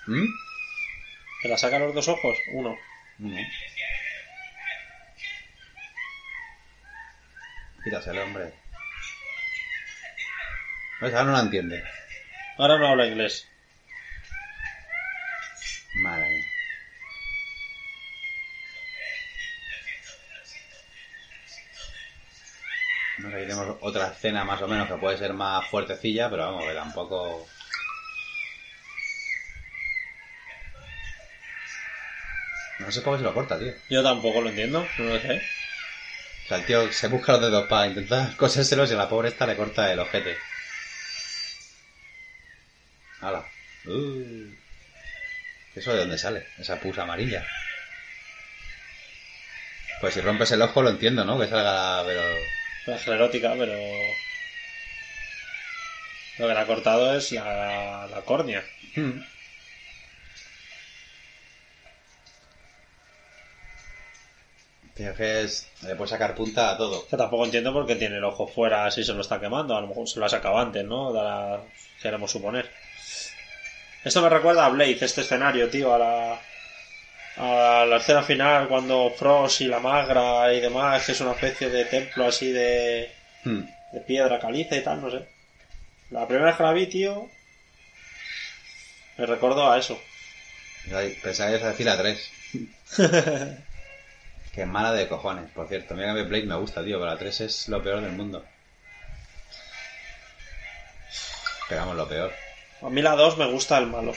[0.08, 0.26] ¿Mm?
[1.42, 2.38] ¿Te la sacan los dos ojos?
[2.54, 2.78] Uno.
[3.20, 3.38] No.
[7.84, 8.54] Quítaselo, hombre.
[11.00, 11.84] Pues ahora no la entiende.
[12.58, 13.48] Ahora no habla inglés.
[15.96, 16.46] Madre mía.
[23.18, 26.46] No sé, aquí tenemos otra escena más o menos que puede ser más fuertecilla, pero
[26.46, 27.48] vamos, que tampoco...
[32.82, 33.74] No sé por qué se lo corta, tío.
[33.90, 35.42] Yo tampoco lo entiendo, no lo sé.
[36.46, 39.30] O sea, el tío se busca los dedos para intentar cosérselos y a la pobre
[39.30, 40.38] esta le corta el ojete.
[43.22, 43.46] ¡Hala!
[43.86, 44.52] Uh.
[45.76, 46.48] ¿Eso de dónde sale?
[46.58, 47.46] Esa pus amarilla.
[50.02, 51.40] Pues si rompes el ojo lo entiendo, ¿no?
[51.40, 52.04] Que salga...
[52.04, 52.22] Pero...
[52.88, 53.74] La esclerótica, pero...
[56.40, 58.64] Lo que le ha cortado es la, la córnea.
[58.96, 59.22] Hmm.
[64.94, 67.02] Tienes que le puede sacar punta a todo.
[67.02, 69.76] O sea, tampoco entiendo por qué tiene el ojo fuera si se lo está quemando.
[69.76, 71.14] A lo mejor se lo ha sacado antes, ¿no?
[71.14, 71.62] La...
[72.02, 72.70] queremos suponer.
[74.04, 76.42] Esto me recuerda a Blade, este escenario, tío, a la,
[77.38, 81.70] a la escena final cuando Frost y la magra y demás, que es una especie
[81.70, 83.12] de templo así de,
[83.44, 83.62] hmm.
[83.94, 85.28] de piedra caliza y tal, no sé.
[86.10, 87.30] La primera vez que la vi, tío,
[89.18, 90.00] me recordó a eso.
[91.22, 92.32] Pensaba que ibas a decir la 3.
[94.54, 95.96] Que mala de cojones, por cierto.
[95.96, 98.44] Mira que Blade me gusta, tío, pero la 3 es lo peor del mundo.
[101.70, 102.34] Pegamos lo peor.
[102.82, 104.14] A mí la 2 me gusta el malo.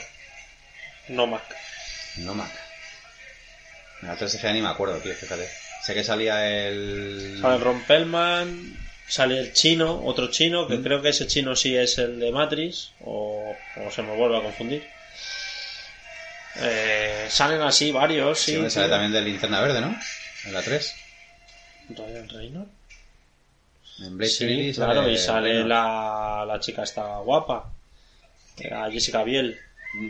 [1.07, 1.43] Nomac.
[2.17, 2.51] Nomac.
[4.01, 5.47] La 3 es que ni me acuerdo, tío, fíjate.
[5.85, 7.37] Sé que salía el.
[7.39, 10.83] Sale el Rompelman, sale el chino, otro chino, que mm.
[10.83, 13.55] creo que ese chino sí es el de Matrix, o,
[13.93, 14.83] se me vuelve a confundir.
[16.57, 18.69] Eh, salen así varios, sí.
[18.69, 19.95] sale también de linterna verde, ¿no?
[20.45, 20.95] En la 3.
[21.89, 22.71] Ryan Reynolds.
[23.99, 27.71] En Blade Sí, Trinity claro, y sale la, la chica esta guapa,
[28.57, 29.57] la Jessica Biel.
[29.93, 30.09] Mm.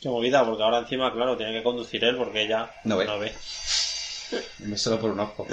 [0.00, 3.04] Qué movida, porque ahora encima, claro, tiene que conducir él porque ella No ve.
[3.06, 3.32] No ve.
[4.58, 5.46] Ve Solo por un ojo.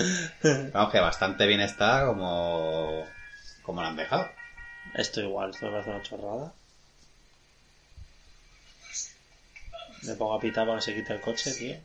[0.73, 3.07] Vamos, que bastante bien está como...
[3.61, 4.29] Como la han dejado.
[4.95, 6.53] Esto igual, esto me parece una chorrada.
[10.05, 11.77] Me pongo a pitar para que se quite el coche, tío.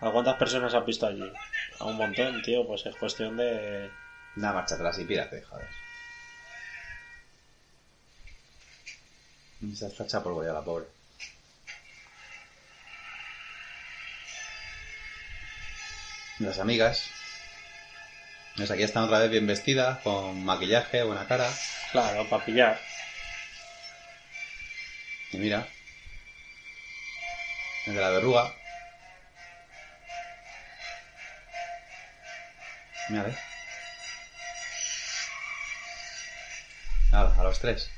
[0.00, 1.32] ¿A cuántas personas has visto allí?
[1.78, 2.66] A un montón, tío.
[2.66, 3.90] Pues es cuestión de...
[4.36, 5.68] Una marcha atrás y pírate, joder.
[9.74, 10.86] Se está hecha polvo ya la pobre.
[16.38, 17.10] Las amigas.
[18.56, 21.48] Pues aquí están otra vez bien vestidas, con maquillaje, buena cara.
[21.92, 22.80] Claro, para pillar.
[25.32, 25.66] Y mira.
[27.86, 28.54] El de la verruga.
[33.10, 33.34] Mira, ve.
[37.12, 37.90] Nada, a los tres.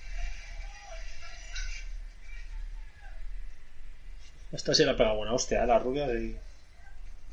[4.53, 5.67] Esta sí le ha pegado buena hostia, ¿eh?
[5.67, 6.39] La rubia y...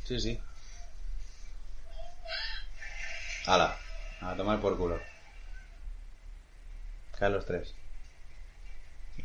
[0.04, 0.40] Sí, sí.
[3.48, 3.78] Ala,
[4.22, 5.02] a tomar por culo.
[7.18, 7.74] Caen los tres.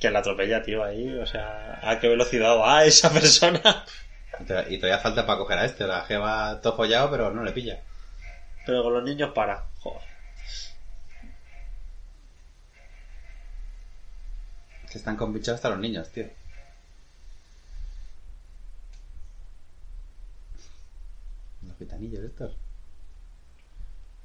[0.01, 1.15] Que la atropella, tío, ahí.
[1.19, 3.60] O sea, ¿a qué velocidad va esa persona?
[4.40, 5.85] Y to- y todavía falta para coger a este.
[5.85, 7.81] La G va todo follado, pero no le pilla.
[8.65, 9.65] Pero con los niños para.
[9.81, 10.02] Joder.
[14.90, 16.27] Que están con bichos hasta los niños, tío.
[21.66, 22.52] Los gitanillos estos.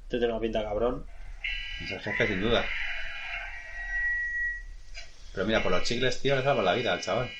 [0.04, 1.06] Este tiene una pinta cabrón.
[1.82, 2.64] Es el jefe, sin duda.
[5.34, 7.30] Pero mira, por los chicles, tío, le salva la vida al chaval.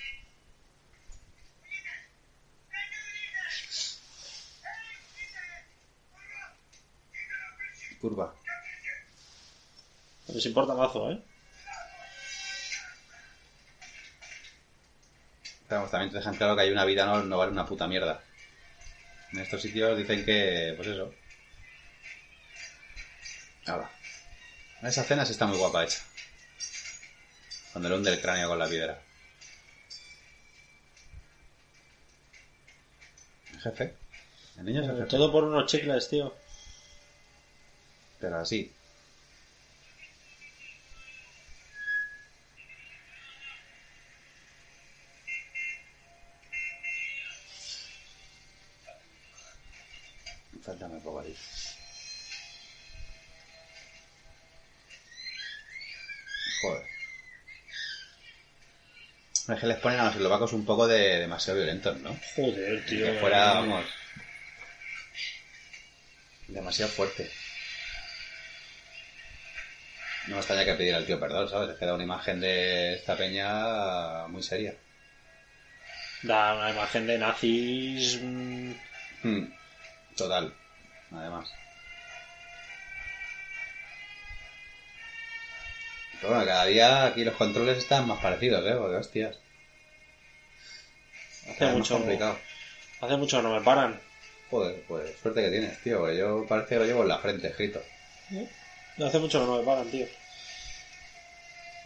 [8.00, 8.34] Curva.
[10.28, 11.22] Les importa mazo, ¿eh?
[15.68, 17.86] Pero vamos, también te dejan claro que hay una vida no, no vale una puta
[17.86, 18.22] mierda.
[19.32, 21.14] En estos sitios dicen que, pues eso.
[23.66, 23.90] Ahora.
[24.82, 26.00] Esa cena sí está muy guapa hecha.
[27.74, 29.02] Cuando le hunde el cráneo con la piedra.
[33.60, 33.94] Jefe.
[34.58, 35.08] El niño es el jefe.
[35.08, 36.32] Todo por unos chicles, tío.
[38.20, 38.70] Pero así.
[59.64, 62.14] Que les ponen a los eslovacos un poco de demasiado violentos, ¿no?
[62.36, 63.06] Joder, tío.
[63.06, 63.84] Que fuera, vamos.
[66.48, 67.30] Demasiado fuerte.
[70.26, 71.70] No me extraña que pedir al tío perdón, ¿sabes?
[71.70, 74.74] Es que da una imagen de esta peña muy seria.
[76.22, 78.20] Da una imagen de nazis.
[78.22, 78.72] mm,
[79.22, 79.52] Hmm.
[80.16, 80.52] Total.
[81.10, 81.50] Además.
[86.20, 88.74] Pero bueno, cada día aquí los controles están más parecidos, ¿eh?
[88.76, 89.38] Porque hostias.
[91.50, 92.38] Hace mucho, complicado.
[93.00, 94.00] hace mucho que no me paran.
[94.50, 96.12] Joder, pues suerte que tienes, tío.
[96.12, 97.82] yo parece que lo llevo en la frente escrito.
[99.04, 100.06] Hace mucho que no me paran, tío.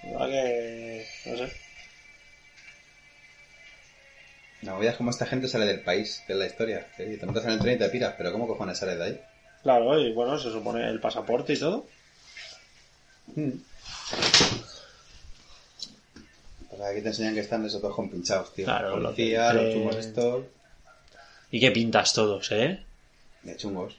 [0.05, 1.07] La verdad que.
[1.27, 1.53] No sé.
[4.63, 6.87] La movida es como esta gente sale del país, que es la historia.
[6.97, 9.21] Sí, te montas en el tren y te piras, pero ¿cómo cojones sales de ahí?
[9.63, 11.87] Claro, y bueno, se supone el pasaporte y todo.
[16.85, 18.65] Aquí te enseñan que están esos dos con pinchados, tío.
[18.67, 20.45] Claro, la lo policía, que- los chungos estos,
[21.51, 22.85] Y qué pintas todos, ¿eh?
[23.43, 23.97] de chungos.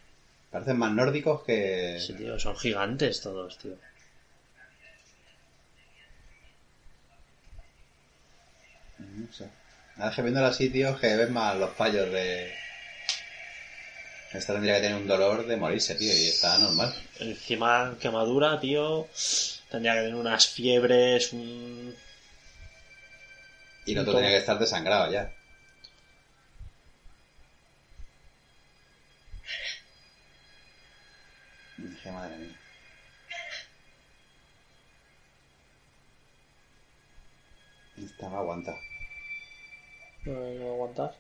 [0.51, 1.99] Parecen más nórdicos que...
[1.99, 3.75] Sí, tío, son gigantes todos, tío.
[8.99, 9.45] No sé.
[9.97, 12.51] Nada, que viéndolo así, tío, que ves más los fallos de...
[14.33, 16.93] Esta tendría que tener un dolor de morirse, tío, y está normal.
[17.19, 19.07] Encima, quemadura, tío.
[19.71, 21.95] Tendría que tener unas fiebres, un...
[23.89, 25.33] Y el otro tenía que estar desangrado ya.
[31.75, 32.55] Dije, madre mía.
[37.97, 38.77] Esta no aguanta.
[40.25, 41.15] No, no aguantar.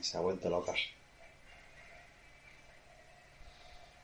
[0.00, 0.74] Se ha vuelto loca.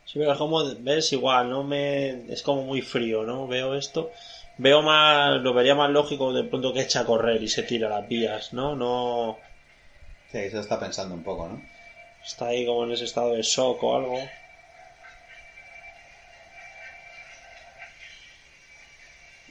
[0.05, 2.31] Sí, pero como, ves, igual, no me...
[2.33, 3.47] Es como muy frío, ¿no?
[3.47, 4.11] Veo esto.
[4.57, 7.89] Veo más, lo vería más lógico de pronto que echa a correr y se tira
[7.89, 8.75] las vías, ¿no?
[8.75, 9.37] No...
[10.31, 11.61] Sí, eso está pensando un poco, ¿no?
[12.23, 14.19] Está ahí como en ese estado de shock o algo.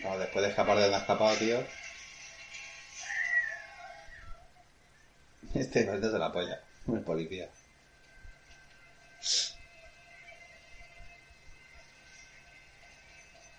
[0.03, 1.59] Como después de escapar de donde ha escapado, tío.
[5.55, 6.61] Este no se la polla.
[6.89, 7.49] El policía.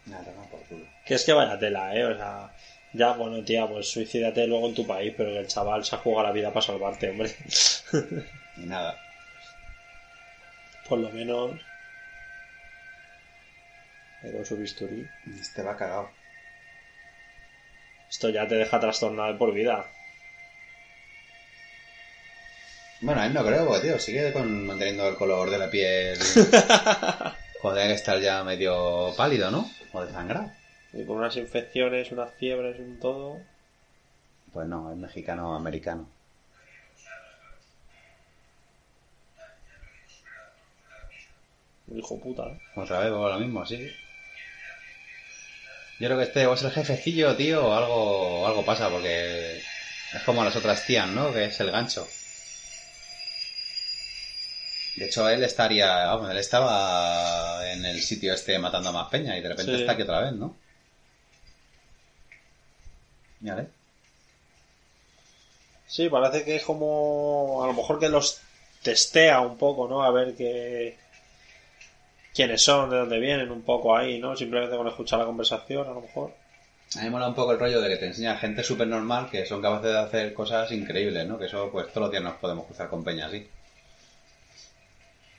[0.06, 0.86] Nada, no, culo.
[1.06, 2.06] Que es que vaya tela, ¿eh?
[2.06, 2.52] O sea,
[2.94, 6.24] ya, bueno, tía, pues suicídate luego en tu país, pero que el chaval se juega
[6.24, 7.36] la vida para salvarte, hombre.
[8.58, 8.98] Y nada.
[10.88, 11.60] Por lo menos...
[14.22, 15.08] Con su bisturí.
[15.40, 16.10] Este va cagado.
[18.10, 19.86] Esto ya te deja trastornado por vida.
[23.02, 26.18] Bueno, a él no creo, tío, sigue con manteniendo el color de la piel.
[27.62, 29.70] Joder, estar ya medio pálido, ¿no?
[29.96, 30.52] O desangrado.
[30.92, 33.40] Y con unas infecciones, unas fiebres, un todo.
[34.52, 36.08] Pues no, es mexicano-americano.
[41.94, 42.60] Hijo puta, ¿eh?
[42.76, 43.90] Otra vez, o lo mismo, sí.
[46.00, 50.24] Yo creo que este o es el jefecillo, tío, o algo, algo pasa, porque es
[50.26, 51.32] como las otras tías, ¿no?
[51.32, 52.06] Que es el gancho.
[54.98, 59.38] De hecho, él estaría, vamos, él estaba en el sitio este matando a más peña
[59.38, 59.80] y de repente Sí.
[59.82, 60.56] está aquí otra vez, ¿no?
[63.42, 63.68] Mírale.
[65.88, 67.62] Sí, parece que es como.
[67.64, 68.40] A lo mejor que los
[68.82, 70.04] testea un poco, ¿no?
[70.04, 70.98] A ver qué.
[72.34, 74.36] quiénes son, de dónde vienen, un poco ahí, ¿no?
[74.36, 76.34] Simplemente con escuchar la conversación, a lo mejor.
[76.96, 79.30] A mí me mola un poco el rollo de que te enseña gente súper normal
[79.30, 81.38] que son capaces de hacer cosas increíbles, ¿no?
[81.38, 83.48] Que eso, pues todos los días nos podemos cruzar con peña así.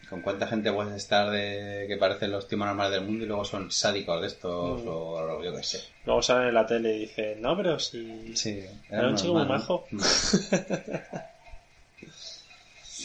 [0.09, 3.45] ¿Con cuánta gente puedes estar de que parecen los tipos normales del mundo y luego
[3.45, 4.89] son sádicos de estos Mm.
[4.89, 5.83] o yo qué sé?
[6.05, 8.37] Luego salen en la tele y dicen, no, pero si.
[8.37, 9.85] Sí, Era un chico muy majo.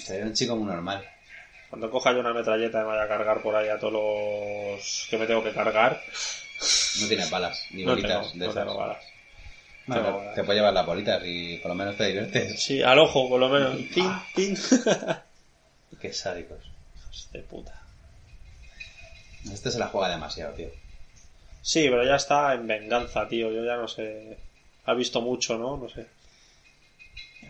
[0.09, 1.03] Era un chico muy normal.
[1.69, 5.07] Cuando coja yo una metralleta y me vaya a cargar por ahí a todos los
[5.09, 6.01] que me tengo que cargar,
[7.01, 9.03] No tiene balas ni no bolitas tengo, de no tengo balas.
[9.87, 10.35] Bueno, tengo balas.
[10.35, 12.61] te puedes llevar las bolitas y por lo menos te diviertes.
[12.61, 13.75] Sí, al ojo, por lo menos.
[13.95, 14.57] Pin, pin.
[16.01, 16.59] Qué sádicos.
[17.11, 17.81] Hijos de puta.
[19.51, 20.69] Este se la juega demasiado, tío.
[21.61, 23.51] Sí, pero ya está en venganza, tío.
[23.51, 24.37] Yo ya no sé.
[24.85, 25.77] Ha visto mucho, ¿no?
[25.77, 26.07] No sé.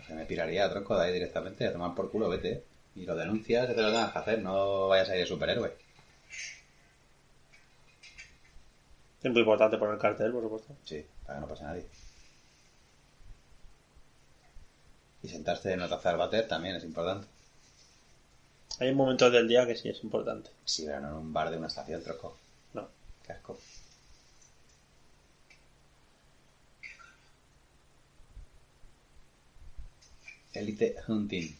[0.08, 2.64] Me piraría tronco de ahí directamente a tomar por culo, vete.
[2.94, 5.74] Y lo denuncias, que te lo tengas que hacer, no vayas a ir de superhéroe.
[9.22, 10.76] Es muy importante poner cartel, por supuesto.
[10.84, 11.86] Sí, para que no pase nadie.
[15.22, 17.28] Y sentarse en una taza del váter también es importante.
[18.80, 20.50] Hay momentos del día que sí es importante.
[20.64, 22.36] Sí, pero no en un bar de una estación, troco.
[22.74, 22.88] No.
[23.24, 23.58] Qué asco.
[30.54, 31.56] Elite Hunting.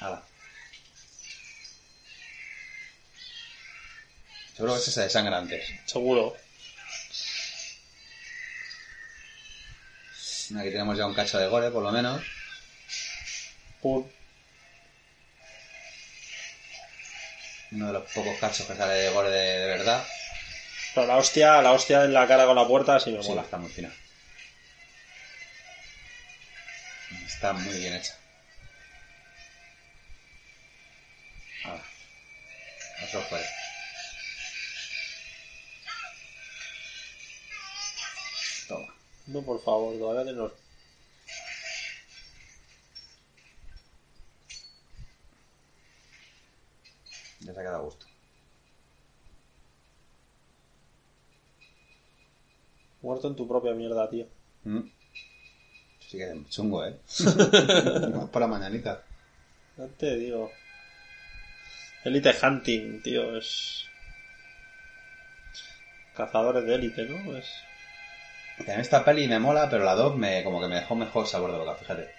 [0.00, 0.22] Hala.
[4.54, 5.68] Seguro que ese se desangra antes.
[5.86, 6.34] Seguro.
[10.58, 12.22] Aquí tenemos ya un cacho de gore, por lo menos.
[17.72, 20.04] Uno de los pocos cachos que sale de gore de, de verdad.
[20.94, 23.42] Pero la hostia, la hostia en la cara con la puerta sí me Sí, mola.
[23.42, 23.92] está muy fina.
[27.26, 28.14] Está muy bien hecha.
[31.64, 31.82] Ahora.
[33.02, 33.40] Eso fue.
[38.68, 38.94] Toma.
[39.26, 40.52] No, por favor, todavía tenemos.
[47.56, 48.04] Se ha quedado a gusto.
[53.00, 54.26] Muerto en tu propia mierda, tío.
[54.64, 54.80] Mm.
[56.00, 56.98] Sí que chungo, ¿eh?
[58.14, 59.02] Más por la mañanita.
[59.78, 60.52] No te digo.
[62.04, 63.86] Elite Hunting, tío, es.
[66.14, 67.36] Cazadores de élite, ¿no?
[67.38, 67.50] Es.
[68.58, 71.52] En esta peli me mola, pero la 2 me, como que me dejó mejor sabor
[71.52, 72.10] de boca, fíjate.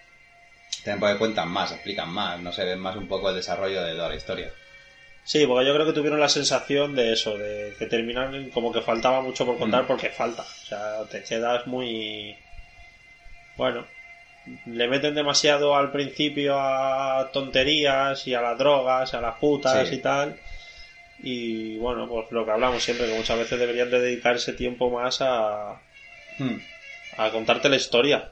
[0.83, 3.93] También porque cuentan más, explican más, no sé, ven más un poco el desarrollo de
[3.93, 4.51] toda la historia.
[5.27, 8.79] Sí, porque yo creo que tuvieron la sensación de eso, de que terminan como que
[8.81, 9.87] faltaba mucho por contar Mm.
[9.87, 10.43] porque falta.
[10.43, 12.37] O sea, te quedas muy.
[13.57, 13.85] Bueno,
[14.65, 19.95] le meten demasiado al principio a tonterías y a las drogas, a las putas Sí.
[19.95, 20.39] y tal.
[21.21, 24.89] Y bueno, pues lo que hablamos siempre, que muchas veces deberían de dedicar ese tiempo
[24.89, 25.81] más a,
[26.37, 26.55] Hmm.
[27.17, 28.29] a contarte la historia.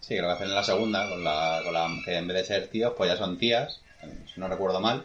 [0.00, 2.36] Sí, que lo que hacen en la segunda, con la, con la que en vez
[2.38, 3.80] de ser tíos, pues ya son tías,
[4.34, 5.04] si no recuerdo mal,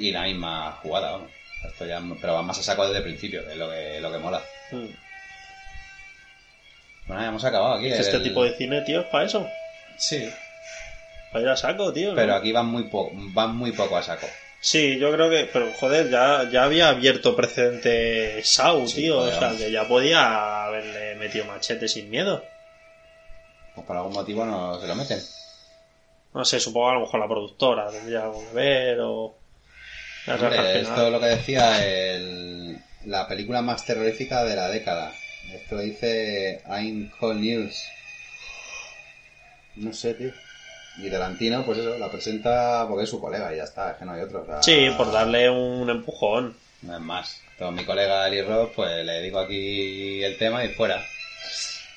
[0.00, 1.30] y la misma jugada, vamos.
[1.66, 4.10] Esto ya, pero va más a saco desde el principio, que es lo que, lo
[4.10, 4.42] que mola.
[4.72, 4.86] Mm.
[7.06, 7.88] Bueno, ya hemos acabado aquí.
[7.88, 9.46] Este el- tipo de cine, tío, es para eso.
[9.98, 10.30] Sí,
[11.32, 12.10] Para ir a saco, tío.
[12.10, 12.16] ¿no?
[12.16, 14.26] pero aquí van muy, po- van muy poco a saco.
[14.62, 19.16] Sí, yo creo que, pero joder, ya, ya había abierto precedente Sau, Sí, tío.
[19.20, 19.62] joder, o sea, vamos.
[19.62, 22.44] que ya podía haberle metido machete sin miedo.
[23.74, 25.20] Pues por algún motivo no se lo meten.
[26.34, 29.34] No sé, supongo que a lo mejor la productora tendría algo que ver o.
[30.26, 35.12] Hombre, es lo que decía el- la película más terrorífica de la década.
[35.52, 37.82] Esto lo dice I'm Call News.
[39.76, 40.32] No sé, tío.
[40.98, 44.04] Y Tarantino, pues eso, la presenta porque es su colega y ya está, es que
[44.04, 44.42] no hay otro.
[44.42, 46.56] o sea, Sí, por darle un empujón.
[46.82, 47.40] No es más.
[47.58, 51.04] Todo mi colega Eli Roth, pues le digo aquí el tema y fuera.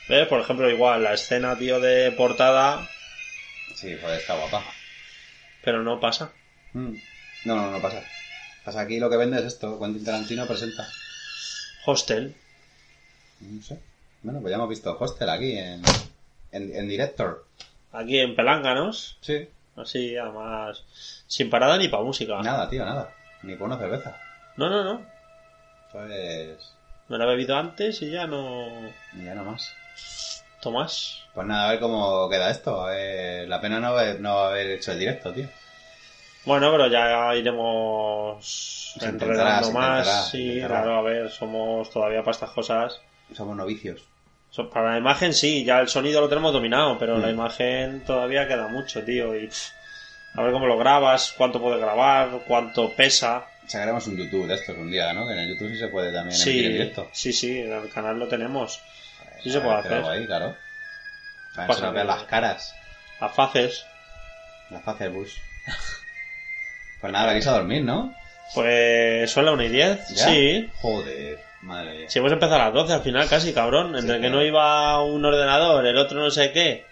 [0.08, 0.28] ¿Ves?
[0.28, 2.88] Por ejemplo, igual la escena, tío, de portada,
[3.76, 4.64] Sí, joder, está guapa.
[5.64, 6.32] pero no pasa.
[6.74, 6.94] Mm.
[7.46, 8.02] No, no, no pasa.
[8.64, 9.78] Pasa aquí lo que vende es esto.
[9.80, 10.88] Quentin Tarantino presenta.
[11.86, 12.36] Hostel.
[13.42, 13.80] No sé.
[14.22, 15.82] Bueno, pues ya hemos visto Hostel aquí en,
[16.52, 17.46] en, en Director.
[17.92, 19.18] Aquí en Pelánganos.
[19.22, 19.48] Sí.
[19.76, 20.84] Así, además,
[21.28, 22.42] sin parada ni para música.
[22.42, 23.14] Nada, tío, nada.
[23.42, 24.16] Ni por una cerveza.
[24.56, 25.06] No, no, no.
[25.92, 26.58] Pues.
[27.10, 28.70] Me la he bebido antes y ya no.
[29.14, 29.76] ni Ya no más.
[30.62, 31.20] Tomás.
[31.34, 32.86] Pues nada, a ver cómo queda esto.
[32.86, 35.50] A ver, la pena no, haber- no haber hecho el directo, tío.
[36.46, 40.30] Bueno, pero ya iremos Se enredando se más.
[40.30, 43.00] sí, se claro, a ver, somos todavía para estas cosas.
[43.34, 44.02] Somos novicios.
[44.72, 47.22] Para la imagen sí, ya el sonido lo tenemos dominado, pero Mm.
[47.22, 49.36] la imagen todavía queda mucho, tío.
[49.36, 49.70] Y pff,
[50.36, 53.46] a ver cómo lo grabas, cuánto puedes grabar, cuánto pesa.
[53.66, 55.26] Sacaremos un YouTube de estos un día, ¿no?
[55.26, 57.10] Que en el YouTube sí se puede también emitir en Sí, directo.
[57.14, 58.80] sí, sí, en el canal lo tenemos.
[59.42, 60.04] Sí se A puede hacer.
[60.06, 60.56] Ahí, claro.
[61.56, 62.76] Para que se las caras.
[63.20, 63.86] A faces.
[64.70, 65.36] Las faces bus.
[67.04, 68.16] Pues nada, vais a dormir, ¿no?
[68.54, 70.08] Pues son las 1 y 10.
[70.08, 70.26] ¿Ya?
[70.26, 70.70] Sí.
[70.80, 72.10] Joder, madre mía.
[72.10, 73.98] Si hemos empezado a las 12 al final casi, cabrón.
[73.98, 74.36] Entre que claro.
[74.38, 76.86] no iba un ordenador, el otro no sé qué.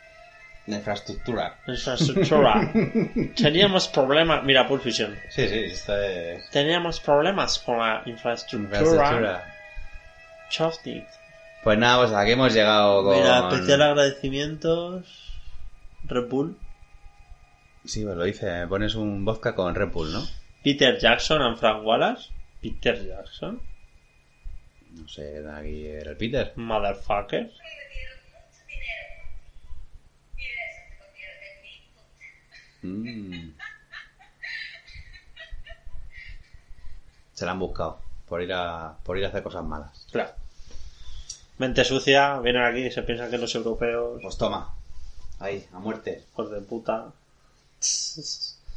[0.68, 1.56] La infraestructura.
[1.66, 2.74] Infraestructura.
[3.38, 4.44] Teníamos problemas.
[4.44, 5.18] Mira, Pulp Fiction.
[5.30, 6.50] Sí, sí, esto es.
[6.50, 8.82] Teníamos problemas con la infraestructura.
[8.82, 9.46] Infraestructura.
[11.64, 13.16] Pues nada, pues aquí hemos llegado con.
[13.16, 15.06] Mira, especial agradecimientos.
[16.04, 16.58] Red Bull.
[17.86, 20.24] Sí, pues lo dice, pones un vodka con Red Bull, ¿no?
[20.64, 22.30] Peter Jackson and Frank Wallace.
[22.62, 23.62] Peter Jackson.
[24.92, 26.54] No sé, aquí era el Peter.
[26.56, 27.52] Motherfucker.
[32.82, 33.52] Mm.
[37.34, 40.08] Se la han buscado por ir a por ir a hacer cosas malas.
[40.12, 40.32] Claro.
[41.58, 44.74] Mente sucia, vienen aquí y se piensan que los europeos, Pues toma.
[45.40, 46.24] Ahí, a muerte.
[46.32, 47.12] hijos de puta.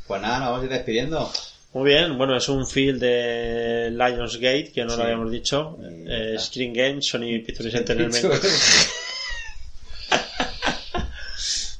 [0.06, 1.32] Pues nada, nos vamos a ir despidiendo.
[1.72, 4.96] Muy bien, bueno, es un film de Lionsgate, que no Sí.
[4.96, 5.76] lo habíamos dicho.
[6.06, 6.36] Eh.
[6.38, 8.24] Screen Games, Sony Pictures Entertainment.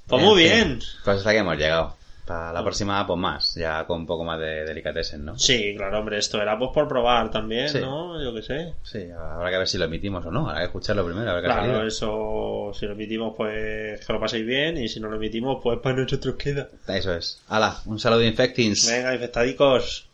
[0.06, 0.80] Pues muy bien.
[1.02, 1.96] Pues hasta aquí hemos llegado.
[2.24, 5.38] Para la próxima, pues más, ya con un poco más de delicatessen, ¿no?
[5.38, 7.80] Sí, claro, hombre, esto era pues por probar también, Sí.
[7.80, 8.18] ¿no?
[8.22, 8.74] Yo qué sé.
[8.82, 10.48] Sí, habrá que ver si lo emitimos o no.
[10.48, 11.86] Habrá que escucharlo primero, a ver qué Claro, salido.
[11.86, 15.78] eso, si lo emitimos, pues que lo paséis bien, y si no lo emitimos, pues
[15.80, 16.68] para nosotros queda.
[16.88, 17.42] Eso es.
[17.48, 18.90] Hala, un saludo de Infectings.
[18.90, 20.06] Venga, infectadicos.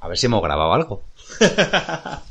[0.00, 1.02] A ver si hemos grabado algo.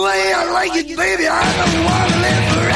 [0.00, 1.26] way I like it, baby.
[1.28, 2.75] I don't want to live forever.